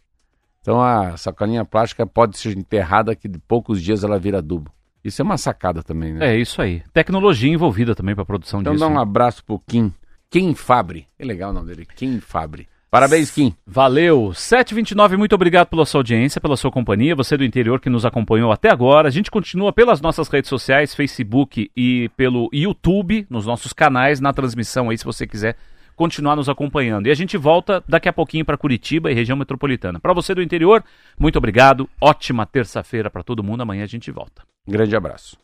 Então 0.61 0.81
a 0.81 1.17
sacolinha 1.17 1.65
plástica 1.65 2.07
pode 2.07 2.37
ser 2.37 2.57
enterrada 2.57 3.15
que 3.15 3.27
de 3.27 3.37
poucos 3.37 3.81
dias 3.81 4.03
ela 4.03 4.17
vira 4.17 4.37
adubo. 4.37 4.71
Isso 5.03 5.21
é 5.21 5.25
uma 5.25 5.37
sacada 5.37 5.83
também, 5.83 6.13
né? 6.13 6.33
É 6.33 6.39
isso 6.39 6.61
aí. 6.61 6.81
Tecnologia 6.91 7.51
envolvida 7.51 7.93
também 7.93 8.15
para 8.15 8.23
a 8.23 8.25
produção 8.25 8.61
então, 8.61 8.73
disso. 8.73 8.83
Então 8.83 8.93
dá 8.93 8.99
um 8.99 9.03
né? 9.03 9.07
abraço 9.07 9.43
pro 9.43 9.59
Kim. 9.59 9.93
Kim 10.29 10.55
Fabre. 10.55 11.07
É 11.19 11.25
legal 11.25 11.51
o 11.51 11.53
nome 11.53 11.67
dele. 11.67 11.85
Kim 11.85 12.19
Fabre. 12.19 12.67
Parabéns, 12.95 13.29
Kim. 13.29 13.53
Valeu. 13.67 14.31
729, 14.33 15.17
muito 15.17 15.35
obrigado 15.35 15.67
pela 15.67 15.85
sua 15.85 15.99
audiência, 15.99 16.39
pela 16.39 16.55
sua 16.55 16.71
companhia. 16.71 17.13
Você 17.13 17.35
do 17.35 17.43
interior 17.43 17.77
que 17.81 17.89
nos 17.89 18.05
acompanhou 18.05 18.53
até 18.53 18.71
agora. 18.71 19.09
A 19.09 19.11
gente 19.11 19.29
continua 19.29 19.73
pelas 19.73 19.99
nossas 19.99 20.29
redes 20.29 20.47
sociais, 20.47 20.95
Facebook 20.95 21.69
e 21.75 22.07
pelo 22.15 22.49
YouTube, 22.53 23.27
nos 23.29 23.45
nossos 23.45 23.73
canais, 23.73 24.21
na 24.21 24.31
transmissão 24.31 24.89
aí, 24.89 24.97
se 24.97 25.03
você 25.03 25.27
quiser 25.27 25.57
continuar 25.93 26.37
nos 26.37 26.47
acompanhando. 26.47 27.07
E 27.07 27.11
a 27.11 27.15
gente 27.15 27.35
volta 27.35 27.83
daqui 27.85 28.07
a 28.07 28.13
pouquinho 28.13 28.45
para 28.45 28.55
Curitiba 28.55 29.11
e 29.11 29.13
região 29.13 29.35
metropolitana. 29.35 29.99
Para 29.99 30.13
você 30.13 30.33
do 30.33 30.41
interior, 30.41 30.81
muito 31.19 31.37
obrigado. 31.37 31.89
Ótima 31.99 32.45
terça-feira 32.45 33.09
para 33.09 33.23
todo 33.23 33.43
mundo. 33.43 33.59
Amanhã 33.59 33.83
a 33.83 33.87
gente 33.87 34.09
volta. 34.09 34.41
Grande 34.65 34.95
abraço. 34.95 35.37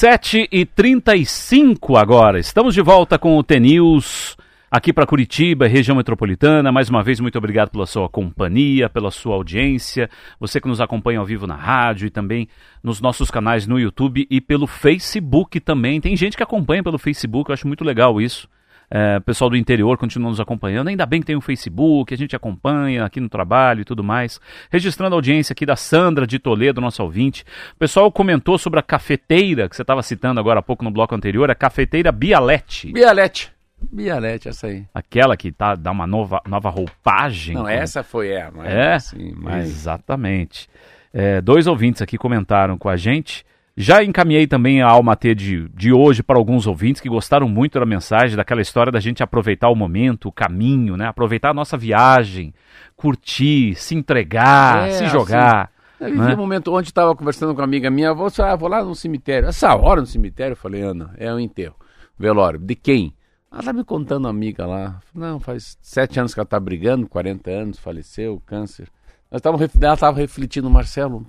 Sete 0.00 0.48
e 0.50 0.64
trinta 0.64 1.14
e 1.14 1.26
cinco 1.26 1.94
agora. 1.94 2.38
Estamos 2.38 2.72
de 2.72 2.80
volta 2.80 3.18
com 3.18 3.36
o 3.36 3.44
T-News 3.44 4.34
aqui 4.70 4.94
para 4.94 5.04
Curitiba, 5.04 5.66
região 5.66 5.94
metropolitana. 5.94 6.72
Mais 6.72 6.88
uma 6.88 7.02
vez, 7.02 7.20
muito 7.20 7.36
obrigado 7.36 7.68
pela 7.68 7.84
sua 7.84 8.08
companhia, 8.08 8.88
pela 8.88 9.10
sua 9.10 9.34
audiência. 9.34 10.08
Você 10.40 10.58
que 10.58 10.68
nos 10.68 10.80
acompanha 10.80 11.18
ao 11.18 11.26
vivo 11.26 11.46
na 11.46 11.54
rádio 11.54 12.06
e 12.06 12.10
também 12.10 12.48
nos 12.82 12.98
nossos 12.98 13.30
canais 13.30 13.66
no 13.66 13.78
YouTube 13.78 14.26
e 14.30 14.40
pelo 14.40 14.66
Facebook 14.66 15.60
também. 15.60 16.00
Tem 16.00 16.16
gente 16.16 16.34
que 16.34 16.42
acompanha 16.42 16.82
pelo 16.82 16.96
Facebook, 16.96 17.50
eu 17.50 17.52
acho 17.52 17.68
muito 17.68 17.84
legal 17.84 18.22
isso. 18.22 18.48
É, 18.90 19.20
pessoal 19.20 19.48
do 19.48 19.56
interior 19.56 19.96
continua 19.96 20.30
nos 20.30 20.40
acompanhando. 20.40 20.88
Ainda 20.88 21.06
bem 21.06 21.20
que 21.20 21.26
tem 21.26 21.36
o 21.36 21.40
Facebook, 21.40 22.12
a 22.12 22.16
gente 22.16 22.34
acompanha 22.34 23.04
aqui 23.04 23.20
no 23.20 23.28
trabalho 23.28 23.82
e 23.82 23.84
tudo 23.84 24.02
mais. 24.02 24.40
Registrando 24.68 25.14
a 25.14 25.18
audiência 25.18 25.52
aqui 25.52 25.64
da 25.64 25.76
Sandra 25.76 26.26
de 26.26 26.38
Toledo, 26.38 26.80
nossa 26.80 27.02
ouvinte. 27.02 27.44
O 27.74 27.76
pessoal 27.76 28.10
comentou 28.10 28.58
sobre 28.58 28.80
a 28.80 28.82
cafeteira 28.82 29.68
que 29.68 29.76
você 29.76 29.82
estava 29.82 30.02
citando 30.02 30.40
agora 30.40 30.58
há 30.58 30.62
pouco 30.62 30.82
no 30.82 30.90
bloco 30.90 31.14
anterior, 31.14 31.50
a 31.50 31.54
cafeteira 31.54 32.10
Bialete. 32.10 32.92
Bialete. 32.92 33.52
Bialete, 33.80 34.48
essa 34.48 34.66
aí. 34.66 34.84
Aquela 34.92 35.36
que 35.36 35.50
tá, 35.50 35.74
dá 35.74 35.90
uma 35.90 36.06
nova, 36.06 36.42
nova 36.46 36.68
roupagem. 36.68 37.54
Não, 37.54 37.62
como... 37.62 37.72
essa 37.72 38.02
foi 38.02 38.36
a. 38.36 38.50
Mas, 38.50 38.66
é, 38.66 38.92
assim, 38.92 39.32
mas... 39.36 39.66
exatamente. 39.66 40.68
É, 41.12 41.40
dois 41.40 41.66
ouvintes 41.66 42.02
aqui 42.02 42.18
comentaram 42.18 42.76
com 42.76 42.88
a 42.88 42.96
gente. 42.96 43.44
Já 43.80 44.04
encaminhei 44.04 44.46
também 44.46 44.82
a 44.82 44.88
Alma 44.88 45.16
T 45.16 45.34
de, 45.34 45.66
de 45.70 45.90
hoje 45.90 46.22
para 46.22 46.36
alguns 46.36 46.66
ouvintes 46.66 47.00
que 47.00 47.08
gostaram 47.08 47.48
muito 47.48 47.80
da 47.80 47.86
mensagem, 47.86 48.36
daquela 48.36 48.60
história 48.60 48.92
da 48.92 49.00
gente 49.00 49.22
aproveitar 49.22 49.70
o 49.70 49.74
momento, 49.74 50.28
o 50.28 50.32
caminho, 50.32 50.98
né? 50.98 51.06
Aproveitar 51.06 51.48
a 51.48 51.54
nossa 51.54 51.78
viagem, 51.78 52.52
curtir, 52.94 53.74
se 53.76 53.94
entregar, 53.94 54.86
é, 54.86 54.92
se 54.92 55.06
jogar. 55.06 55.70
Assim, 55.98 56.10
eu 56.10 56.10
vivi 56.10 56.26
né? 56.26 56.34
um 56.34 56.36
momento 56.36 56.74
onde 56.74 56.90
estava 56.90 57.16
conversando 57.16 57.54
com 57.54 57.60
uma 57.62 57.64
amiga 57.64 57.90
minha, 57.90 58.12
vou, 58.12 58.28
ah, 58.40 58.54
vou 58.54 58.68
lá 58.68 58.84
no 58.84 58.94
cemitério. 58.94 59.48
Essa 59.48 59.74
hora 59.74 60.02
no 60.02 60.06
cemitério, 60.06 60.52
eu 60.52 60.56
falei, 60.56 60.82
Ana, 60.82 61.14
é 61.16 61.32
um 61.32 61.40
enterro. 61.40 61.76
Velório. 62.18 62.60
De 62.60 62.74
quem? 62.74 63.14
Ela 63.50 63.62
tá 63.62 63.72
me 63.72 63.82
contando 63.82 64.24
uma 64.26 64.30
amiga 64.30 64.66
lá. 64.66 65.00
Não, 65.14 65.40
faz 65.40 65.78
sete 65.80 66.20
anos 66.20 66.34
que 66.34 66.40
ela 66.40 66.46
tá 66.46 66.60
brigando, 66.60 67.08
40 67.08 67.50
anos, 67.50 67.78
faleceu, 67.78 68.42
câncer. 68.44 68.88
Nós 69.30 69.40
tava, 69.40 69.56
ela 69.56 69.94
estava 69.94 70.18
refletindo, 70.18 70.68
Marcelo, 70.68 71.24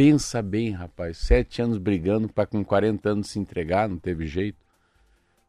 Pensa 0.00 0.40
bem, 0.40 0.70
rapaz. 0.70 1.18
Sete 1.18 1.60
anos 1.60 1.76
brigando 1.76 2.26
para 2.26 2.46
com 2.46 2.64
40 2.64 3.10
anos 3.10 3.28
se 3.28 3.38
entregar, 3.38 3.86
não 3.86 3.98
teve 3.98 4.26
jeito. 4.26 4.56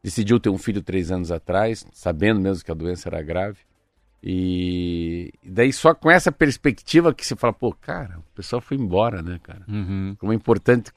Decidiu 0.02 0.38
ter 0.38 0.50
um 0.50 0.58
filho 0.58 0.82
três 0.82 1.10
anos 1.10 1.32
atrás, 1.32 1.86
sabendo 1.90 2.38
mesmo 2.38 2.62
que 2.62 2.70
a 2.70 2.74
doença 2.74 3.08
era 3.08 3.22
grave. 3.22 3.60
E 4.22 5.32
daí 5.42 5.72
só 5.72 5.94
com 5.94 6.10
essa 6.10 6.30
perspectiva 6.30 7.14
que 7.14 7.24
você 7.24 7.34
fala, 7.34 7.54
pô, 7.54 7.72
cara, 7.72 8.18
o 8.18 8.34
pessoal 8.34 8.60
foi 8.60 8.76
embora, 8.76 9.22
né, 9.22 9.40
cara? 9.42 9.64
Uhum. 9.66 10.14
Como 10.18 10.34
é 10.34 10.36
importante, 10.36 10.92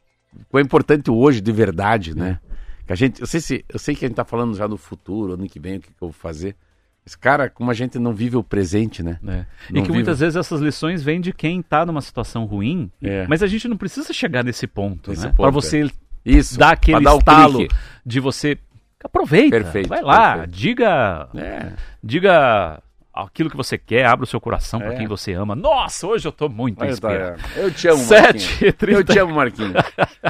como 0.50 0.60
é 0.60 0.62
importante 0.62 1.10
hoje 1.10 1.40
de 1.40 1.52
verdade, 1.54 2.14
né? 2.14 2.42
Que 2.86 2.92
a 2.92 2.96
gente, 2.98 3.22
eu 3.22 3.28
sei 3.28 3.40
se, 3.40 3.64
eu 3.70 3.80
sei 3.80 3.96
que 3.96 4.04
a 4.04 4.10
gente 4.10 4.18
tá 4.18 4.26
falando 4.26 4.54
já 4.54 4.68
do 4.68 4.76
futuro, 4.76 5.36
ano 5.36 5.48
que 5.48 5.62
vem, 5.62 5.78
o 5.78 5.80
que, 5.80 5.88
que 5.88 6.04
eu 6.04 6.10
vou 6.10 6.12
fazer. 6.12 6.58
Mas, 7.06 7.16
cara, 7.16 7.50
como 7.50 7.70
a 7.70 7.74
gente 7.74 8.00
não 8.00 8.14
vive 8.14 8.36
o 8.36 8.44
presente, 8.44 9.04
né? 9.04 9.20
É. 9.28 9.46
E 9.70 9.74
que 9.74 9.82
vive... 9.82 9.94
muitas 9.94 10.20
vezes 10.20 10.36
essas 10.36 10.60
lições 10.60 11.04
vêm 11.04 11.22
de 11.22 11.32
quem 11.32 11.60
está 11.60 11.86
numa 11.86 12.02
situação 12.02 12.46
ruim, 12.46 12.92
é. 13.02 13.28
mas 13.28 13.44
a 13.44 13.48
gente 13.48 13.68
não 13.68 13.78
precisa 13.78 14.12
chegar 14.12 14.44
nesse 14.44 14.66
ponto, 14.66 15.12
nesse 15.12 15.28
né? 15.28 15.34
Para 15.36 15.52
você 15.52 15.88
Isso, 16.26 16.58
dar 16.58 16.72
aquele 16.72 17.04
dar 17.04 17.16
estalo 17.16 17.68
de 18.04 18.20
você 18.20 18.58
Aproveita, 19.06 19.58
Perfeito, 19.58 19.88
vai 19.88 20.02
lá, 20.02 20.32
perfeito. 20.32 20.58
diga, 20.58 21.30
É. 21.36 21.74
diga 22.04 22.82
aquilo 23.16 23.50
que 23.50 23.56
você 23.58 23.78
quer, 23.78 24.06
abra 24.06 24.24
o 24.24 24.28
seu 24.28 24.40
coração 24.42 24.80
para 24.80 24.94
É. 24.94 24.98
quem 24.98 25.08
você 25.08 25.34
ama. 25.34 25.56
Nossa, 25.56 26.06
hoje 26.08 26.28
eu 26.28 26.32
tô 26.32 26.50
muito 26.50 26.84
inspirado. 26.86 27.42
tá, 27.42 27.50
Eu 27.56 27.72
te 27.72 27.88
amo, 27.88 27.98
Sete 28.04 28.24
Marquinhos. 28.24 28.62
e 28.62 28.72
trinta. 28.72 29.00
Eu 29.00 29.04
te 29.04 29.20
amo, 29.20 29.36
Marquinhos. 29.36 29.74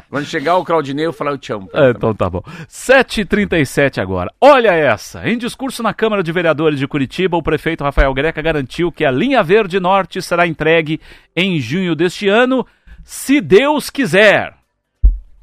Quando 0.10 0.26
chegar 0.26 0.58
o 0.58 0.64
Claudinei, 0.66 1.06
eu 1.06 1.14
falar 1.14 1.32
eu 1.32 1.38
te 1.38 1.52
amo. 1.52 1.70
É, 1.74 1.90
então 1.92 2.14
tá 2.14 2.30
bom. 2.30 2.42
7h37 2.68 4.00
agora. 4.02 4.32
Olha 4.40 4.70
essa. 4.72 5.28
Em 5.28 5.38
discurso 5.38 5.82
na 5.84 5.94
Câmara 5.94 6.24
de 6.24 6.32
Vereadores 6.32 6.80
de 6.80 6.88
Curitiba, 6.88 7.38
o 7.38 7.44
prefeito 7.44 7.84
Rafael 7.84 8.14
Greca 8.14 8.42
garantiu 8.42 8.92
que 8.92 9.06
a 9.06 9.12
linha 9.12 9.42
verde 9.44 9.80
norte 9.80 10.22
será 10.22 10.48
entregue 10.48 11.00
em 11.36 11.60
junho 11.60 11.96
deste 11.96 12.28
ano, 12.28 12.66
se 13.04 13.42
Deus 13.42 13.90
quiser. 13.90 14.54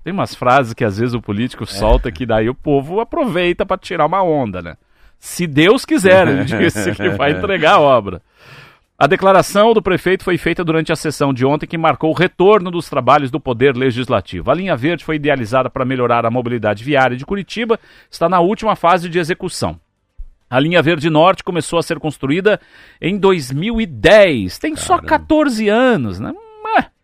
Tem 0.05 0.12
umas 0.12 0.34
frases 0.34 0.74
que 0.74 0.84
às 0.84 0.99
vezes 0.99 1.14
o 1.14 1.22
político 1.22 1.64
solta 1.64 2.11
que 2.11 2.26
daí 2.26 2.49
o 2.49 2.55
povo 2.55 3.01
aproveita 3.01 3.64
para 3.64 3.78
tirar 3.78 4.07
uma 4.07 4.22
onda, 4.22 4.61
né? 4.61 4.74
Se 5.22 5.46
Deus 5.46 5.84
quiser, 5.84 6.26
ele 6.26 6.42
disse 6.58 6.90
que 6.96 7.10
vai 7.10 7.30
entregar 7.30 7.74
a 7.74 7.80
obra. 7.80 8.20
A 8.98 9.06
declaração 9.06 9.72
do 9.72 9.80
prefeito 9.80 10.24
foi 10.24 10.36
feita 10.36 10.64
durante 10.64 10.90
a 10.90 10.96
sessão 10.96 11.32
de 11.32 11.46
ontem 11.46 11.64
que 11.64 11.78
marcou 11.78 12.10
o 12.10 12.12
retorno 12.12 12.72
dos 12.72 12.90
trabalhos 12.90 13.30
do 13.30 13.38
Poder 13.38 13.76
Legislativo. 13.76 14.50
A 14.50 14.54
linha 14.54 14.76
verde 14.76 15.04
foi 15.04 15.16
idealizada 15.16 15.70
para 15.70 15.84
melhorar 15.84 16.26
a 16.26 16.30
mobilidade 16.30 16.82
viária 16.82 17.16
de 17.16 17.24
Curitiba, 17.24 17.78
está 18.10 18.28
na 18.28 18.40
última 18.40 18.74
fase 18.74 19.08
de 19.08 19.20
execução. 19.20 19.78
A 20.50 20.58
linha 20.58 20.82
verde 20.82 21.08
norte 21.08 21.44
começou 21.44 21.78
a 21.78 21.84
ser 21.84 22.00
construída 22.00 22.60
em 23.00 23.16
2010. 23.16 24.58
Tem 24.58 24.74
só 24.74 24.98
14 24.98 25.68
anos, 25.68 26.18
né? 26.18 26.34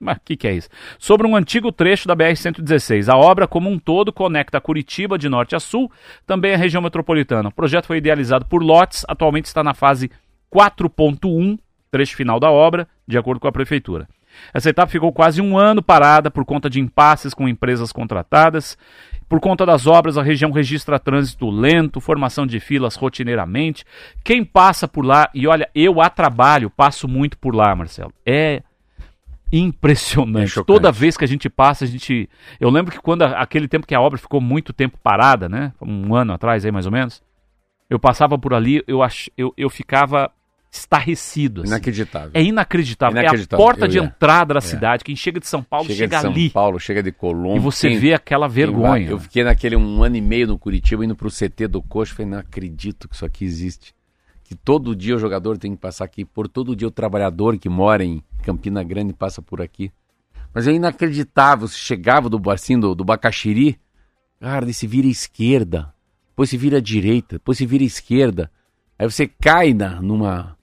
Mas 0.00 0.16
o 0.16 0.20
que, 0.24 0.36
que 0.36 0.48
é 0.48 0.54
isso? 0.54 0.68
Sobre 0.98 1.26
um 1.26 1.34
antigo 1.34 1.72
trecho 1.72 2.06
da 2.06 2.16
BR-116. 2.16 3.12
A 3.12 3.16
obra, 3.16 3.48
como 3.48 3.68
um 3.68 3.78
todo, 3.78 4.12
conecta 4.12 4.60
Curitiba 4.60 5.18
de 5.18 5.28
norte 5.28 5.56
a 5.56 5.60
sul, 5.60 5.90
também 6.26 6.54
a 6.54 6.56
região 6.56 6.82
metropolitana. 6.82 7.48
O 7.48 7.54
projeto 7.54 7.86
foi 7.86 7.98
idealizado 7.98 8.46
por 8.46 8.62
lotes, 8.62 9.04
atualmente 9.08 9.46
está 9.46 9.64
na 9.64 9.74
fase 9.74 10.10
4.1, 10.54 11.58
trecho 11.90 12.16
final 12.16 12.38
da 12.38 12.50
obra, 12.50 12.86
de 13.06 13.18
acordo 13.18 13.40
com 13.40 13.48
a 13.48 13.52
prefeitura. 13.52 14.08
Essa 14.54 14.70
etapa 14.70 14.90
ficou 14.90 15.12
quase 15.12 15.40
um 15.40 15.58
ano 15.58 15.82
parada 15.82 16.30
por 16.30 16.44
conta 16.44 16.70
de 16.70 16.80
impasses 16.80 17.34
com 17.34 17.48
empresas 17.48 17.90
contratadas. 17.90 18.78
Por 19.28 19.40
conta 19.40 19.66
das 19.66 19.86
obras, 19.86 20.16
a 20.16 20.22
região 20.22 20.50
registra 20.50 20.98
trânsito 20.98 21.50
lento, 21.50 22.00
formação 22.00 22.46
de 22.46 22.60
filas 22.60 22.94
rotineiramente. 22.94 23.84
Quem 24.24 24.42
passa 24.42 24.88
por 24.88 25.04
lá, 25.04 25.28
e 25.34 25.46
olha, 25.46 25.68
eu 25.74 26.00
a 26.00 26.08
trabalho, 26.08 26.70
passo 26.70 27.06
muito 27.06 27.36
por 27.36 27.54
lá, 27.54 27.74
Marcelo. 27.74 28.12
É 28.24 28.62
impressionante. 29.52 30.58
É. 30.58 30.64
Toda 30.64 30.92
vez 30.92 31.16
que 31.16 31.24
a 31.24 31.28
gente 31.28 31.48
passa, 31.48 31.84
a 31.84 31.88
gente. 31.88 32.28
Eu 32.60 32.70
lembro 32.70 32.92
que 32.92 33.00
quando 33.00 33.22
a- 33.22 33.40
aquele 33.40 33.66
tempo 33.68 33.86
que 33.86 33.94
a 33.94 34.00
obra 34.00 34.18
ficou 34.18 34.40
muito 34.40 34.72
tempo 34.72 34.98
parada, 35.02 35.48
né? 35.48 35.72
Um 35.80 36.14
ano 36.14 36.32
atrás 36.32 36.64
aí 36.64 36.72
mais 36.72 36.86
ou 36.86 36.92
menos. 36.92 37.22
Eu 37.88 37.98
passava 37.98 38.38
por 38.38 38.52
ali, 38.52 38.82
eu, 38.86 39.02
ach... 39.02 39.28
eu, 39.36 39.52
eu 39.56 39.70
ficava 39.70 40.30
estarrecido. 40.70 41.62
assim. 41.62 41.70
Inacreditável. 41.70 42.30
É 42.34 42.42
inacreditável. 42.42 43.18
Inacreditável. 43.18 43.64
É 43.64 43.66
a 43.66 43.66
porta 43.70 43.84
Eu 43.86 43.88
de 43.88 43.96
ia. 43.98 44.04
entrada 44.04 44.52
da 44.54 44.60
cidade. 44.60 45.02
Quem 45.02 45.16
chega 45.16 45.40
de 45.40 45.46
São 45.46 45.62
Paulo 45.62 45.86
chega, 45.86 45.96
chega, 45.98 46.16
de 46.16 46.22
São 46.22 46.30
ali. 46.30 46.50
Paulo, 46.50 46.78
chega 46.78 47.02
de 47.02 47.10
Colombo. 47.10 47.56
E 47.56 47.58
você 47.58 47.88
quem- 47.88 47.98
vê 47.98 48.12
aquela 48.12 48.46
vai- 48.46 48.54
vergonha. 48.54 49.08
Eu 49.08 49.18
fiquei 49.18 49.42
naquele 49.42 49.76
um 49.76 50.02
ano 50.04 50.16
e 50.16 50.20
meio 50.20 50.46
no 50.46 50.58
Curitiba, 50.58 51.02
indo 51.04 51.16
pro 51.16 51.30
CT 51.30 51.66
do 51.68 51.80
Coxa, 51.82 52.14
falei, 52.14 52.30
não 52.30 52.38
acredito 52.38 53.08
que 53.08 53.14
isso 53.14 53.24
aqui 53.24 53.44
existe. 53.46 53.94
Que 54.44 54.54
todo 54.54 54.94
dia 54.94 55.16
o 55.16 55.18
jogador 55.18 55.56
tem 55.58 55.72
que 55.72 55.78
passar 55.80 56.04
aqui, 56.04 56.24
por 56.24 56.46
todo 56.48 56.76
dia 56.76 56.88
o 56.88 56.90
trabalhador 56.90 57.56
que 57.58 57.68
mora 57.68 58.04
em 58.04 58.22
Campina 58.48 58.82
Grande 58.82 59.12
passa 59.12 59.42
por 59.42 59.60
aqui. 59.60 59.92
Mas 60.54 60.66
é 60.66 60.72
inacreditável, 60.72 61.68
chegava 61.68 62.30
do 62.30 62.38
barcinho 62.38 62.80
do, 62.80 62.94
do 62.94 63.04
Bacaxiri, 63.04 63.78
cara, 64.40 64.64
daí 64.64 64.72
se 64.72 64.86
vira 64.86 65.06
esquerda, 65.06 65.92
depois 66.30 66.48
se 66.48 66.56
vira 66.56 66.80
direita, 66.80 67.36
depois 67.36 67.58
se 67.58 67.66
vira 67.66 67.84
esquerda, 67.84 68.50
aí 68.98 69.10
você 69.10 69.28
cai 69.28 69.74
na, 69.74 70.00
numa... 70.00 70.56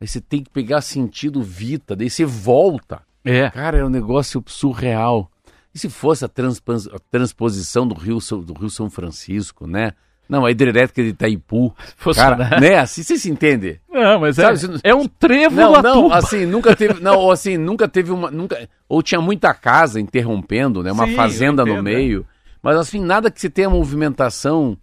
Aí 0.00 0.06
você 0.06 0.20
tem 0.20 0.44
que 0.44 0.50
pegar 0.50 0.80
sentido 0.80 1.42
Vita, 1.42 1.96
daí 1.96 2.08
você 2.08 2.24
volta. 2.24 3.02
É. 3.24 3.50
Cara, 3.50 3.78
é 3.78 3.84
um 3.84 3.88
negócio 3.88 4.42
surreal. 4.46 5.28
E 5.74 5.78
se 5.78 5.88
fosse 5.88 6.24
a, 6.24 6.28
transpans- 6.28 6.86
a 6.86 6.98
transposição 7.10 7.88
do 7.88 7.96
Rio, 7.96 8.18
do 8.44 8.52
Rio 8.52 8.70
São 8.70 8.88
Francisco, 8.88 9.66
né? 9.66 9.92
Não, 10.28 10.44
a 10.44 10.50
hidrelétrica 10.50 11.02
de 11.02 11.10
Itaipu. 11.10 11.74
Fosse, 11.96 12.20
Cara, 12.20 12.36
né? 12.36 12.60
né? 12.60 12.74
Assim 12.76 13.02
você 13.02 13.18
se 13.18 13.30
entende. 13.30 13.80
Não, 13.90 14.20
mas 14.20 14.38
é, 14.38 14.44
é 14.82 14.94
um 14.94 15.06
trevo 15.06 15.56
Não, 15.56 15.82
não, 15.82 16.12
assim, 16.12 16.46
nunca 16.46 16.74
teve. 16.74 17.00
Não, 17.00 17.16
ou 17.16 17.30
assim, 17.30 17.56
nunca 17.56 17.86
teve 17.86 18.10
uma. 18.10 18.30
Nunca, 18.30 18.68
ou 18.88 19.02
tinha 19.02 19.20
muita 19.20 19.52
casa 19.52 20.00
interrompendo, 20.00 20.82
né? 20.82 20.92
Uma 20.92 21.06
Sim, 21.06 21.14
fazenda 21.14 21.64
no 21.64 21.72
entendo, 21.72 21.84
meio. 21.84 22.26
Mas 22.62 22.76
assim, 22.76 23.00
nada 23.00 23.30
que 23.30 23.40
se 23.40 23.50
tenha 23.50 23.68
movimentação. 23.68 24.76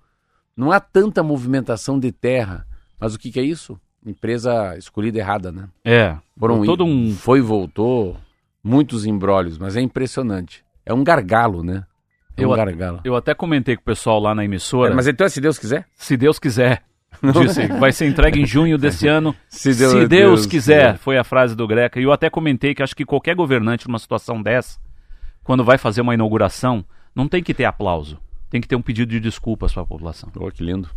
Não 0.55 0.71
há 0.71 0.79
tanta 0.79 1.23
movimentação 1.23 1.99
de 1.99 2.11
terra. 2.11 2.67
Mas 2.99 3.15
o 3.15 3.19
que, 3.19 3.31
que 3.31 3.39
é 3.39 3.43
isso? 3.43 3.79
Empresa 4.05 4.75
escolhida 4.77 5.17
errada, 5.17 5.51
né? 5.51 5.67
É. 5.83 6.15
Foram 6.37 6.63
todo 6.63 6.85
um. 6.85 7.13
Foi 7.15 7.39
e 7.39 7.41
voltou, 7.41 8.17
muitos 8.63 9.05
embrólios, 9.05 9.57
mas 9.57 9.75
é 9.75 9.81
impressionante. 9.81 10.63
É 10.85 10.93
um 10.93 11.03
gargalo, 11.03 11.63
né? 11.63 11.83
É 12.43 12.47
um 12.47 12.49
Eu 12.49 12.53
a- 12.53 12.57
gargalo. 12.57 12.99
Eu 13.03 13.15
até 13.15 13.33
comentei 13.33 13.75
com 13.75 13.81
o 13.81 13.85
pessoal 13.85 14.19
lá 14.19 14.33
na 14.35 14.43
emissora. 14.45 14.91
É, 14.91 14.95
mas 14.95 15.07
então, 15.07 15.27
se 15.29 15.39
Deus 15.41 15.57
quiser. 15.59 15.85
Se 15.95 16.15
Deus 16.17 16.39
quiser. 16.39 16.83
Disse, 17.21 17.67
vai 17.67 17.91
ser 17.91 18.07
entregue 18.07 18.41
em 18.41 18.45
junho 18.45 18.77
desse 18.77 19.07
ano. 19.07 19.35
Se 19.47 19.73
Se 19.73 19.79
Deus- 19.79 19.93
Deus, 19.93 20.09
Deus 20.09 20.45
quiser, 20.45 20.93
quiser. 20.93 20.97
foi 20.97 21.17
a 21.17 21.23
frase 21.23 21.55
do 21.55 21.67
Greca. 21.67 21.99
E 21.99 22.03
eu 22.03 22.11
até 22.11 22.29
comentei 22.29 22.73
que 22.73 22.81
acho 22.81 22.95
que 22.95 23.05
qualquer 23.05 23.35
governante 23.35 23.87
numa 23.87 23.99
situação 23.99 24.41
dessa, 24.41 24.79
quando 25.43 25.63
vai 25.63 25.77
fazer 25.77 26.01
uma 26.01 26.13
inauguração, 26.13 26.83
não 27.13 27.27
tem 27.27 27.43
que 27.43 27.53
ter 27.53 27.65
aplauso. 27.65 28.17
Tem 28.49 28.59
que 28.59 28.67
ter 28.67 28.75
um 28.75 28.81
pedido 28.81 29.09
de 29.11 29.19
desculpas 29.19 29.71
para 29.73 29.83
a 29.83 29.85
população. 29.85 30.29
Oh, 30.35 30.49
que 30.51 30.63
lindo. 30.63 30.89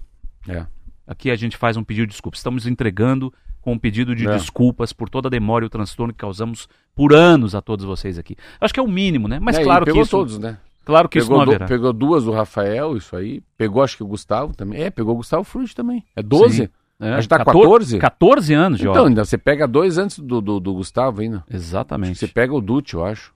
É. 0.49 0.65
Aqui 1.07 1.31
a 1.31 1.37
gente 1.37 1.57
faz 1.57 1.77
um 1.77 1.85
pedido 1.85 2.07
de 2.07 2.13
desculpas. 2.13 2.39
Estamos 2.39 2.67
entregando 2.67 3.33
com 3.61 3.73
um 3.73 3.79
pedido 3.79 4.15
de 4.15 4.27
É. 4.27 4.33
desculpas 4.33 4.93
por 4.93 5.09
toda 5.11 5.29
a 5.29 5.31
demora 5.31 5.65
e 5.65 5.67
o 5.67 5.71
transtorno 5.71 6.13
que 6.13 6.19
causamos 6.19 6.69
por 6.95 7.13
anos 7.15 7.55
a 7.55 7.61
todos 7.61 7.85
vocês 7.85 8.19
aqui. 8.19 8.37
Acho 8.61 8.73
que 8.73 8.81
é 8.81 8.83
o 8.83 8.89
mínimo, 8.89 9.29
né? 9.29 9.39
Mas 9.41 9.59
É, 9.59 9.63
claro 9.63 9.85
que 9.85 9.99
isso, 9.99 10.11
todos, 10.11 10.39
né? 10.39 10.57
Claro 10.85 11.09
que 11.09 11.19
isso 11.19 11.27
Pegou, 11.29 11.39
não 11.39 11.45
du- 11.47 11.51
haverá. 11.53 11.67
pegou 11.67 11.93
duas 11.93 12.25
do 12.25 12.31
Rafael, 12.33 12.97
isso 12.97 13.17
aí. 13.17 13.43
Pegou, 13.57 13.83
acho 13.83 13.97
que 13.97 14.03
o 14.03 14.07
Gustavo 14.07 14.55
também. 14.55 14.81
É, 14.83 14.91
pegou 14.91 15.15
o 15.15 15.17
Gustavo 15.17 15.45
Frutti 15.45 15.75
também. 15.75 16.05
É 16.15 16.23
12? 16.23 16.57
Sim. 16.65 16.69
É, 17.01 17.15
Acho 17.15 17.23
que 17.23 17.29
tá 17.31 17.39
14? 17.39 17.99
14? 17.99 17.99
14 17.99 18.55
anos, 18.55 18.81
Então, 18.81 18.95
Jorge. 18.95 19.09
ainda 19.09 19.25
você 19.25 19.37
pega 19.37 19.67
dois 19.67 19.99
antes 19.99 20.19
do, 20.21 20.41
do, 20.41 20.61
do 20.61 20.75
Gustavo 20.75 21.21
ainda. 21.23 21.45
Exatamente. 21.51 22.19
Você 22.19 22.29
pega 22.29 22.55
o 22.55 22.61
Dutti, 22.61 22.95
eu 22.95 23.05
acho. 23.05 23.35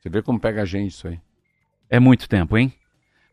Você 0.00 0.08
vê 0.10 0.20
como 0.22 0.38
pega 0.38 0.62
a 0.62 0.64
gente 0.66 0.90
isso 0.92 1.08
aí. 1.08 1.18
É 1.88 1.98
muito 1.98 2.28
tempo, 2.28 2.56
hein? 2.58 2.72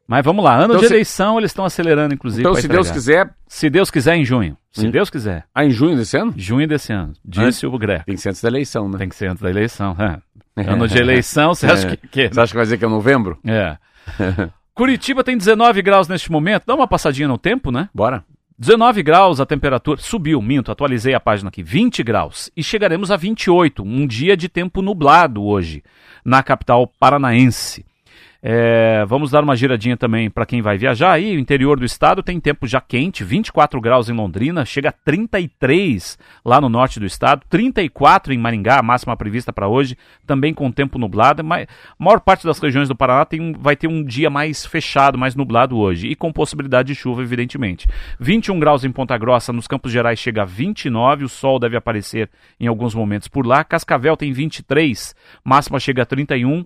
Mas 0.07 0.23
vamos 0.23 0.45
lá, 0.45 0.55
ano 0.55 0.65
Então, 0.73 0.77
de 0.81 0.87
se- 0.87 0.93
eleição 0.93 1.37
eles 1.39 1.49
estão 1.51 1.65
acelerando, 1.65 2.13
inclusive. 2.13 2.41
Então, 2.41 2.53
se 2.55 2.67
Deus 2.67 2.87
entregar. 2.87 2.93
quiser, 2.93 3.35
Se 3.47 3.69
Deus 3.69 3.91
quiser, 3.91 4.15
em 4.15 4.23
junho. 4.23 4.55
Se 4.71 4.87
Hum. 4.87 4.91
Deus 4.91 5.09
quiser. 5.09 5.45
ah, 5.53 5.65
em 5.65 5.71
junho 5.71 5.97
desse 5.97 6.15
ano, 6.17 6.33
Junho 6.37 6.67
desse 6.67 6.93
ano. 6.93 7.13
Disse 7.25 7.65
o 7.67 7.77
Greco. 7.77 8.05
tem 8.05 8.15
que 8.15 8.21
ser 8.21 8.29
antes 8.29 8.41
da 8.41 8.47
eleição, 8.47 8.87
né? 8.87 8.97
Tem 8.97 9.09
que 9.09 9.15
ser 9.15 9.27
antes 9.27 9.41
da 9.43 9.49
eleição. 9.49 9.95
é. 9.99 10.19
Ano 10.55 10.87
de 10.87 10.97
eleição, 10.97 11.53
você 11.53 11.65
acha 11.71 11.87
É. 11.87 11.95
que, 11.97 12.07
que 12.07 12.27
Você 12.29 12.39
acha 12.39 12.51
que 12.51 12.55
vai 12.57 12.65
dizer 12.65 12.77
que 12.77 12.85
é 12.85 12.87
novembro? 12.87 13.37
É. 13.45 13.77
Curitiba 14.73 15.23
tem 15.23 15.37
19 15.37 15.81
graus 15.81 16.07
neste 16.07 16.31
momento. 16.31 16.63
Dá 16.65 16.75
uma 16.75 16.87
passadinha 16.87 17.27
no 17.27 17.37
tempo, 17.37 17.71
né? 17.71 17.89
Bora. 17.93 18.23
19 18.57 19.03
graus 19.03 19.39
a 19.41 19.45
temperatura. 19.45 19.99
Subiu, 20.01 20.41
minto, 20.41 20.71
atualizei 20.71 21.13
a 21.13 21.19
página 21.19 21.49
aqui. 21.49 21.61
20 21.63 22.03
graus. 22.03 22.49
E 22.55 22.63
chegaremos 22.63 23.11
a 23.11 23.17
28. 23.17 23.83
Um 23.83 24.07
dia 24.07 24.35
de 24.37 24.47
tempo 24.47 24.81
nublado 24.81 25.43
hoje, 25.43 25.83
na 26.23 26.41
capital 26.41 26.87
paranaense. 26.99 27.85
É, 28.47 29.03
vamos 29.07 29.31
dar 29.31 29.43
uma 29.43 29.55
giradinha 29.55 29.97
também 29.97 30.29
para 30.29 30.45
quem 30.45 30.61
vai 30.61 30.77
viajar 30.77 31.13
aí. 31.13 31.35
O 31.35 31.39
interior 31.39 31.79
do 31.79 31.85
estado 31.85 32.21
tem 32.21 32.39
tempo 32.39 32.67
já 32.67 32.79
quente, 32.79 33.23
24 33.23 33.81
graus 33.81 34.07
em 34.07 34.13
Londrina, 34.13 34.63
chega 34.63 34.89
a 34.89 34.91
33 34.91 36.15
lá 36.45 36.61
no 36.61 36.69
norte 36.69 36.99
do 36.99 37.07
estado, 37.07 37.41
34 37.49 38.31
em 38.31 38.37
Maringá, 38.37 38.77
a 38.77 38.83
máxima 38.83 39.17
prevista 39.17 39.51
para 39.51 39.67
hoje, 39.67 39.97
também 40.27 40.53
com 40.53 40.71
tempo 40.71 40.99
nublado. 40.99 41.43
Mas 41.43 41.65
a 41.99 42.03
maior 42.03 42.19
parte 42.19 42.45
das 42.45 42.59
regiões 42.59 42.87
do 42.87 42.95
Paraná 42.95 43.25
tem, 43.25 43.51
vai 43.51 43.75
ter 43.75 43.87
um 43.87 44.03
dia 44.03 44.29
mais 44.29 44.63
fechado, 44.63 45.17
mais 45.17 45.33
nublado 45.33 45.75
hoje, 45.75 46.07
e 46.07 46.15
com 46.15 46.31
possibilidade 46.31 46.89
de 46.89 46.93
chuva, 46.93 47.23
evidentemente. 47.23 47.87
21 48.19 48.59
graus 48.59 48.83
em 48.83 48.91
Ponta 48.91 49.17
Grossa, 49.17 49.51
nos 49.51 49.65
Campos 49.65 49.91
Gerais 49.91 50.19
chega 50.19 50.43
a 50.43 50.45
29, 50.45 51.23
o 51.23 51.29
sol 51.29 51.57
deve 51.57 51.77
aparecer 51.77 52.29
em 52.59 52.67
alguns 52.67 52.93
momentos 52.93 53.27
por 53.27 53.43
lá. 53.43 53.63
Cascavel 53.63 54.15
tem 54.15 54.31
23, 54.31 55.15
máxima 55.43 55.79
chega 55.79 56.03
a 56.03 56.05
31. 56.05 56.63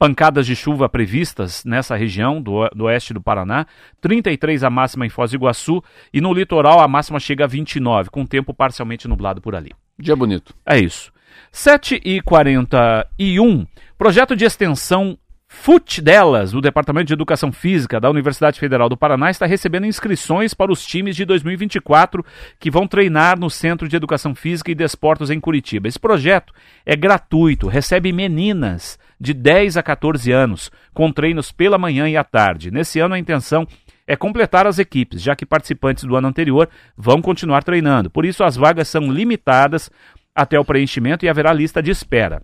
Pancadas 0.00 0.46
de 0.46 0.56
chuva 0.56 0.88
previstas 0.88 1.62
nessa 1.62 1.94
região 1.94 2.40
do, 2.40 2.66
do 2.70 2.84
oeste 2.84 3.12
do 3.12 3.20
Paraná, 3.20 3.66
33 4.00 4.64
a 4.64 4.70
máxima 4.70 5.04
em 5.04 5.10
Foz 5.10 5.30
do 5.30 5.36
Iguaçu 5.36 5.84
e 6.10 6.22
no 6.22 6.32
litoral 6.32 6.80
a 6.80 6.88
máxima 6.88 7.20
chega 7.20 7.44
a 7.44 7.46
29, 7.46 8.08
com 8.08 8.24
tempo 8.24 8.54
parcialmente 8.54 9.06
nublado 9.06 9.42
por 9.42 9.54
ali. 9.54 9.72
Dia 9.98 10.16
bonito. 10.16 10.54
É 10.64 10.78
isso. 10.78 11.12
7 11.52 12.00
e 12.02 12.22
41 12.22 13.66
projeto 13.98 14.34
de 14.34 14.46
extensão 14.46 15.18
FUT 15.52 16.00
delas, 16.00 16.52
do 16.52 16.60
Departamento 16.60 17.08
de 17.08 17.12
Educação 17.12 17.50
Física 17.52 18.00
da 18.00 18.08
Universidade 18.08 18.58
Federal 18.58 18.88
do 18.88 18.96
Paraná, 18.96 19.30
está 19.30 19.44
recebendo 19.44 19.84
inscrições 19.84 20.54
para 20.54 20.72
os 20.72 20.86
times 20.86 21.16
de 21.16 21.24
2024 21.24 22.24
que 22.58 22.70
vão 22.70 22.86
treinar 22.86 23.38
no 23.38 23.50
Centro 23.50 23.86
de 23.88 23.96
Educação 23.96 24.32
Física 24.34 24.70
e 24.70 24.76
Desportos 24.76 25.28
em 25.28 25.40
Curitiba. 25.40 25.88
Esse 25.88 25.98
projeto 25.98 26.54
é 26.86 26.96
gratuito, 26.96 27.66
recebe 27.66 28.12
meninas 28.12 28.96
de 29.20 29.34
10 29.34 29.76
a 29.76 29.82
14 29.82 30.32
anos, 30.32 30.70
com 30.94 31.12
treinos 31.12 31.52
pela 31.52 31.76
manhã 31.76 32.08
e 32.08 32.16
à 32.16 32.24
tarde. 32.24 32.70
Nesse 32.70 32.98
ano, 32.98 33.14
a 33.14 33.18
intenção 33.18 33.66
é 34.06 34.16
completar 34.16 34.66
as 34.66 34.78
equipes, 34.78 35.22
já 35.22 35.36
que 35.36 35.44
participantes 35.44 36.04
do 36.04 36.16
ano 36.16 36.28
anterior 36.28 36.68
vão 36.96 37.20
continuar 37.20 37.62
treinando. 37.62 38.10
Por 38.10 38.24
isso, 38.24 38.42
as 38.42 38.56
vagas 38.56 38.88
são 38.88 39.12
limitadas 39.12 39.90
até 40.34 40.58
o 40.58 40.64
preenchimento 40.64 41.24
e 41.24 41.28
haverá 41.28 41.52
lista 41.52 41.82
de 41.82 41.90
espera. 41.90 42.42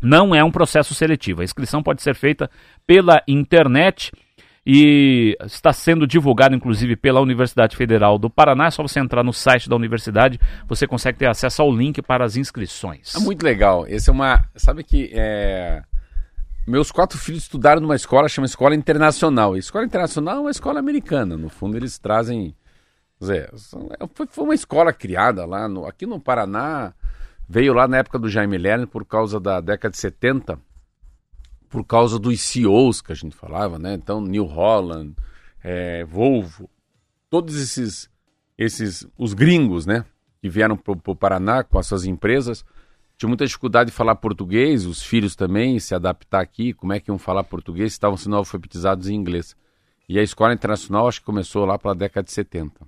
Não 0.00 0.34
é 0.34 0.44
um 0.44 0.50
processo 0.50 0.94
seletivo. 0.94 1.40
A 1.40 1.44
inscrição 1.44 1.82
pode 1.82 2.02
ser 2.02 2.14
feita 2.14 2.50
pela 2.86 3.22
internet 3.26 4.12
e 4.64 5.36
está 5.44 5.72
sendo 5.72 6.06
divulgado 6.06 6.54
inclusive 6.54 6.94
pela 6.94 7.20
Universidade 7.20 7.76
Federal 7.76 8.18
do 8.18 8.30
Paraná. 8.30 8.66
É 8.66 8.70
só 8.70 8.82
você 8.82 9.00
entrar 9.00 9.24
no 9.24 9.32
site 9.32 9.68
da 9.68 9.76
universidade, 9.76 10.38
você 10.68 10.86
consegue 10.86 11.18
ter 11.18 11.26
acesso 11.26 11.62
ao 11.62 11.74
link 11.74 12.00
para 12.02 12.24
as 12.24 12.36
inscrições. 12.36 13.14
É 13.14 13.18
muito 13.18 13.42
legal. 13.44 13.86
Esse 13.88 14.10
é 14.10 14.12
uma. 14.12 14.44
Sabe 14.54 14.84
que 14.84 15.10
é... 15.12 15.82
meus 16.66 16.90
quatro 16.90 17.18
filhos 17.18 17.42
estudaram 17.42 17.80
numa 17.80 17.96
escola 17.96 18.28
chama 18.28 18.46
Escola 18.46 18.74
Internacional. 18.74 19.54
A 19.54 19.58
escola 19.58 19.84
Internacional 19.84 20.36
é 20.36 20.40
uma 20.40 20.50
escola 20.50 20.78
americana. 20.78 21.36
No 21.36 21.48
fundo, 21.48 21.76
eles 21.76 21.98
trazem. 21.98 22.54
Dizer, 23.20 23.50
foi 24.30 24.44
uma 24.44 24.54
escola 24.54 24.92
criada 24.92 25.44
lá 25.44 25.68
no... 25.68 25.86
aqui 25.86 26.06
no 26.06 26.20
Paraná 26.20 26.92
veio 27.52 27.74
lá 27.74 27.86
na 27.86 27.98
época 27.98 28.18
do 28.18 28.30
Jaime 28.30 28.56
Lerner 28.56 28.86
por 28.86 29.04
causa 29.04 29.38
da 29.38 29.60
década 29.60 29.92
de 29.92 29.98
70, 29.98 30.58
por 31.68 31.84
causa 31.84 32.18
dos 32.18 32.40
CEOs 32.40 33.02
que 33.02 33.12
a 33.12 33.14
gente 33.14 33.36
falava, 33.36 33.78
né? 33.78 33.92
Então, 33.92 34.22
New 34.22 34.44
Holland, 34.44 35.14
é, 35.62 36.02
Volvo, 36.04 36.70
todos 37.28 37.54
esses, 37.60 38.08
esses, 38.56 39.06
os 39.18 39.34
gringos, 39.34 39.84
né? 39.84 40.04
Que 40.40 40.48
vieram 40.48 40.78
para 40.78 40.92
o 40.92 41.16
Paraná 41.16 41.62
com 41.62 41.78
as 41.78 41.86
suas 41.86 42.04
empresas, 42.04 42.64
tinham 43.22 43.30
muita 43.30 43.46
dificuldade 43.46 43.90
de 43.90 43.96
falar 43.96 44.16
português, 44.16 44.84
os 44.84 45.02
filhos 45.02 45.36
também, 45.36 45.78
se 45.78 45.94
adaptar 45.94 46.40
aqui, 46.40 46.72
como 46.72 46.92
é 46.92 46.98
que 46.98 47.10
iam 47.10 47.18
falar 47.18 47.44
português, 47.44 47.92
estavam 47.92 48.16
sendo 48.16 48.36
alfabetizados 48.36 49.08
em 49.08 49.14
inglês. 49.14 49.56
E 50.08 50.18
a 50.18 50.22
escola 50.22 50.52
internacional 50.52 51.06
acho 51.06 51.20
que 51.20 51.26
começou 51.26 51.64
lá 51.64 51.78
pela 51.78 51.94
década 51.94 52.24
de 52.24 52.32
70. 52.32 52.80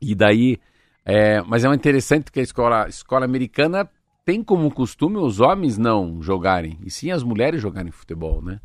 E 0.00 0.14
daí 0.14 0.60
é, 1.04 1.42
mas 1.42 1.64
é 1.64 1.74
interessante 1.74 2.30
que 2.30 2.40
a 2.40 2.42
escola, 2.42 2.88
escola 2.88 3.24
americana 3.24 3.88
tem 4.24 4.42
como 4.42 4.70
costume 4.70 5.16
os 5.16 5.40
homens 5.40 5.76
não 5.76 6.22
jogarem, 6.22 6.78
e 6.84 6.90
sim 6.90 7.10
as 7.10 7.22
mulheres 7.22 7.60
jogarem 7.60 7.90
futebol, 7.90 8.40
né? 8.40 8.60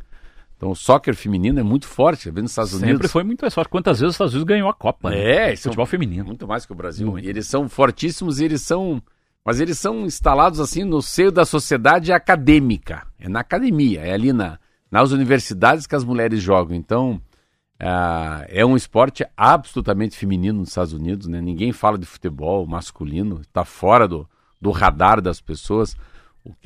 Então 0.56 0.72
o 0.72 0.76
soccer 0.76 1.16
feminino 1.16 1.60
é 1.60 1.64
muito 1.64 1.88
forte, 1.88 2.30
vendo 2.30 2.44
nos 2.44 2.52
Estados 2.52 2.72
Sempre 2.72 2.86
Unidos. 2.86 3.02
Sempre 3.04 3.12
foi 3.12 3.24
muito 3.24 3.50
forte. 3.52 3.70
Quantas 3.70 4.00
vezes 4.00 4.10
os 4.10 4.16
Estados 4.16 4.34
Unidos 4.34 4.48
ganhou 4.48 4.68
a 4.68 4.74
Copa? 4.74 5.12
Né? 5.12 5.52
É, 5.52 5.56
futebol 5.56 5.86
feminino. 5.86 6.26
Muito 6.26 6.48
mais 6.48 6.66
que 6.66 6.72
o 6.72 6.76
Brasil. 6.76 7.10
Muito. 7.12 7.26
E 7.26 7.30
eles 7.30 7.48
são 7.48 7.70
fortíssimos 7.70 8.40
e 8.40 8.46
eles 8.46 8.64
são. 8.64 9.02
Mas 9.48 9.62
eles 9.62 9.80
são 9.80 10.06
instalados 10.06 10.60
assim 10.60 10.84
no 10.84 11.02
seio 11.02 11.32
da 11.32 11.46
sociedade 11.46 12.12
acadêmica. 12.12 13.08
É 13.18 13.30
na 13.30 13.40
academia, 13.40 14.02
é 14.02 14.12
ali 14.14 14.34
na, 14.34 14.60
nas 14.92 15.12
universidades 15.12 15.88
que 15.88 15.96
as 15.96 16.04
mulheres 16.04 16.42
jogam. 16.42 16.76
Então, 16.76 17.22
Uh, 17.80 18.42
é 18.48 18.66
um 18.66 18.76
esporte 18.76 19.24
absolutamente 19.38 20.18
feminino 20.18 20.58
nos 20.58 20.70
Estados 20.70 20.94
Unidos, 20.94 21.28
né? 21.28 21.40
Ninguém 21.40 21.72
fala 21.72 21.96
de 21.96 22.08
futebol 22.08 22.66
masculino, 22.66 23.42
está 23.42 23.64
fora 23.64 24.08
do, 24.08 24.28
do 24.60 24.72
radar 24.72 25.22
das 25.22 25.40
pessoas. 25.40 25.96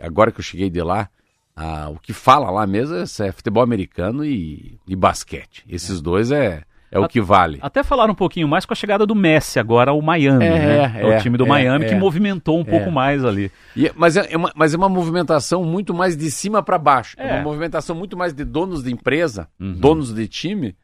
Agora 0.02 0.32
que 0.32 0.40
eu 0.40 0.44
cheguei 0.44 0.70
de 0.70 0.82
lá, 0.82 1.10
uh, 1.58 1.92
o 1.92 2.00
que 2.00 2.14
fala 2.14 2.50
lá 2.50 2.66
mesmo 2.66 2.96
é, 2.96 3.02
é 3.02 3.32
futebol 3.34 3.62
americano 3.62 4.24
e, 4.24 4.80
e 4.88 4.96
basquete. 4.96 5.66
Esses 5.68 6.00
é. 6.00 6.02
dois 6.02 6.32
é, 6.32 6.64
é 6.92 7.00
o 7.00 7.08
que 7.08 7.22
vale. 7.22 7.58
Até 7.62 7.84
falar 7.84 8.10
um 8.10 8.14
pouquinho 8.14 8.48
mais 8.48 8.66
com 8.66 8.74
a 8.74 8.76
chegada 8.76 9.06
do 9.06 9.16
Messi 9.16 9.58
agora 9.60 9.92
ao 9.92 10.02
Miami, 10.02 10.46
é, 10.46 10.50
né? 10.50 11.02
É, 11.02 11.18
o 11.18 11.22
time 11.22 11.38
do 11.38 11.46
é, 11.46 11.48
Miami 11.48 11.86
que 11.86 11.94
é. 11.94 11.98
movimentou 11.98 12.60
um 12.60 12.66
pouco 12.66 12.92
mais 12.92 13.24
ali. 13.24 13.50
E, 13.76 13.90
mas, 13.96 14.18
é, 14.18 14.36
uma, 14.36 14.52
mas 14.54 14.74
é 14.74 14.78
uma 14.78 14.90
movimentação 14.90 15.64
muito 15.64 15.94
mais 15.94 16.18
de 16.18 16.30
cima 16.30 16.62
para 16.62 16.78
baixo. 16.78 17.16
É. 17.18 17.36
uma 17.36 17.44
movimentação 17.44 17.96
muito 17.96 18.18
mais 18.18 18.34
de 18.34 18.44
donos 18.44 18.84
de 18.84 18.92
empresa, 18.92 19.48
uhum. 19.58 19.74
donos 19.74 20.14
de 20.14 20.28
time, 20.28 20.76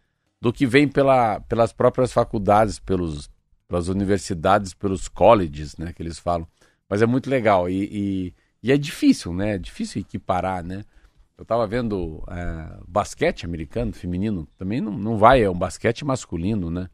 do 0.42 0.54
que 0.54 0.66
vem 0.66 0.88
pela, 0.88 1.42
pelas 1.42 1.74
próprias 1.74 2.14
faculdades, 2.14 2.80
pelos, 2.80 3.30
pelas 3.68 3.90
universidades, 3.90 4.74
pelos 4.74 5.10
colleges, 5.10 5.76
né, 5.78 5.92
que 5.94 6.02
eles 6.02 6.18
falam. 6.18 6.48
Mas 6.90 7.02
é 7.02 7.06
muito 7.06 7.30
legal 7.30 7.70
e, 7.70 7.84
e, 7.92 8.34
e 8.64 8.72
é 8.72 8.78
difícil, 8.78 9.34
né? 9.34 9.56
É 9.56 9.58
difícil 9.58 10.00
equiparar, 10.00 10.64
né? 10.64 10.84
Eu 11.38 11.44
estava 11.44 11.68
vendo 11.68 12.24
é, 12.30 12.80
basquete 12.88 13.46
americano, 13.46 13.94
feminino, 13.94 14.48
também 14.58 14.82
não, 14.82 14.98
não 14.98 15.18
vai, 15.18 15.44
é 15.44 15.50
um 15.50 15.58
basquete 15.58 16.04
masculino, 16.04 16.72
né? 16.72 16.90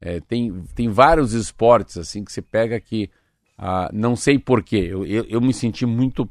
É, 0.00 0.20
tem, 0.20 0.52
tem 0.74 0.88
vários 0.88 1.32
esportes 1.32 1.96
assim 1.96 2.24
que 2.24 2.32
você 2.32 2.42
pega 2.42 2.80
que 2.80 3.08
ah, 3.56 3.88
não 3.92 4.16
sei 4.16 4.38
porquê, 4.38 4.88
eu, 4.90 5.06
eu, 5.06 5.24
eu, 5.24 5.40
me 5.40 5.54
senti 5.54 5.86
muito. 5.86 6.28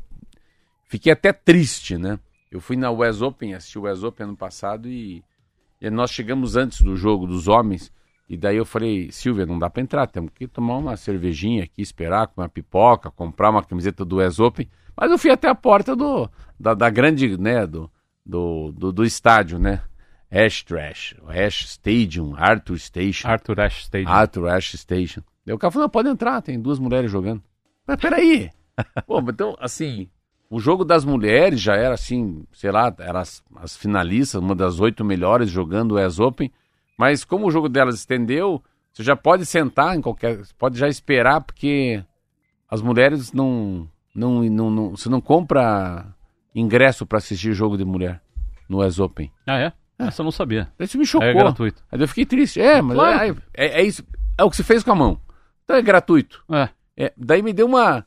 Fiquei 0.89 1.13
até 1.13 1.31
triste, 1.31 1.97
né? 1.97 2.19
Eu 2.51 2.59
fui 2.59 2.75
na 2.75 2.91
West 2.91 3.21
Open, 3.21 3.53
assisti 3.53 3.79
o 3.79 3.83
West 3.83 4.03
Open 4.03 4.27
ano 4.27 4.37
passado 4.37 4.89
e 4.89 5.23
e 5.83 5.89
nós 5.89 6.11
chegamos 6.11 6.55
antes 6.55 6.79
do 6.79 6.95
jogo 6.95 7.27
dos 7.27 7.49
homens. 7.49 7.91
E 8.29 8.37
daí 8.37 8.55
eu 8.55 8.65
falei, 8.65 9.11
Silvia, 9.11 9.45
não 9.45 9.59
dá 9.59 9.69
para 9.69 9.83
entrar, 9.83 10.07
temos 10.07 10.31
que 10.33 10.47
tomar 10.47 10.77
uma 10.77 10.95
cervejinha 10.95 11.65
aqui, 11.65 11.81
esperar, 11.81 12.27
comer 12.27 12.45
uma 12.45 12.49
pipoca, 12.49 13.11
comprar 13.11 13.49
uma 13.49 13.61
camiseta 13.61 14.05
do 14.05 14.15
West 14.15 14.39
Open. 14.39 14.69
Mas 14.95 15.11
eu 15.11 15.17
fui 15.17 15.31
até 15.31 15.47
a 15.47 15.55
porta 15.55 15.95
do, 15.95 16.29
da, 16.59 16.73
da 16.73 16.89
grande, 16.89 17.37
né, 17.37 17.65
do, 17.65 17.89
do, 18.25 18.71
do, 18.71 18.91
do, 18.91 19.03
estádio, 19.05 19.59
né? 19.59 19.81
Ash 20.31 20.63
Trash, 20.63 21.15
Ash 21.27 21.65
Stadium, 21.65 22.35
Arthur 22.35 22.79
Station. 22.79 23.27
Arthur 23.27 23.59
Ash 23.59 23.83
Stadium. 23.83 24.11
Arthur 24.11 24.47
Ash 24.47 24.73
Station. 24.73 25.21
Daí 25.45 25.53
o 25.53 25.59
cara 25.59 25.71
falou, 25.71 25.85
não, 25.85 25.91
pode 25.91 26.09
entrar, 26.09 26.41
tem 26.41 26.59
duas 26.59 26.79
mulheres 26.79 27.11
jogando. 27.11 27.43
Mas 27.85 27.97
peraí. 27.97 28.49
Pô, 29.05 29.19
então, 29.19 29.55
assim, 29.59 30.09
o 30.49 30.59
jogo 30.59 30.85
das 30.85 31.03
mulheres 31.03 31.59
já 31.59 31.75
era 31.75 31.95
assim, 31.95 32.45
sei 32.53 32.71
lá, 32.71 32.93
eram 32.99 33.19
as, 33.19 33.43
as 33.55 33.75
finalistas, 33.75 34.41
uma 34.41 34.55
das 34.55 34.79
oito 34.79 35.03
melhores 35.03 35.49
jogando 35.49 35.93
o 35.95 36.05
US 36.05 36.19
Open. 36.19 36.51
Mas 36.97 37.23
como 37.23 37.47
o 37.47 37.51
jogo 37.51 37.67
delas 37.67 37.95
estendeu, 37.95 38.63
você 38.91 39.01
já 39.03 39.15
pode 39.15 39.45
sentar 39.45 39.95
em 39.95 40.01
qualquer. 40.01 40.41
Pode 40.57 40.77
já 40.77 40.87
esperar, 40.87 41.41
porque 41.41 42.03
as 42.69 42.81
mulheres 42.81 43.33
não. 43.33 43.89
Não, 44.13 44.43
não, 44.43 44.69
não 44.69 44.89
você 44.91 45.09
não 45.09 45.19
compra 45.19 46.13
ingresso 46.53 47.05
para 47.05 47.17
assistir 47.17 47.53
jogo 47.53 47.77
de 47.77 47.85
mulher 47.85 48.21
no 48.69 48.85
US 48.85 48.99
Open. 48.99 49.31
Ah, 49.47 49.59
é? 49.59 49.73
é. 49.99 50.07
Essa 50.07 50.21
eu 50.21 50.25
não 50.25 50.31
sabia. 50.31 50.71
Isso 50.79 50.97
me 50.97 51.05
chocou. 51.05 51.27
É 51.27 51.33
gratuito. 51.33 51.83
Aí 51.91 51.99
eu 51.99 52.07
fiquei 52.07 52.25
triste. 52.25 52.59
É, 52.59 52.81
mas 52.81 52.95
claro. 52.95 53.37
é, 53.53 53.65
é, 53.65 53.81
é, 53.81 53.83
isso. 53.83 54.03
É 54.37 54.43
o 54.43 54.49
que 54.49 54.55
você 54.55 54.63
fez 54.63 54.83
com 54.83 54.91
a 54.91 54.95
mão. 54.95 55.19
Então 55.63 55.75
é 55.75 55.81
gratuito. 55.81 56.43
É. 56.51 56.69
é 56.97 57.13
daí 57.17 57.41
me 57.41 57.53
deu 57.53 57.65
uma. 57.65 58.05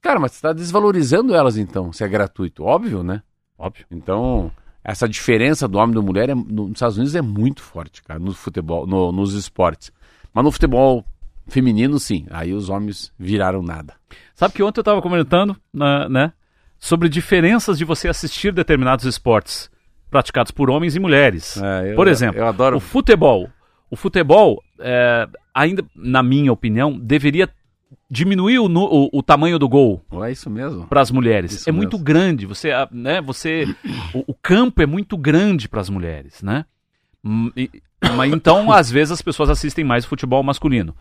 Cara, 0.00 0.20
mas 0.20 0.32
você 0.32 0.38
está 0.38 0.52
desvalorizando 0.52 1.34
elas 1.34 1.56
então, 1.56 1.92
se 1.92 2.04
é 2.04 2.08
gratuito. 2.08 2.64
Óbvio, 2.64 3.02
né? 3.02 3.22
Óbvio. 3.58 3.86
Então, 3.90 4.52
essa 4.84 5.08
diferença 5.08 5.66
do 5.66 5.78
homem 5.78 5.92
e 5.92 5.94
da 5.96 6.02
mulher 6.02 6.28
é, 6.28 6.34
nos 6.34 6.72
Estados 6.72 6.96
Unidos 6.96 7.14
é 7.14 7.22
muito 7.22 7.62
forte, 7.62 8.02
cara, 8.02 8.20
no 8.20 8.32
futebol, 8.32 8.86
no, 8.86 9.10
nos 9.10 9.34
esportes. 9.34 9.90
Mas 10.32 10.44
no 10.44 10.52
futebol 10.52 11.04
feminino, 11.46 11.98
sim. 11.98 12.26
Aí 12.30 12.52
os 12.52 12.68
homens 12.68 13.12
viraram 13.18 13.62
nada. 13.62 13.94
Sabe 14.34 14.54
que 14.54 14.62
ontem 14.62 14.80
eu 14.80 14.82
estava 14.82 15.00
comentando, 15.00 15.56
né, 16.10 16.32
sobre 16.78 17.08
diferenças 17.08 17.78
de 17.78 17.84
você 17.84 18.08
assistir 18.08 18.52
determinados 18.52 19.04
esportes 19.04 19.70
praticados 20.10 20.50
por 20.50 20.70
homens 20.70 20.94
e 20.94 21.00
mulheres. 21.00 21.60
É, 21.60 21.92
eu, 21.92 21.96
por 21.96 22.08
exemplo, 22.08 22.40
eu 22.40 22.46
adoro... 22.46 22.76
o 22.76 22.80
futebol. 22.80 23.48
O 23.90 23.96
futebol, 23.96 24.62
é, 24.80 25.28
ainda, 25.54 25.84
na 25.94 26.22
minha 26.22 26.52
opinião, 26.52 26.98
deveria 26.98 27.48
diminuir 28.10 28.58
o, 28.58 28.66
o, 28.66 29.08
o, 29.12 29.22
tamanho 29.22 29.58
do 29.58 29.68
gol. 29.68 30.02
É 30.24 30.30
isso 30.30 30.50
mesmo. 30.50 30.86
Para 30.86 31.00
as 31.00 31.10
mulheres. 31.10 31.52
Isso 31.52 31.68
é 31.68 31.72
mesmo. 31.72 31.82
muito 31.82 31.98
grande. 31.98 32.46
Você, 32.46 32.70
né, 32.90 33.20
você, 33.20 33.66
o, 34.12 34.24
o 34.28 34.34
campo 34.34 34.82
é 34.82 34.86
muito 34.86 35.16
grande 35.16 35.68
para 35.68 35.80
as 35.80 35.88
mulheres, 35.88 36.42
né? 36.42 36.64
Hum, 37.24 37.50
e, 37.56 37.70
mas 38.16 38.32
então, 38.32 38.70
às 38.70 38.90
vezes 38.90 39.12
as 39.12 39.22
pessoas 39.22 39.50
assistem 39.50 39.84
mais 39.84 40.04
futebol 40.04 40.42
masculino. 40.42 40.94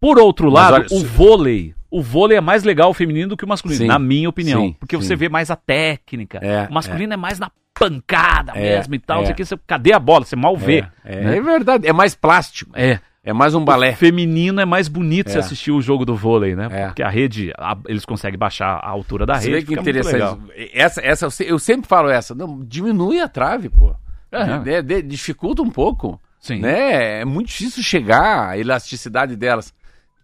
Por 0.00 0.18
outro 0.18 0.48
lado, 0.48 0.74
olha, 0.74 0.86
o 0.90 1.04
vôlei, 1.04 1.74
o 1.90 2.00
vôlei 2.00 2.38
é 2.38 2.40
mais 2.40 2.64
legal 2.64 2.90
o 2.90 2.94
feminino 2.94 3.28
do 3.28 3.36
que 3.36 3.44
o 3.44 3.48
masculino, 3.48 3.82
sim, 3.82 3.86
na 3.86 3.98
minha 3.98 4.28
opinião, 4.28 4.62
sim, 4.62 4.76
porque 4.80 4.96
sim. 4.96 5.02
você 5.02 5.14
vê 5.14 5.28
mais 5.28 5.50
a 5.50 5.56
técnica. 5.56 6.38
É, 6.38 6.66
o 6.70 6.72
masculino 6.72 7.12
é, 7.12 7.14
é 7.14 7.16
mais 7.16 7.38
na 7.38 7.50
pancada 7.74 8.52
é, 8.54 8.76
mesmo 8.76 8.94
e 8.94 8.98
tal. 8.98 9.24
É. 9.24 9.30
Aqui, 9.30 9.44
você, 9.44 9.58
cadê 9.66 9.92
a 9.92 9.98
bola? 9.98 10.24
Você 10.24 10.36
mal 10.36 10.56
vê. 10.56 10.84
É, 11.04 11.20
né? 11.20 11.36
é 11.36 11.40
verdade, 11.40 11.86
é 11.86 11.92
mais 11.92 12.14
plástico. 12.14 12.72
É. 12.74 12.98
É 13.22 13.34
mais 13.34 13.54
um 13.54 13.62
balé. 13.62 13.90
O 13.90 13.96
feminino 13.96 14.62
é 14.62 14.64
mais 14.64 14.88
bonito 14.88 15.28
é. 15.28 15.32
se 15.32 15.38
assistir 15.38 15.70
o 15.70 15.82
jogo 15.82 16.06
do 16.06 16.16
vôlei, 16.16 16.56
né? 16.56 16.68
É. 16.70 16.86
Porque 16.86 17.02
a 17.02 17.10
rede, 17.10 17.52
a, 17.58 17.76
eles 17.86 18.06
conseguem 18.06 18.38
baixar 18.38 18.76
a 18.76 18.88
altura 18.88 19.26
da 19.26 19.34
Você 19.34 19.50
rede. 19.50 19.66
Vê 19.66 19.74
que 19.74 19.80
interessante. 19.80 20.40
Essa, 20.72 21.02
essa, 21.02 21.44
eu 21.44 21.58
sempre 21.58 21.86
falo 21.86 22.08
essa. 22.08 22.34
Não, 22.34 22.64
diminui 22.64 23.20
a 23.20 23.28
trave, 23.28 23.68
pô. 23.68 23.94
É. 24.32 24.76
É, 24.76 25.02
dificulta 25.02 25.60
um 25.60 25.70
pouco. 25.70 26.18
Sim. 26.40 26.60
Né? 26.60 27.20
É 27.20 27.24
muito 27.26 27.48
difícil 27.48 27.82
chegar 27.82 28.48
a 28.48 28.58
elasticidade 28.58 29.36
delas. 29.36 29.74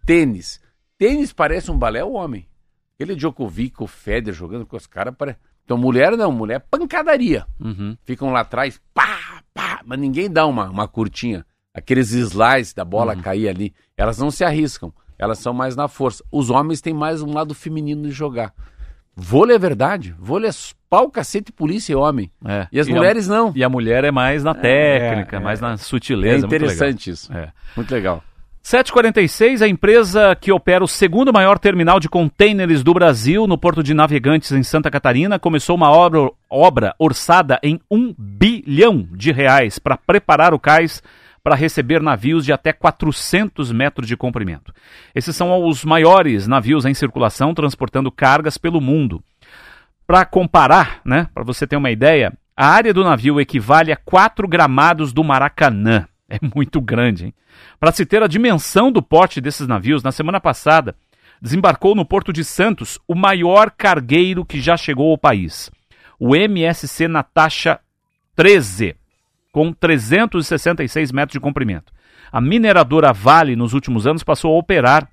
Tênis. 0.07 0.59
Tênis 0.97 1.31
parece 1.31 1.69
um 1.69 1.77
balé 1.77 2.03
o 2.03 2.13
homem. 2.13 2.47
Ele 2.97 3.15
Djokovic, 3.15 3.83
o 3.83 3.87
Federer 3.87 4.33
jogando 4.33 4.65
com 4.65 4.75
os 4.75 4.87
caras. 4.87 5.13
Pare... 5.15 5.35
Então, 5.63 5.77
mulher 5.77 6.17
não, 6.17 6.31
mulher 6.31 6.65
pancadaria. 6.71 7.45
Uhum. 7.59 7.95
Ficam 8.03 8.31
lá 8.31 8.39
atrás, 8.39 8.81
pá, 8.93 9.43
pá, 9.53 9.81
mas 9.85 9.99
ninguém 9.99 10.31
dá 10.31 10.47
uma, 10.47 10.69
uma 10.69 10.87
curtinha 10.87 11.45
aqueles 11.77 12.11
slides 12.11 12.73
da 12.73 12.83
bola 12.83 13.13
uhum. 13.13 13.21
cair 13.21 13.47
ali, 13.47 13.71
elas 13.95 14.17
não 14.17 14.31
se 14.31 14.43
arriscam, 14.43 14.91
elas 15.17 15.37
são 15.37 15.53
mais 15.53 15.75
na 15.75 15.87
força. 15.87 16.23
Os 16.31 16.49
homens 16.49 16.81
têm 16.81 16.93
mais 16.93 17.21
um 17.21 17.31
lado 17.31 17.53
feminino 17.53 18.01
de 18.01 18.11
jogar. 18.11 18.51
Vôlei 19.15 19.55
é 19.55 19.59
verdade. 19.59 20.15
Vôlei 20.19 20.49
é 20.49 20.53
pau, 20.89 21.09
cacete, 21.09 21.51
polícia 21.51 21.93
e 21.93 21.95
homem. 21.95 22.31
É. 22.45 22.67
E 22.71 22.79
as 22.79 22.87
a- 22.87 22.91
mulheres 22.91 23.27
não. 23.27 23.51
E 23.55 23.63
a 23.63 23.69
mulher 23.69 24.03
é 24.03 24.11
mais 24.11 24.43
na 24.43 24.53
técnica, 24.53 25.37
é. 25.37 25.39
mais 25.39 25.59
na 25.59 25.73
É 25.73 25.77
sutileza. 25.77 26.39
muito 26.47 26.51
legal. 26.51 26.65
interessante 26.67 27.09
isso. 27.11 27.33
É. 27.33 27.51
Muito 27.75 27.91
legal. 27.91 28.23
746, 28.67 29.61
a 29.61 29.67
empresa 29.69 30.35
que 30.35 30.51
opera 30.51 30.83
o 30.83 30.89
segundo 30.89 31.31
maior 31.31 31.57
terminal 31.57 32.01
de 32.01 32.09
contêineres 32.09 32.83
do 32.83 32.93
Brasil, 32.93 33.47
no 33.47 33.57
Porto 33.57 33.81
de 33.81 33.93
Navegantes, 33.93 34.51
em 34.51 34.61
Santa 34.61 34.91
Catarina, 34.91 35.39
começou 35.39 35.73
uma 35.73 35.89
obra, 35.89 36.29
obra 36.49 36.93
orçada 36.99 37.61
em 37.63 37.79
um 37.89 38.13
bilhão 38.17 39.07
de 39.13 39.31
reais 39.31 39.79
para 39.79 39.95
preparar 39.95 40.53
o 40.53 40.59
cais 40.59 41.01
para 41.41 41.55
receber 41.55 42.01
navios 42.01 42.43
de 42.43 42.51
até 42.51 42.73
400 42.73 43.71
metros 43.71 44.05
de 44.05 44.17
comprimento. 44.17 44.73
Esses 45.15 45.33
são 45.33 45.65
os 45.65 45.85
maiores 45.85 46.45
navios 46.45 46.83
em 46.83 46.93
circulação 46.93 47.53
transportando 47.53 48.11
cargas 48.11 48.57
pelo 48.57 48.81
mundo. 48.81 49.23
Para 50.05 50.25
comparar, 50.25 50.99
né, 51.05 51.29
para 51.33 51.45
você 51.45 51.65
ter 51.65 51.77
uma 51.77 51.89
ideia, 51.89 52.33
a 52.53 52.67
área 52.67 52.93
do 52.93 53.05
navio 53.05 53.39
equivale 53.39 53.93
a 53.93 53.95
4 53.95 54.45
gramados 54.45 55.13
do 55.13 55.23
Maracanã. 55.23 56.05
É 56.29 56.39
muito 56.53 56.81
grande, 56.81 57.27
hein? 57.27 57.33
Para 57.79 57.91
se 57.91 58.05
ter 58.05 58.21
a 58.21 58.27
dimensão 58.27 58.91
do 58.91 59.01
porte 59.01 59.39
desses 59.39 59.67
navios, 59.67 60.03
na 60.03 60.11
semana 60.11 60.41
passada 60.41 60.95
desembarcou 61.41 61.95
no 61.95 62.05
Porto 62.05 62.33
de 62.33 62.43
Santos 62.43 62.99
o 63.07 63.15
maior 63.15 63.71
cargueiro 63.71 64.43
que 64.43 64.59
já 64.59 64.75
chegou 64.75 65.11
ao 65.11 65.17
país, 65.17 65.71
o 66.19 66.35
MSC 66.35 67.07
Natasha 67.07 67.79
13, 68.35 68.95
com 69.51 69.71
366 69.71 71.11
metros 71.11 71.33
de 71.33 71.39
comprimento. 71.39 71.93
A 72.31 72.41
mineradora 72.41 73.13
Vale, 73.13 73.55
nos 73.55 73.73
últimos 73.73 74.05
anos, 74.05 74.23
passou 74.23 74.53
a 74.53 74.59
operar 74.59 75.09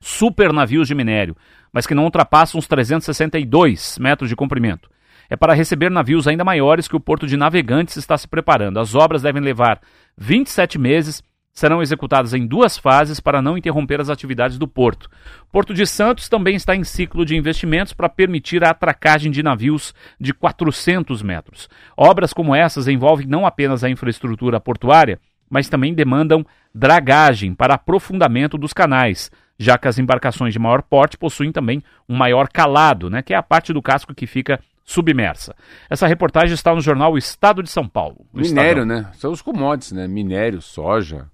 super 0.00 0.52
navios 0.52 0.86
de 0.86 0.94
minério, 0.94 1.36
mas 1.72 1.86
que 1.86 1.94
não 1.94 2.04
ultrapassam 2.04 2.58
os 2.58 2.66
362 2.66 3.98
metros 3.98 4.28
de 4.28 4.36
comprimento. 4.36 4.90
É 5.30 5.36
para 5.36 5.54
receber 5.54 5.90
navios 5.90 6.28
ainda 6.28 6.44
maiores 6.44 6.86
que 6.86 6.96
o 6.96 7.00
Porto 7.00 7.26
de 7.26 7.38
Navegantes 7.38 7.96
está 7.96 8.18
se 8.18 8.28
preparando. 8.28 8.78
As 8.78 8.94
obras 8.94 9.22
devem 9.22 9.40
levar 9.40 9.80
27 10.16 10.78
meses, 10.78 11.22
serão 11.52 11.82
executadas 11.82 12.32
em 12.32 12.46
duas 12.46 12.78
fases 12.78 13.20
para 13.20 13.42
não 13.42 13.58
interromper 13.58 14.00
as 14.00 14.08
atividades 14.08 14.58
do 14.58 14.66
porto. 14.66 15.10
Porto 15.50 15.74
de 15.74 15.86
Santos 15.86 16.28
também 16.28 16.56
está 16.56 16.74
em 16.74 16.82
ciclo 16.82 17.24
de 17.24 17.36
investimentos 17.36 17.92
para 17.92 18.08
permitir 18.08 18.64
a 18.64 18.70
atracagem 18.70 19.30
de 19.30 19.42
navios 19.42 19.94
de 20.18 20.32
400 20.32 21.22
metros. 21.22 21.68
Obras 21.96 22.32
como 22.32 22.54
essas 22.54 22.88
envolvem 22.88 23.26
não 23.26 23.46
apenas 23.46 23.84
a 23.84 23.90
infraestrutura 23.90 24.58
portuária, 24.58 25.20
mas 25.50 25.68
também 25.68 25.92
demandam 25.92 26.44
dragagem 26.74 27.54
para 27.54 27.74
aprofundamento 27.74 28.56
dos 28.56 28.72
canais, 28.72 29.30
já 29.58 29.76
que 29.76 29.86
as 29.86 29.98
embarcações 29.98 30.54
de 30.54 30.58
maior 30.58 30.82
porte 30.82 31.18
possuem 31.18 31.52
também 31.52 31.82
um 32.08 32.16
maior 32.16 32.48
calado, 32.48 33.10
né, 33.10 33.20
que 33.20 33.34
é 33.34 33.36
a 33.36 33.42
parte 33.42 33.72
do 33.72 33.82
casco 33.82 34.14
que 34.14 34.26
fica 34.26 34.58
submersa. 34.92 35.54
Essa 35.90 36.06
reportagem 36.06 36.54
está 36.54 36.74
no 36.74 36.80
jornal 36.80 37.12
O 37.12 37.18
Estado 37.18 37.62
de 37.62 37.70
São 37.70 37.88
Paulo. 37.88 38.26
Minério, 38.32 38.82
Estadão. 38.82 38.86
né? 38.86 39.10
São 39.14 39.32
os 39.32 39.42
commodities, 39.42 39.92
né? 39.92 40.06
Minério, 40.06 40.60
soja. 40.62 41.30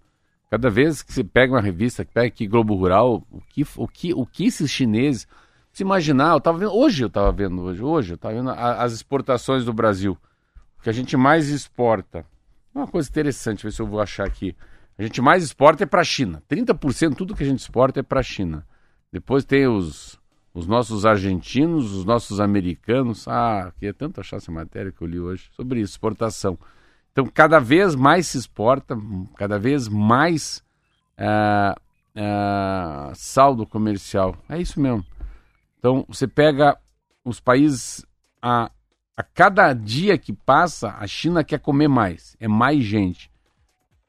Cada 0.50 0.70
vez 0.70 1.02
que 1.02 1.12
você 1.12 1.22
pega 1.22 1.52
uma 1.54 1.60
revista, 1.60 2.04
que 2.04 2.12
pega 2.12 2.26
aqui 2.28 2.46
Globo 2.46 2.74
Rural, 2.74 3.22
o 3.30 3.40
que, 3.50 3.66
o 3.76 3.86
que, 3.86 4.14
o 4.14 4.24
que 4.24 4.46
esses 4.46 4.70
chineses. 4.70 5.26
Se 5.72 5.82
imaginar, 5.82 6.32
eu 6.32 6.40
tava 6.40 6.58
vendo. 6.58 6.72
Hoje 6.74 7.04
eu 7.04 7.10
tava 7.10 7.30
vendo, 7.30 7.60
hoje, 7.62 7.82
hoje 7.82 8.14
eu 8.14 8.18
tava 8.18 8.34
vendo 8.34 8.50
a- 8.50 8.82
as 8.82 8.92
exportações 8.92 9.64
do 9.64 9.72
Brasil. 9.72 10.16
O 10.78 10.82
que 10.82 10.88
a 10.88 10.92
gente 10.92 11.16
mais 11.16 11.48
exporta. 11.50 12.24
Uma 12.74 12.86
coisa 12.86 13.08
interessante, 13.08 13.64
ver 13.64 13.72
se 13.72 13.82
eu 13.82 13.86
vou 13.86 14.00
achar 14.00 14.26
aqui. 14.26 14.56
A 14.98 15.02
gente 15.02 15.20
mais 15.20 15.44
exporta 15.44 15.82
é 15.84 15.86
para 15.86 16.00
a 16.00 16.04
China. 16.04 16.42
30% 16.48 17.14
tudo 17.16 17.34
que 17.34 17.42
a 17.42 17.46
gente 17.46 17.60
exporta 17.60 18.00
é 18.00 18.02
para 18.02 18.20
a 18.20 18.22
China. 18.22 18.66
Depois 19.12 19.44
tem 19.44 19.66
os, 19.66 20.17
os 20.58 20.66
nossos 20.66 21.06
argentinos, 21.06 21.92
os 21.92 22.04
nossos 22.04 22.40
americanos. 22.40 23.28
Ah, 23.28 23.72
queria 23.78 23.94
tanto 23.94 24.20
achar 24.20 24.38
essa 24.38 24.50
matéria 24.50 24.90
que 24.90 25.00
eu 25.00 25.06
li 25.06 25.20
hoje 25.20 25.48
sobre 25.52 25.80
exportação. 25.80 26.58
Então, 27.12 27.26
cada 27.26 27.60
vez 27.60 27.94
mais 27.94 28.26
se 28.26 28.38
exporta, 28.38 28.96
cada 29.36 29.56
vez 29.56 29.88
mais 29.88 30.62
ah, 31.16 31.76
ah, 32.14 33.12
saldo 33.14 33.64
comercial. 33.66 34.36
É 34.48 34.60
isso 34.60 34.80
mesmo. 34.80 35.06
Então, 35.78 36.04
você 36.08 36.26
pega 36.26 36.76
os 37.24 37.38
países, 37.38 38.04
a, 38.42 38.68
a 39.16 39.22
cada 39.22 39.72
dia 39.72 40.18
que 40.18 40.32
passa, 40.32 40.96
a 40.98 41.06
China 41.06 41.44
quer 41.44 41.60
comer 41.60 41.88
mais, 41.88 42.36
é 42.40 42.48
mais 42.48 42.82
gente. 42.82 43.30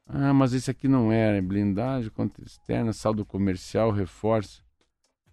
Ah, 0.08 0.34
mas 0.34 0.54
esse 0.54 0.72
aqui 0.72 0.88
não 0.88 1.12
era, 1.12 1.38
é 1.38 1.42
blindagem, 1.42 2.10
conta 2.10 2.42
externa, 2.42 2.92
saldo 2.92 3.24
comercial, 3.24 3.92
reforço. 3.92 4.68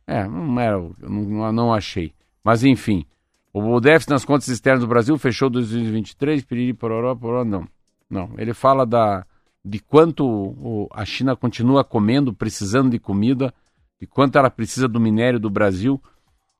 É, 0.06 0.26
não 0.26 0.60
era, 0.60 0.78
não, 1.00 1.52
não, 1.52 1.74
achei. 1.74 2.12
Mas 2.44 2.62
enfim, 2.62 3.04
o 3.52 3.80
déficit 3.80 4.10
nas 4.10 4.24
contas 4.24 4.48
externas 4.48 4.82
do 4.82 4.86
Brasil 4.86 5.18
fechou 5.18 5.50
2023, 5.50 6.44
piriri, 6.44 6.72
pororó, 6.72 7.14
pororó, 7.14 7.44
não. 7.44 7.66
Não, 8.08 8.30
ele 8.38 8.54
fala 8.54 8.86
da, 8.86 9.26
de 9.64 9.80
quanto 9.80 10.88
a 10.92 11.04
China 11.04 11.34
continua 11.34 11.82
comendo, 11.82 12.32
precisando 12.32 12.90
de 12.90 13.00
comida, 13.00 13.52
e 14.00 14.06
quanto 14.06 14.38
ela 14.38 14.48
precisa 14.48 14.86
do 14.86 15.00
minério 15.00 15.40
do 15.40 15.50
Brasil, 15.50 16.00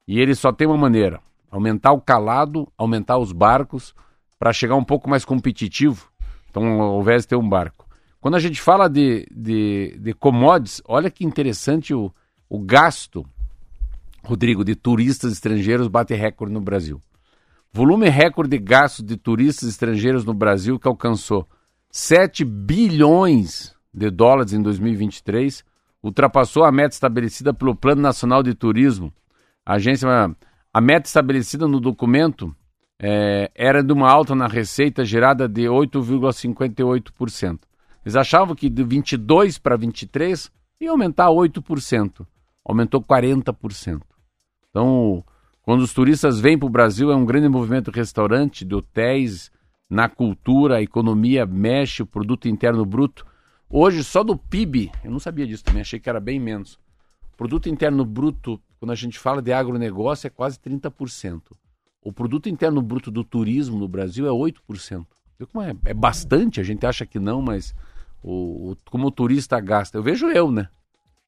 e 0.08 0.18
ele 0.18 0.34
só 0.34 0.52
tem 0.52 0.66
uma 0.66 0.76
maneira, 0.76 1.20
aumentar 1.50 1.92
o 1.92 2.00
calado, 2.00 2.66
aumentar 2.76 3.18
os 3.18 3.30
barcos, 3.30 3.94
para 4.38 4.52
chegar 4.52 4.74
um 4.74 4.84
pouco 4.84 5.08
mais 5.08 5.24
competitivo, 5.24 6.10
então 6.50 6.80
ao 6.80 7.00
invés 7.00 7.22
de 7.22 7.28
ter 7.28 7.36
um 7.36 7.48
barco. 7.48 7.86
Quando 8.20 8.34
a 8.34 8.40
gente 8.40 8.60
fala 8.60 8.88
de, 8.88 9.26
de, 9.30 9.96
de 10.00 10.12
commodities, 10.12 10.82
olha 10.84 11.10
que 11.10 11.24
interessante 11.24 11.94
o, 11.94 12.12
o 12.48 12.58
gasto, 12.58 13.24
Rodrigo, 14.26 14.64
de 14.64 14.74
turistas 14.74 15.32
estrangeiros 15.32 15.86
bate 15.86 16.14
recorde 16.14 16.52
no 16.52 16.60
Brasil. 16.60 17.00
Volume 17.72 18.08
recorde 18.08 18.50
de 18.50 18.58
gastos 18.58 19.04
de 19.04 19.16
turistas 19.16 19.68
estrangeiros 19.68 20.24
no 20.24 20.34
Brasil 20.34 20.78
que 20.78 20.88
alcançou 20.88 21.46
7 21.90 22.44
bilhões 22.44 23.74
de 23.94 24.10
dólares 24.10 24.52
em 24.52 24.60
2023, 24.60 25.64
ultrapassou 26.02 26.64
a 26.64 26.72
meta 26.72 26.94
estabelecida 26.94 27.54
pelo 27.54 27.74
Plano 27.74 28.02
Nacional 28.02 28.42
de 28.42 28.52
Turismo. 28.52 29.12
A 29.64 29.74
agência, 29.74 30.08
a 30.72 30.80
meta 30.80 31.06
estabelecida 31.06 31.68
no 31.68 31.80
documento 31.80 32.54
eh, 33.00 33.50
era 33.54 33.82
de 33.82 33.92
uma 33.92 34.10
alta 34.10 34.34
na 34.34 34.46
receita 34.46 35.04
gerada 35.04 35.48
de 35.48 35.62
8,58%. 35.62 37.60
Eles 38.04 38.16
achavam 38.16 38.54
que 38.54 38.68
de 38.68 38.82
22 38.82 39.58
para 39.58 39.76
23 39.76 40.50
ia 40.80 40.90
aumentar 40.90 41.28
8%. 41.28 42.26
Aumentou 42.64 43.00
40%. 43.02 44.02
Então, 44.76 45.24
quando 45.62 45.80
os 45.80 45.94
turistas 45.94 46.38
vêm 46.38 46.58
para 46.58 46.66
o 46.66 46.68
Brasil, 46.70 47.10
é 47.10 47.16
um 47.16 47.24
grande 47.24 47.48
movimento 47.48 47.90
de 47.90 47.96
restaurante, 47.96 48.62
de 48.62 48.74
hotéis, 48.74 49.50
na 49.88 50.06
cultura, 50.06 50.76
a 50.76 50.82
economia 50.82 51.46
mexe, 51.46 52.02
o 52.02 52.06
produto 52.06 52.46
interno 52.46 52.84
bruto. 52.84 53.24
Hoje, 53.70 54.04
só 54.04 54.22
do 54.22 54.36
PIB, 54.36 54.92
eu 55.02 55.10
não 55.10 55.18
sabia 55.18 55.46
disso 55.46 55.64
também, 55.64 55.80
achei 55.80 55.98
que 55.98 56.10
era 56.10 56.20
bem 56.20 56.38
menos. 56.38 56.78
Produto 57.38 57.70
interno 57.70 58.04
bruto, 58.04 58.60
quando 58.78 58.90
a 58.90 58.94
gente 58.94 59.18
fala 59.18 59.40
de 59.40 59.50
agronegócio, 59.50 60.26
é 60.26 60.30
quase 60.30 60.58
30%. 60.58 61.40
O 62.02 62.12
produto 62.12 62.50
interno 62.50 62.82
bruto 62.82 63.10
do 63.10 63.24
turismo 63.24 63.78
no 63.78 63.88
Brasil 63.88 64.26
é 64.26 64.30
8%. 64.30 65.06
Viu 65.38 65.46
como 65.46 65.64
é, 65.64 65.74
é 65.86 65.94
bastante, 65.94 66.60
a 66.60 66.62
gente 66.62 66.84
acha 66.84 67.06
que 67.06 67.18
não, 67.18 67.40
mas 67.40 67.74
o, 68.22 68.72
o- 68.72 68.76
como 68.90 69.06
o 69.06 69.10
turista 69.10 69.58
gasta. 69.58 69.96
Eu 69.96 70.02
vejo 70.02 70.26
eu, 70.26 70.50
né? 70.50 70.68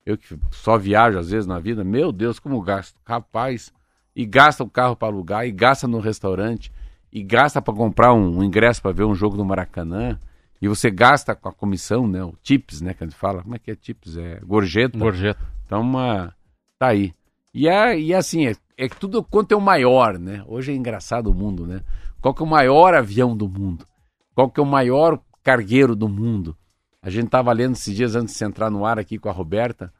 Eu 0.08 0.16
que 0.16 0.38
só 0.50 0.78
viajo 0.78 1.18
às 1.18 1.30
vezes 1.30 1.46
na 1.46 1.58
vida, 1.58 1.84
meu 1.84 2.10
Deus, 2.10 2.38
como 2.38 2.62
gasto. 2.62 2.98
Rapaz, 3.04 3.70
e 4.16 4.24
gasta 4.24 4.64
o 4.64 4.70
carro 4.70 4.96
para 4.96 5.08
alugar, 5.08 5.46
e 5.46 5.52
gasta 5.52 5.86
no 5.86 6.00
restaurante, 6.00 6.72
e 7.12 7.22
gasta 7.22 7.60
para 7.60 7.74
comprar 7.74 8.14
um, 8.14 8.38
um 8.38 8.42
ingresso 8.42 8.80
para 8.80 8.90
ver 8.90 9.04
um 9.04 9.14
jogo 9.14 9.36
do 9.36 9.44
Maracanã, 9.44 10.18
e 10.62 10.66
você 10.66 10.90
gasta 10.90 11.34
com 11.34 11.50
a 11.50 11.52
comissão, 11.52 12.08
né? 12.08 12.24
O 12.24 12.32
tips, 12.42 12.80
né? 12.80 12.94
Que 12.94 13.04
a 13.04 13.06
gente 13.06 13.18
fala. 13.18 13.42
Como 13.42 13.54
é 13.54 13.58
que 13.58 13.70
é 13.70 13.76
tips? 13.76 14.16
É 14.16 14.40
gorjeta. 14.42 14.96
Gorjeta. 14.96 15.40
Então, 15.66 15.82
uma... 15.82 16.34
tá 16.78 16.86
aí. 16.86 17.12
E, 17.52 17.68
é, 17.68 18.00
e 18.00 18.14
assim, 18.14 18.46
é, 18.46 18.56
é 18.78 18.88
tudo 18.88 19.22
quanto 19.22 19.52
é 19.52 19.56
o 19.56 19.60
maior, 19.60 20.18
né? 20.18 20.42
Hoje 20.48 20.72
é 20.72 20.74
engraçado 20.74 21.30
o 21.30 21.34
mundo, 21.34 21.66
né? 21.66 21.82
Qual 22.18 22.32
que 22.32 22.42
é 22.42 22.46
o 22.46 22.48
maior 22.48 22.94
avião 22.94 23.36
do 23.36 23.46
mundo? 23.46 23.86
Qual 24.34 24.50
que 24.50 24.58
é 24.58 24.62
o 24.62 24.66
maior 24.66 25.20
cargueiro 25.44 25.94
do 25.94 26.08
mundo? 26.08 26.56
A 27.02 27.10
gente 27.10 27.26
estava 27.26 27.52
lendo 27.52 27.74
esses 27.74 27.94
dias 27.94 28.16
antes 28.16 28.34
de 28.36 28.42
entrar 28.42 28.70
no 28.70 28.86
ar 28.86 28.98
aqui 28.98 29.18
com 29.18 29.28
a 29.28 29.32
Roberta, 29.32 29.92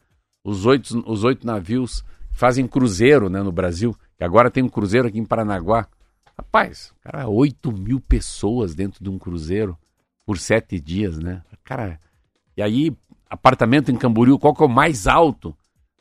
os 0.48 0.64
oito, 0.64 1.04
os 1.06 1.24
oito 1.24 1.46
navios 1.46 2.02
que 2.32 2.38
fazem 2.38 2.66
cruzeiro 2.66 3.28
né, 3.28 3.42
no 3.42 3.52
Brasil, 3.52 3.94
que 4.16 4.24
agora 4.24 4.50
tem 4.50 4.62
um 4.62 4.68
cruzeiro 4.68 5.08
aqui 5.08 5.18
em 5.18 5.24
Paranaguá. 5.24 5.86
Rapaz, 6.36 6.92
cara, 7.00 7.28
8 7.28 7.72
mil 7.72 8.00
pessoas 8.00 8.74
dentro 8.74 9.02
de 9.02 9.10
um 9.10 9.18
cruzeiro 9.18 9.76
por 10.24 10.38
sete 10.38 10.80
dias, 10.80 11.18
né? 11.18 11.42
Cara, 11.64 12.00
e 12.56 12.62
aí, 12.62 12.92
apartamento 13.28 13.90
em 13.90 13.96
Camboriú, 13.96 14.38
qual 14.38 14.54
que 14.54 14.62
é 14.62 14.66
o 14.66 14.68
mais 14.68 15.06
alto? 15.06 15.54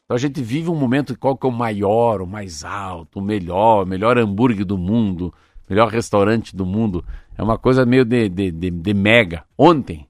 Então 0.05 0.15
a 0.15 0.19
gente 0.19 0.41
vive 0.41 0.69
um 0.69 0.75
momento 0.75 1.13
de 1.13 1.19
qual 1.19 1.35
que 1.35 1.45
é 1.45 1.49
o 1.49 1.53
maior, 1.53 2.21
o 2.21 2.27
mais 2.27 2.63
alto, 2.63 3.19
o 3.19 3.21
melhor, 3.21 3.83
o 3.83 3.87
melhor 3.87 4.17
hambúrguer 4.17 4.65
do 4.65 4.77
mundo, 4.77 5.33
melhor 5.69 5.89
restaurante 5.89 6.55
do 6.55 6.65
mundo. 6.65 7.03
É 7.37 7.43
uma 7.43 7.57
coisa 7.57 7.85
meio 7.85 8.05
de, 8.05 8.29
de, 8.29 8.51
de, 8.51 8.71
de 8.71 8.93
mega. 8.93 9.43
Ontem, 9.57 10.07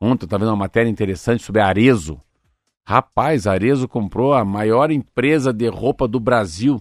ontem 0.00 0.24
eu 0.24 0.26
estava 0.26 0.44
vendo 0.44 0.50
uma 0.50 0.56
matéria 0.56 0.90
interessante 0.90 1.44
sobre 1.44 1.60
Arezo. 1.60 2.20
Rapaz, 2.88 3.46
Arezo 3.46 3.86
comprou 3.86 4.32
a 4.32 4.42
maior 4.46 4.90
empresa 4.90 5.52
de 5.52 5.68
roupa 5.68 6.08
do 6.08 6.18
Brasil. 6.18 6.80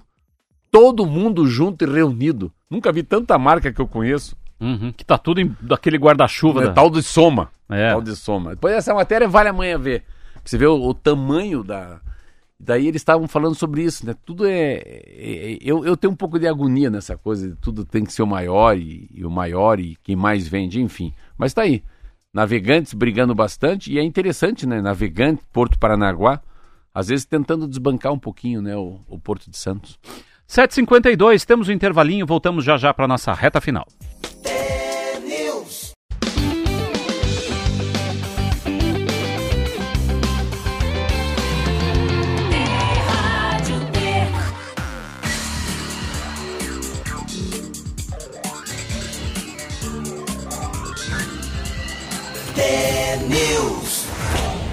todo 0.72 1.06
mundo 1.06 1.46
junto 1.46 1.84
e 1.84 1.86
reunido. 1.86 2.50
Nunca 2.70 2.94
vi 2.94 3.04
tanta 3.04 3.38
marca 3.38 3.74
que 3.74 3.82
eu 3.82 3.88
conheço. 3.88 4.38
Uhum, 4.58 4.94
que 4.94 5.04
tá 5.04 5.18
tudo 5.18 5.42
em, 5.42 5.54
daquele 5.60 5.98
guarda-chuva. 5.98 6.64
É 6.64 6.68
da... 6.68 6.74
Tal 6.74 6.90
de 6.90 7.04
soma. 7.04 7.50
É. 7.70 7.92
Tal 7.92 8.02
de 8.02 8.16
soma. 8.16 8.52
Depois 8.52 8.74
essa 8.74 8.94
matéria 8.94 9.28
vale 9.28 9.50
amanhã 9.50 9.78
ver. 9.78 10.06
Você 10.46 10.58
vê 10.58 10.66
o, 10.66 10.82
o 10.82 10.94
tamanho 10.94 11.62
da. 11.62 12.00
Daí 12.58 12.88
eles 12.88 13.02
estavam 13.02 13.28
falando 13.28 13.56
sobre 13.56 13.84
isso, 13.84 14.06
né? 14.06 14.16
Tudo 14.26 14.46
é. 14.46 14.54
é- 14.54 15.54
é- 15.56 15.58
eu, 15.62 15.84
eu 15.86 15.98
tenho 15.98 16.14
um 16.14 16.16
pouco 16.16 16.40
de 16.40 16.48
agonia 16.48 16.90
nessa 16.90 17.18
coisa, 17.18 17.50
de 17.50 17.56
tudo 17.58 17.84
tem 17.84 18.06
que 18.06 18.14
ser 18.14 18.22
o 18.24 18.28
maior 18.28 18.78
e, 18.78 19.10
e 19.14 19.26
o 19.26 19.30
maior 19.30 19.78
e 19.78 19.98
quem 20.04 20.16
mais 20.16 20.48
vende, 20.48 20.82
enfim. 20.82 21.12
Mas 21.38 21.54
tá 21.54 21.64
aí. 21.64 21.84
Navegantes 22.38 22.94
brigando 22.94 23.34
bastante, 23.34 23.92
e 23.92 23.98
é 23.98 24.04
interessante, 24.04 24.68
né? 24.68 24.80
Navegante, 24.80 25.42
Porto 25.52 25.80
Paranaguá, 25.80 26.40
às 26.94 27.08
vezes 27.08 27.26
tentando 27.26 27.68
desbancar 27.68 28.14
um 28.14 28.20
pouquinho, 28.20 28.62
né? 28.62 28.78
O, 28.78 29.00
o 29.08 29.18
Porto 29.18 29.50
de 29.50 29.58
Santos. 29.58 29.98
7h52, 30.48 31.44
temos 31.46 31.68
um 31.68 31.72
intervalinho, 31.72 32.28
voltamos 32.28 32.64
já 32.64 32.78
já 32.78 32.94
para 32.94 33.08
nossa 33.08 33.34
reta 33.34 33.60
final. 33.60 33.88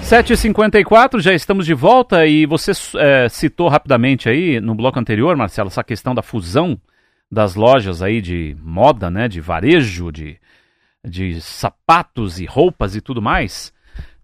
7h54, 0.05 1.19
já 1.19 1.33
estamos 1.33 1.65
de 1.65 1.73
volta 1.73 2.27
e 2.27 2.45
você 2.45 2.73
é, 2.95 3.27
citou 3.27 3.67
rapidamente 3.67 4.29
aí 4.29 4.61
no 4.61 4.75
bloco 4.75 4.99
anterior, 4.99 5.35
Marcelo, 5.35 5.67
essa 5.67 5.83
questão 5.83 6.13
da 6.13 6.21
fusão 6.21 6.79
das 7.29 7.55
lojas 7.55 8.03
aí 8.03 8.21
de 8.21 8.55
moda, 8.61 9.09
né, 9.09 9.27
de 9.27 9.41
varejo, 9.41 10.11
de, 10.11 10.37
de 11.03 11.41
sapatos 11.41 12.39
e 12.39 12.45
roupas 12.45 12.95
e 12.95 13.01
tudo 13.01 13.19
mais. 13.19 13.73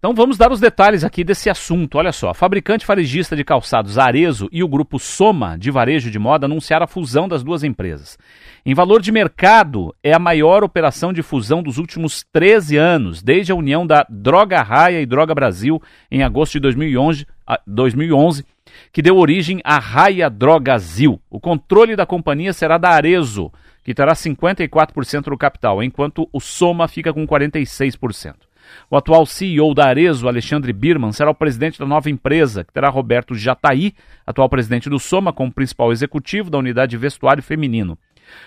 Então 0.02 0.16
vamos 0.16 0.36
dar 0.36 0.52
os 0.52 0.60
detalhes 0.60 1.04
aqui 1.04 1.24
desse 1.24 1.48
assunto. 1.48 2.00
Olha 2.00 2.12
só, 2.12 2.30
a 2.30 2.34
fabricante 2.34 2.88
varejista 2.88 3.36
de 3.36 3.44
calçados 3.44 4.00
Arezo 4.00 4.50
e 4.52 4.64
o 4.64 4.68
grupo 4.68 4.98
Soma 4.98 5.56
de 5.60 5.70
varejo 5.70 6.10
de 6.10 6.18
moda 6.18 6.48
anunciaram 6.48 6.86
a 6.86 6.88
fusão 6.88 7.28
das 7.28 7.44
duas 7.44 7.64
empresas. 7.64 8.18
Em 8.66 8.74
valor 8.74 9.00
de 9.00 9.12
mercado, 9.12 9.94
é 10.02 10.12
a 10.12 10.18
maior 10.18 10.64
operação 10.64 11.14
de 11.14 11.22
fusão 11.22 11.62
dos 11.62 11.78
últimos 11.78 12.26
13 12.34 12.78
anos, 12.78 13.22
desde 13.22 13.52
a 13.52 13.56
união 13.56 13.86
da 13.86 14.04
Droga 14.10 14.64
Raia 14.64 15.00
e 15.00 15.06
Droga 15.06 15.36
Brasil 15.36 15.80
em 16.10 16.24
agosto 16.24 16.54
de 16.54 16.62
2011, 16.62 17.28
ah, 17.46 17.62
2011 17.68 18.44
que 18.92 19.04
deu 19.04 19.18
origem 19.18 19.62
à 19.64 19.78
Raia 19.78 20.32
Drogazil. 20.32 21.22
O 21.30 21.40
controle 21.40 21.96
da 21.96 22.08
companhia 22.08 22.54
será 22.54 22.80
da 22.80 22.90
Arezo, 22.90 23.52
que 23.84 23.94
terá 23.94 24.14
54% 24.14 25.26
do 25.26 25.38
capital, 25.38 25.84
enquanto 25.84 26.28
o 26.34 26.40
Soma 26.40 26.88
fica 26.88 27.14
com 27.14 27.28
46%. 27.28 28.50
O 28.90 28.98
atual 28.98 29.26
CEO 29.26 29.74
da 29.74 29.88
Arezo, 29.88 30.28
Alexandre 30.28 30.74
Birman, 30.74 31.12
será 31.12 31.32
o 31.32 31.36
presidente 31.36 31.80
da 31.80 31.86
nova 31.86 32.10
empresa, 32.10 32.64
que 32.64 32.74
terá 32.74 32.90
Roberto 32.90 33.36
Jataí, 33.36 33.94
atual 34.26 34.50
presidente 34.50 34.90
do 34.90 35.00
Soma, 35.00 35.34
como 35.34 35.52
principal 35.52 35.92
executivo 35.92 36.50
da 36.50 36.58
unidade 36.58 36.92
de 36.92 36.98
vestuário 36.98 37.44
feminino. 37.44 37.98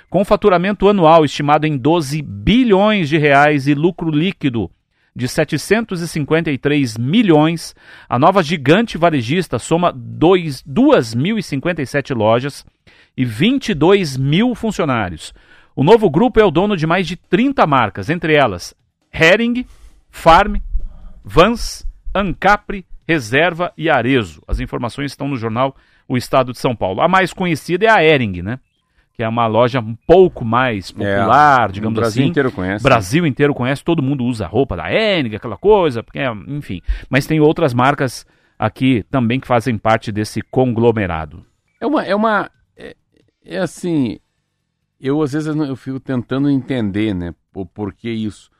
Com 0.08 0.24
faturamento 0.24 0.88
anual 0.88 1.24
estimado 1.24 1.66
em 1.66 1.76
12 1.76 2.22
bilhões 2.22 3.08
de 3.08 3.18
reais 3.18 3.66
e 3.66 3.74
lucro 3.74 4.10
líquido 4.10 4.70
de 5.16 5.28
753 5.28 6.98
milhões, 6.98 7.72
a 8.08 8.18
nova 8.18 8.42
gigante 8.42 8.98
varejista 8.98 9.60
soma 9.60 9.92
2.057 9.92 12.12
lojas 12.14 12.66
e 13.16 13.24
22 13.24 14.16
mil 14.16 14.56
funcionários. 14.56 15.32
O 15.76 15.84
novo 15.84 16.10
grupo 16.10 16.40
é 16.40 16.44
o 16.44 16.50
dono 16.50 16.76
de 16.76 16.84
mais 16.86 17.06
de 17.06 17.14
30 17.16 17.64
marcas, 17.66 18.10
entre 18.10 18.34
elas 18.34 18.74
Hering, 19.12 19.64
Farm, 20.14 20.56
Vans, 21.24 21.84
Ancapri, 22.14 22.86
Reserva 23.06 23.72
e 23.76 23.90
Arezo. 23.90 24.40
As 24.46 24.60
informações 24.60 25.10
estão 25.10 25.28
no 25.28 25.36
jornal 25.36 25.76
O 26.08 26.16
Estado 26.16 26.52
de 26.52 26.58
São 26.58 26.74
Paulo. 26.74 27.02
A 27.02 27.08
mais 27.08 27.32
conhecida 27.32 27.86
é 27.86 27.90
a 27.90 28.02
Hering, 28.02 28.40
né? 28.40 28.60
Que 29.12 29.24
é 29.24 29.28
uma 29.28 29.46
loja 29.46 29.80
um 29.80 29.94
pouco 30.06 30.44
mais 30.44 30.90
popular, 30.92 31.68
É, 31.68 31.72
digamos 31.72 31.98
o 31.98 32.00
Brasil 32.00 32.22
assim. 32.22 32.30
inteiro 32.30 32.52
conhece. 32.52 32.82
Brasil 32.82 33.26
inteiro 33.26 33.52
conhece, 33.52 33.84
todo 33.84 34.02
mundo 34.02 34.24
usa 34.24 34.44
a 34.44 34.48
roupa 34.48 34.76
da 34.76 34.90
Hering, 34.90 35.34
aquela 35.34 35.56
coisa, 35.56 36.02
porque, 36.02 36.20
é, 36.20 36.32
enfim. 36.46 36.80
Mas 37.10 37.26
tem 37.26 37.40
outras 37.40 37.74
marcas 37.74 38.24
aqui 38.58 39.04
também 39.10 39.40
que 39.40 39.46
fazem 39.48 39.76
parte 39.76 40.10
desse 40.12 40.40
conglomerado. 40.42 41.44
É 41.80 41.86
uma. 41.86 42.04
É, 42.04 42.14
uma 42.14 42.50
é, 42.76 42.96
é 43.44 43.58
assim. 43.58 44.18
Eu, 45.00 45.20
às 45.20 45.32
vezes, 45.32 45.54
eu 45.54 45.76
fico 45.76 46.00
tentando 46.00 46.48
entender, 46.48 47.12
né? 47.14 47.34
O 47.52 47.66
porquê 47.66 48.10
isso. 48.10 48.53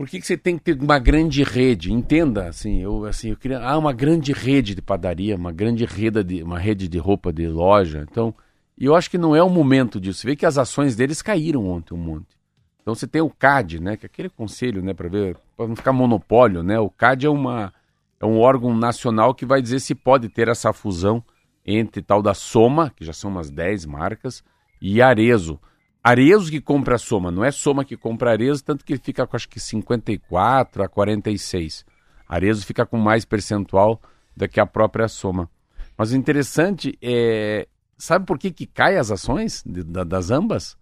Por 0.00 0.08
que, 0.08 0.18
que 0.18 0.26
você 0.26 0.34
tem 0.34 0.56
que 0.56 0.64
ter 0.64 0.82
uma 0.82 0.98
grande 0.98 1.42
rede? 1.42 1.92
Entenda, 1.92 2.48
assim, 2.48 2.80
eu, 2.80 3.04
assim, 3.04 3.28
eu 3.28 3.36
queria. 3.36 3.60
Ah, 3.60 3.76
uma 3.76 3.92
grande 3.92 4.32
rede 4.32 4.74
de 4.74 4.80
padaria, 4.80 5.36
uma 5.36 5.52
grande 5.52 5.84
rede 5.84 6.24
de, 6.24 6.42
uma 6.42 6.58
rede 6.58 6.88
de 6.88 6.96
roupa 6.96 7.30
de 7.30 7.46
loja. 7.46 8.06
Então, 8.10 8.34
e 8.78 8.86
eu 8.86 8.96
acho 8.96 9.10
que 9.10 9.18
não 9.18 9.36
é 9.36 9.42
o 9.42 9.50
momento 9.50 10.00
disso. 10.00 10.20
Você 10.20 10.28
vê 10.28 10.34
que 10.34 10.46
as 10.46 10.56
ações 10.56 10.96
deles 10.96 11.20
caíram 11.20 11.66
ontem 11.66 11.92
um 11.92 11.98
monte. 11.98 12.34
Então 12.80 12.94
você 12.94 13.06
tem 13.06 13.20
o 13.20 13.28
CAD, 13.28 13.78
né? 13.78 13.94
Que 13.94 14.06
é 14.06 14.08
aquele 14.08 14.30
conselho, 14.30 14.82
né? 14.82 14.94
Para 14.94 15.06
ver, 15.06 15.36
para 15.54 15.68
não 15.68 15.76
ficar 15.76 15.92
monopólio, 15.92 16.62
né? 16.62 16.80
O 16.80 16.88
CAD 16.88 17.26
é 17.26 17.30
uma 17.30 17.70
é 18.18 18.24
um 18.24 18.38
órgão 18.38 18.74
nacional 18.74 19.34
que 19.34 19.44
vai 19.44 19.60
dizer 19.60 19.80
se 19.80 19.94
pode 19.94 20.30
ter 20.30 20.48
essa 20.48 20.72
fusão 20.72 21.22
entre 21.62 22.00
tal 22.00 22.22
da 22.22 22.32
Soma, 22.32 22.90
que 22.96 23.04
já 23.04 23.12
são 23.12 23.30
umas 23.30 23.50
10 23.50 23.84
marcas, 23.84 24.42
e 24.80 25.02
Arezo. 25.02 25.60
Arezo 26.02 26.50
que 26.50 26.60
compra 26.60 26.94
a 26.94 26.98
Soma, 26.98 27.30
não 27.30 27.44
é 27.44 27.50
Soma 27.50 27.84
que 27.84 27.96
compra 27.96 28.30
Arezo, 28.32 28.64
tanto 28.64 28.84
que 28.84 28.92
ele 28.94 29.00
fica 29.02 29.26
com 29.26 29.36
acho 29.36 29.48
que 29.48 29.60
54 29.60 30.82
a 30.82 30.88
46. 30.88 31.84
Arezo 32.28 32.64
fica 32.64 32.86
com 32.86 32.96
mais 32.96 33.24
percentual 33.24 34.00
do 34.36 34.48
que 34.48 34.60
a 34.60 34.66
própria 34.66 35.08
Soma. 35.08 35.50
Mas 35.96 36.12
o 36.12 36.16
interessante 36.16 36.96
é, 37.02 37.68
sabe 37.98 38.24
por 38.24 38.38
que 38.38 38.50
que 38.50 38.66
cai 38.66 38.96
as 38.96 39.10
ações 39.10 39.62
de- 39.66 39.82
da- 39.84 40.04
das 40.04 40.30
ambas? 40.30 40.76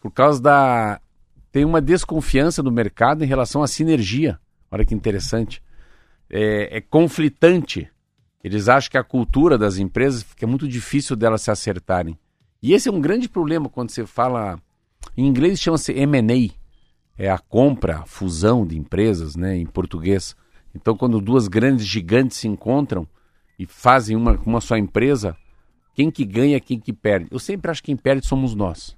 Por 0.00 0.12
causa 0.12 0.40
da 0.40 1.00
tem 1.50 1.64
uma 1.64 1.80
desconfiança 1.80 2.62
do 2.62 2.70
mercado 2.70 3.24
em 3.24 3.26
relação 3.26 3.60
à 3.62 3.66
sinergia. 3.66 4.38
Olha 4.70 4.84
que 4.84 4.94
interessante. 4.94 5.60
É, 6.30 6.76
é 6.76 6.80
conflitante. 6.80 7.90
Eles 8.44 8.68
acham 8.68 8.88
que 8.92 8.96
a 8.98 9.02
cultura 9.02 9.58
das 9.58 9.76
empresas 9.78 10.22
fica 10.22 10.46
muito 10.46 10.68
difícil 10.68 11.16
delas 11.16 11.42
se 11.42 11.50
acertarem. 11.50 12.16
E 12.62 12.72
esse 12.74 12.88
é 12.88 12.92
um 12.92 13.00
grande 13.00 13.28
problema 13.28 13.68
quando 13.68 13.90
você 13.90 14.06
fala. 14.06 14.58
Em 15.16 15.26
inglês 15.26 15.60
chama-se 15.60 15.92
M&A. 15.92 16.52
É 17.18 17.30
a 17.30 17.38
compra, 17.38 17.98
a 17.98 18.06
fusão 18.06 18.66
de 18.66 18.78
empresas, 18.78 19.36
né, 19.36 19.56
em 19.56 19.66
português. 19.66 20.34
Então, 20.74 20.96
quando 20.96 21.20
duas 21.20 21.48
grandes 21.48 21.84
gigantes 21.86 22.38
se 22.38 22.48
encontram 22.48 23.06
e 23.58 23.66
fazem 23.66 24.16
uma, 24.16 24.38
uma 24.46 24.60
só 24.60 24.76
empresa, 24.76 25.36
quem 25.94 26.10
que 26.10 26.24
ganha, 26.24 26.58
quem 26.60 26.78
que 26.80 26.92
perde? 26.92 27.28
Eu 27.30 27.38
sempre 27.38 27.70
acho 27.70 27.82
que 27.82 27.86
quem 27.86 27.96
perde 27.96 28.26
somos 28.26 28.54
nós, 28.54 28.96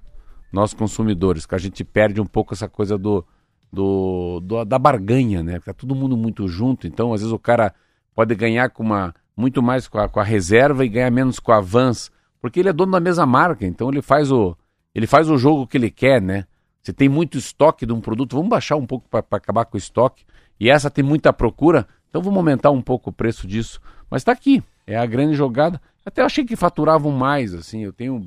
nós 0.53 0.73
consumidores, 0.73 1.45
que 1.45 1.55
a 1.55 1.57
gente 1.57 1.83
perde 1.83 2.21
um 2.21 2.25
pouco 2.25 2.53
essa 2.53 2.69
coisa 2.69 2.97
do, 2.97 3.25
do, 3.71 4.39
do- 4.41 4.63
da 4.63 4.79
barganha, 4.79 5.43
né? 5.43 5.59
Tá 5.59 5.73
todo 5.73 5.95
mundo 5.95 6.15
muito 6.15 6.47
junto, 6.47 6.87
então 6.87 7.11
às 7.13 7.21
vezes 7.21 7.33
o 7.33 7.39
cara 7.39 7.73
pode 8.15 8.33
ganhar 8.35 8.69
com 8.69 8.83
uma 8.83 9.13
muito 9.35 9.61
mais 9.63 9.87
com 9.87 9.97
a, 9.97 10.07
com 10.07 10.19
a 10.19 10.23
reserva 10.23 10.85
e 10.85 10.89
ganhar 10.89 11.11
menos 11.11 11.39
com 11.39 11.51
a 11.51 11.59
Vans, 11.59 12.11
porque 12.43 12.59
ele 12.59 12.67
é 12.67 12.73
dono 12.73 12.91
da 12.91 12.99
mesma 12.99 13.25
marca, 13.25 13.65
então 13.65 13.89
ele 13.89 14.01
faz 14.01 14.29
o 14.29 14.53
ele 14.93 15.07
faz 15.07 15.29
o 15.29 15.37
jogo 15.37 15.65
que 15.65 15.77
ele 15.77 15.89
quer, 15.89 16.21
né? 16.21 16.45
Você 16.81 16.91
tem 16.91 17.07
muito 17.07 17.37
estoque 17.37 17.85
de 17.85 17.93
um 17.93 18.01
produto, 18.01 18.35
vamos 18.35 18.49
baixar 18.49 18.75
um 18.75 18.85
pouco 18.85 19.07
para 19.07 19.23
acabar 19.31 19.63
com 19.63 19.77
o 19.77 19.79
estoque. 19.79 20.25
E 20.59 20.69
essa 20.69 20.91
tem 20.91 21.05
muita 21.05 21.31
procura, 21.31 21.87
então 22.09 22.21
vamos 22.21 22.35
aumentar 22.35 22.69
um 22.71 22.81
pouco 22.81 23.11
o 23.11 23.13
preço 23.13 23.47
disso. 23.47 23.79
Mas 24.09 24.23
está 24.23 24.33
aqui, 24.33 24.61
é 24.85 24.97
a 24.97 25.05
grande 25.05 25.35
jogada. 25.35 25.81
Até 26.05 26.21
achei 26.21 26.43
que 26.43 26.57
faturavam 26.57 27.13
mais, 27.13 27.53
assim. 27.53 27.85
Eu 27.85 27.93
tenho 27.93 28.21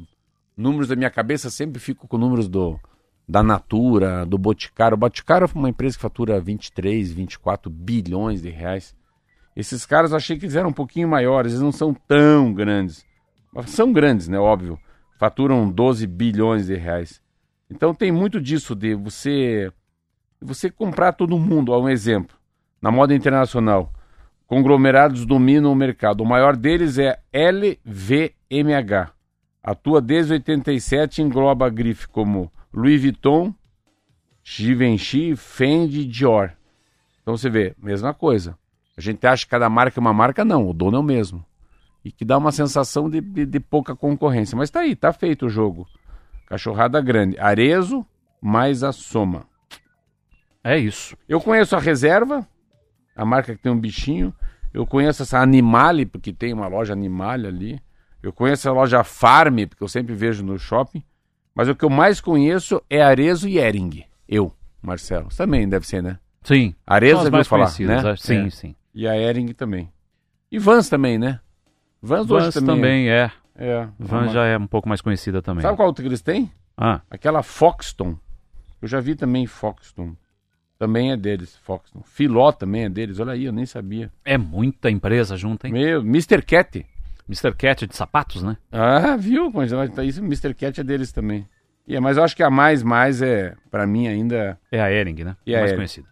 números 0.57 0.89
da 0.89 0.97
minha 0.97 1.11
cabeça, 1.11 1.51
sempre 1.51 1.79
fico 1.79 2.09
com 2.09 2.17
números 2.17 2.49
do 2.49 2.81
da 3.29 3.43
Natura, 3.43 4.25
do 4.25 4.39
Boticário. 4.39 4.95
O 4.95 4.99
Boticário 4.99 5.45
é 5.45 5.59
uma 5.59 5.69
empresa 5.69 5.97
que 5.97 6.03
fatura 6.03 6.41
23, 6.41 7.13
24 7.13 7.71
bilhões 7.71 8.41
de 8.41 8.49
reais. 8.49 8.95
Esses 9.55 9.85
caras 9.85 10.15
achei 10.15 10.39
que 10.39 10.47
eles 10.47 10.57
eram 10.57 10.71
um 10.71 10.73
pouquinho 10.73 11.07
maiores, 11.07 11.53
eles 11.53 11.63
não 11.63 11.73
são 11.73 11.93
tão 11.93 12.55
grandes. 12.55 13.05
São 13.65 13.93
grandes, 13.93 14.29
né? 14.29 14.39
Óbvio. 14.39 14.79
Faturam 15.19 15.71
12 15.71 16.07
bilhões 16.07 16.67
de 16.67 16.75
reais. 16.75 17.23
Então 17.71 17.95
tem 17.95 18.13
muito 18.13 18.41
disso 18.41 18.75
de 18.75 18.95
você 18.95 19.73
você 20.41 20.71
comprar 20.71 21.13
todo 21.13 21.39
mundo, 21.39 21.73
ó, 21.73 21.81
um 21.81 21.89
exemplo. 21.89 22.37
Na 22.81 22.91
moda 22.91 23.15
internacional, 23.15 23.93
conglomerados 24.47 25.25
dominam 25.25 25.73
o 25.73 25.77
mercado. 25.77 26.21
O 26.21 26.27
maior 26.27 26.55
deles 26.57 26.99
é 26.99 27.19
LVMH. 27.33 29.11
Atua 29.63 30.01
desde 30.01 30.35
87 30.35 31.19
e 31.19 31.25
engloba 31.25 31.69
grife 31.71 32.07
como 32.07 32.53
Louis 32.73 33.01
Vuitton, 33.01 33.53
Givenchy, 34.45 35.35
Fendi 35.35 36.05
Dior. 36.05 36.53
Então 37.23 37.37
você 37.37 37.51
vê, 37.51 37.75
mesma 37.83 38.15
coisa. 38.15 38.57
A 38.97 39.01
gente 39.01 39.27
acha 39.27 39.45
que 39.45 39.51
cada 39.51 39.69
marca 39.69 39.99
é 39.99 40.01
uma 40.01 40.13
marca, 40.13 40.45
não, 40.45 40.69
o 40.69 40.73
dono 40.73 40.97
é 40.97 41.01
o 41.01 41.03
mesmo. 41.03 41.45
E 42.07 42.13
que 42.13 42.25
dá 42.25 42.39
uma 42.39 42.53
sensação 42.53 43.11
de, 43.11 43.21
de, 43.21 43.45
de 43.45 43.59
pouca 43.59 43.97
concorrência. 43.97 44.57
Mas 44.57 44.71
tá 44.71 44.81
aí, 44.81 44.95
tá 44.95 45.13
feito 45.13 45.47
o 45.47 45.49
jogo. 45.49 45.89
Cachorrada 46.47 47.01
grande. 47.01 47.37
Arezo 47.41 48.07
mais 48.41 48.85
a 48.85 48.93
soma. 48.93 49.45
É 50.63 50.79
isso. 50.79 51.17
Eu 51.29 51.41
conheço 51.41 51.75
a 51.75 51.81
reserva, 51.81 52.47
a 53.17 53.25
marca 53.25 53.57
que 53.57 53.63
tem 53.63 53.73
um 53.73 53.79
bichinho. 53.81 54.33
Eu 54.73 54.87
conheço 54.87 55.23
essa 55.25 55.41
Animale, 55.41 56.07
porque 56.07 56.33
tem 56.33 56.53
uma 56.53 56.69
loja 56.69 56.93
Animale 56.93 57.49
ali. 57.49 57.81
Eu 58.23 58.33
conheço 58.33 58.69
a 58.69 58.73
loja 58.73 59.03
Farm, 59.03 59.67
porque 59.69 59.83
eu 59.83 59.89
sempre 59.89 60.15
vejo 60.15 60.45
no 60.45 60.57
shopping. 60.59 61.03
Mas 61.55 61.69
o 61.69 61.75
que 61.75 61.85
eu 61.85 61.91
mais 61.91 62.21
conheço 62.21 62.81
é 62.89 63.03
Arezo 63.03 63.49
e 63.49 63.59
Ering. 63.59 64.05
Eu, 64.29 64.53
Marcelo. 64.81 65.29
Também 65.37 65.69
deve 65.69 65.87
ser, 65.89 66.03
né? 66.03 66.19
Sim. 66.45 66.73
Arezo 66.87 67.27
é 67.27 67.31
mais 67.31 67.49
falar, 67.49 67.73
né? 67.81 67.97
acho- 67.97 68.23
Sim, 68.23 68.47
É. 68.47 68.51
sim. 68.51 68.77
E 68.95 69.09
a 69.09 69.17
Ering 69.17 69.49
também. 69.55 69.91
E 70.53 70.59
Vans 70.59 70.89
também, 70.89 71.19
né? 71.19 71.41
Vans, 72.03 72.27
Vans 72.27 72.55
também. 72.55 72.75
também 72.77 73.11
é. 73.11 73.31
É. 73.59 73.69
é 73.69 73.89
Van 73.99 74.23
uma- 74.23 74.29
já 74.29 74.45
é 74.45 74.57
um 74.59 74.67
pouco 74.67 74.89
mais 74.89 75.01
conhecida 75.01 75.41
também. 75.43 75.63
Sabe 75.63 75.77
qual 75.77 75.89
outro 75.89 76.03
que 76.03 76.09
eles 76.09 76.21
têm? 76.23 76.51
Ah, 76.77 77.01
Aquela 77.11 77.43
Foxton. 77.43 78.17
Eu 78.83 78.89
já 78.89 79.01
vi 79.01 79.15
também 79.15 79.47
Foxton. 79.47 80.15
Também 80.79 81.11
é 81.11 81.17
deles, 81.17 81.57
Foxton. 81.63 82.03
Filó 82.05 82.53
também 82.53 82.85
é 82.85 82.89
deles. 82.91 83.19
Olha 83.19 83.33
aí, 83.33 83.47
eu 83.47 83.53
nem 83.53 83.65
sabia. 83.65 84.13
é 84.25 84.37
muita 84.37 84.91
empresa 84.91 85.37
junto, 85.37 85.67
hein? 85.67 85.73
Meu, 85.73 86.01
Mr. 86.03 86.43
Cat. 86.43 86.85
Mr. 87.27 87.55
Cat 87.57 87.87
de 87.87 87.97
sapatos, 87.97 88.43
né? 88.43 88.57
Ah, 88.71 89.17
viu? 89.17 89.51
Mas 89.51 89.73
tá 89.95 90.05
isso, 90.05 90.21
Mr. 90.21 90.53
Cat 90.55 90.79
é 90.81 90.85
deles 90.85 91.11
também. 91.13 91.49
E 91.89 91.97
é, 91.97 92.01
mas 92.01 92.17
eu 92.19 92.25
acho 92.25 92.37
que 92.37 92.43
a 92.43 92.51
mais, 92.51 92.83
mais 92.83 93.23
é, 93.23 93.55
pra 93.71 93.87
mim 93.87 94.07
ainda. 94.07 94.59
É 94.71 94.81
a 94.81 94.93
Ering, 94.93 95.25
né? 95.25 95.31
A 95.47 95.51
mais 95.51 95.65
Hering. 95.65 95.75
conhecida. 95.77 96.09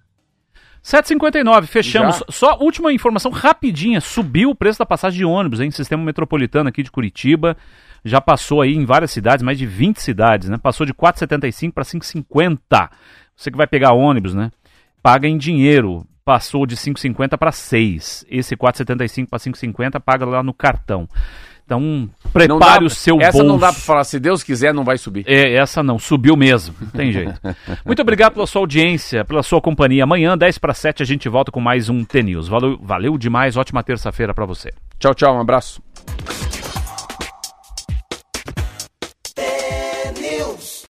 7,59, 0.84 1.66
fechamos. 1.66 2.18
Já? 2.18 2.24
Só 2.28 2.58
última 2.60 2.92
informação 2.92 3.30
rapidinha. 3.30 4.02
Subiu 4.02 4.50
o 4.50 4.54
preço 4.54 4.78
da 4.78 4.84
passagem 4.84 5.16
de 5.16 5.24
ônibus, 5.24 5.60
hein? 5.60 5.70
Sistema 5.70 6.04
metropolitano 6.04 6.68
aqui 6.68 6.82
de 6.82 6.90
Curitiba. 6.90 7.56
Já 8.04 8.20
passou 8.20 8.60
aí 8.60 8.74
em 8.74 8.84
várias 8.84 9.10
cidades, 9.10 9.42
mais 9.42 9.56
de 9.56 9.64
20 9.64 10.02
cidades, 10.02 10.50
né? 10.50 10.58
Passou 10.58 10.84
de 10.84 10.92
4,75 10.92 11.72
para 11.72 11.84
5,50. 11.84 12.90
Você 13.34 13.50
que 13.50 13.56
vai 13.56 13.66
pegar 13.66 13.94
ônibus, 13.94 14.34
né? 14.34 14.50
Paga 15.02 15.26
em 15.26 15.38
dinheiro. 15.38 16.06
Passou 16.22 16.66
de 16.66 16.76
5,50 16.76 17.38
para 17.38 17.50
6. 17.50 18.26
Esse 18.28 18.54
4,75 18.54 19.28
para 19.28 19.38
5,50 19.38 20.00
paga 20.00 20.26
lá 20.26 20.42
no 20.42 20.52
cartão. 20.52 21.08
Então, 21.66 22.10
prepare 22.32 22.80
dá- 22.80 22.86
o 22.86 22.90
seu 22.90 23.18
Essa 23.20 23.32
bolso. 23.32 23.46
não 23.46 23.58
dá 23.58 23.72
pra 23.72 23.80
falar, 23.80 24.04
se 24.04 24.20
Deus 24.20 24.42
quiser, 24.42 24.74
não 24.74 24.84
vai 24.84 24.98
subir. 24.98 25.24
É, 25.26 25.54
essa 25.54 25.82
não, 25.82 25.98
subiu 25.98 26.36
mesmo, 26.36 26.74
não 26.80 26.88
tem 26.88 27.10
jeito. 27.10 27.40
Muito 27.86 28.02
obrigado 28.02 28.34
pela 28.34 28.46
sua 28.46 28.60
audiência, 28.60 29.24
pela 29.24 29.42
sua 29.42 29.60
companhia. 29.62 30.04
Amanhã, 30.04 30.36
10 30.36 30.58
para 30.58 30.74
7, 30.74 31.02
a 31.02 31.06
gente 31.06 31.26
volta 31.28 31.50
com 31.50 31.60
mais 31.60 31.88
um 31.88 32.04
T-News. 32.04 32.48
Valeu, 32.48 32.78
valeu 32.82 33.16
demais, 33.16 33.56
ótima 33.56 33.82
terça-feira 33.82 34.34
para 34.34 34.44
você. 34.44 34.70
Tchau, 34.98 35.14
tchau, 35.14 35.34
um 35.36 35.40
abraço. 35.40 35.80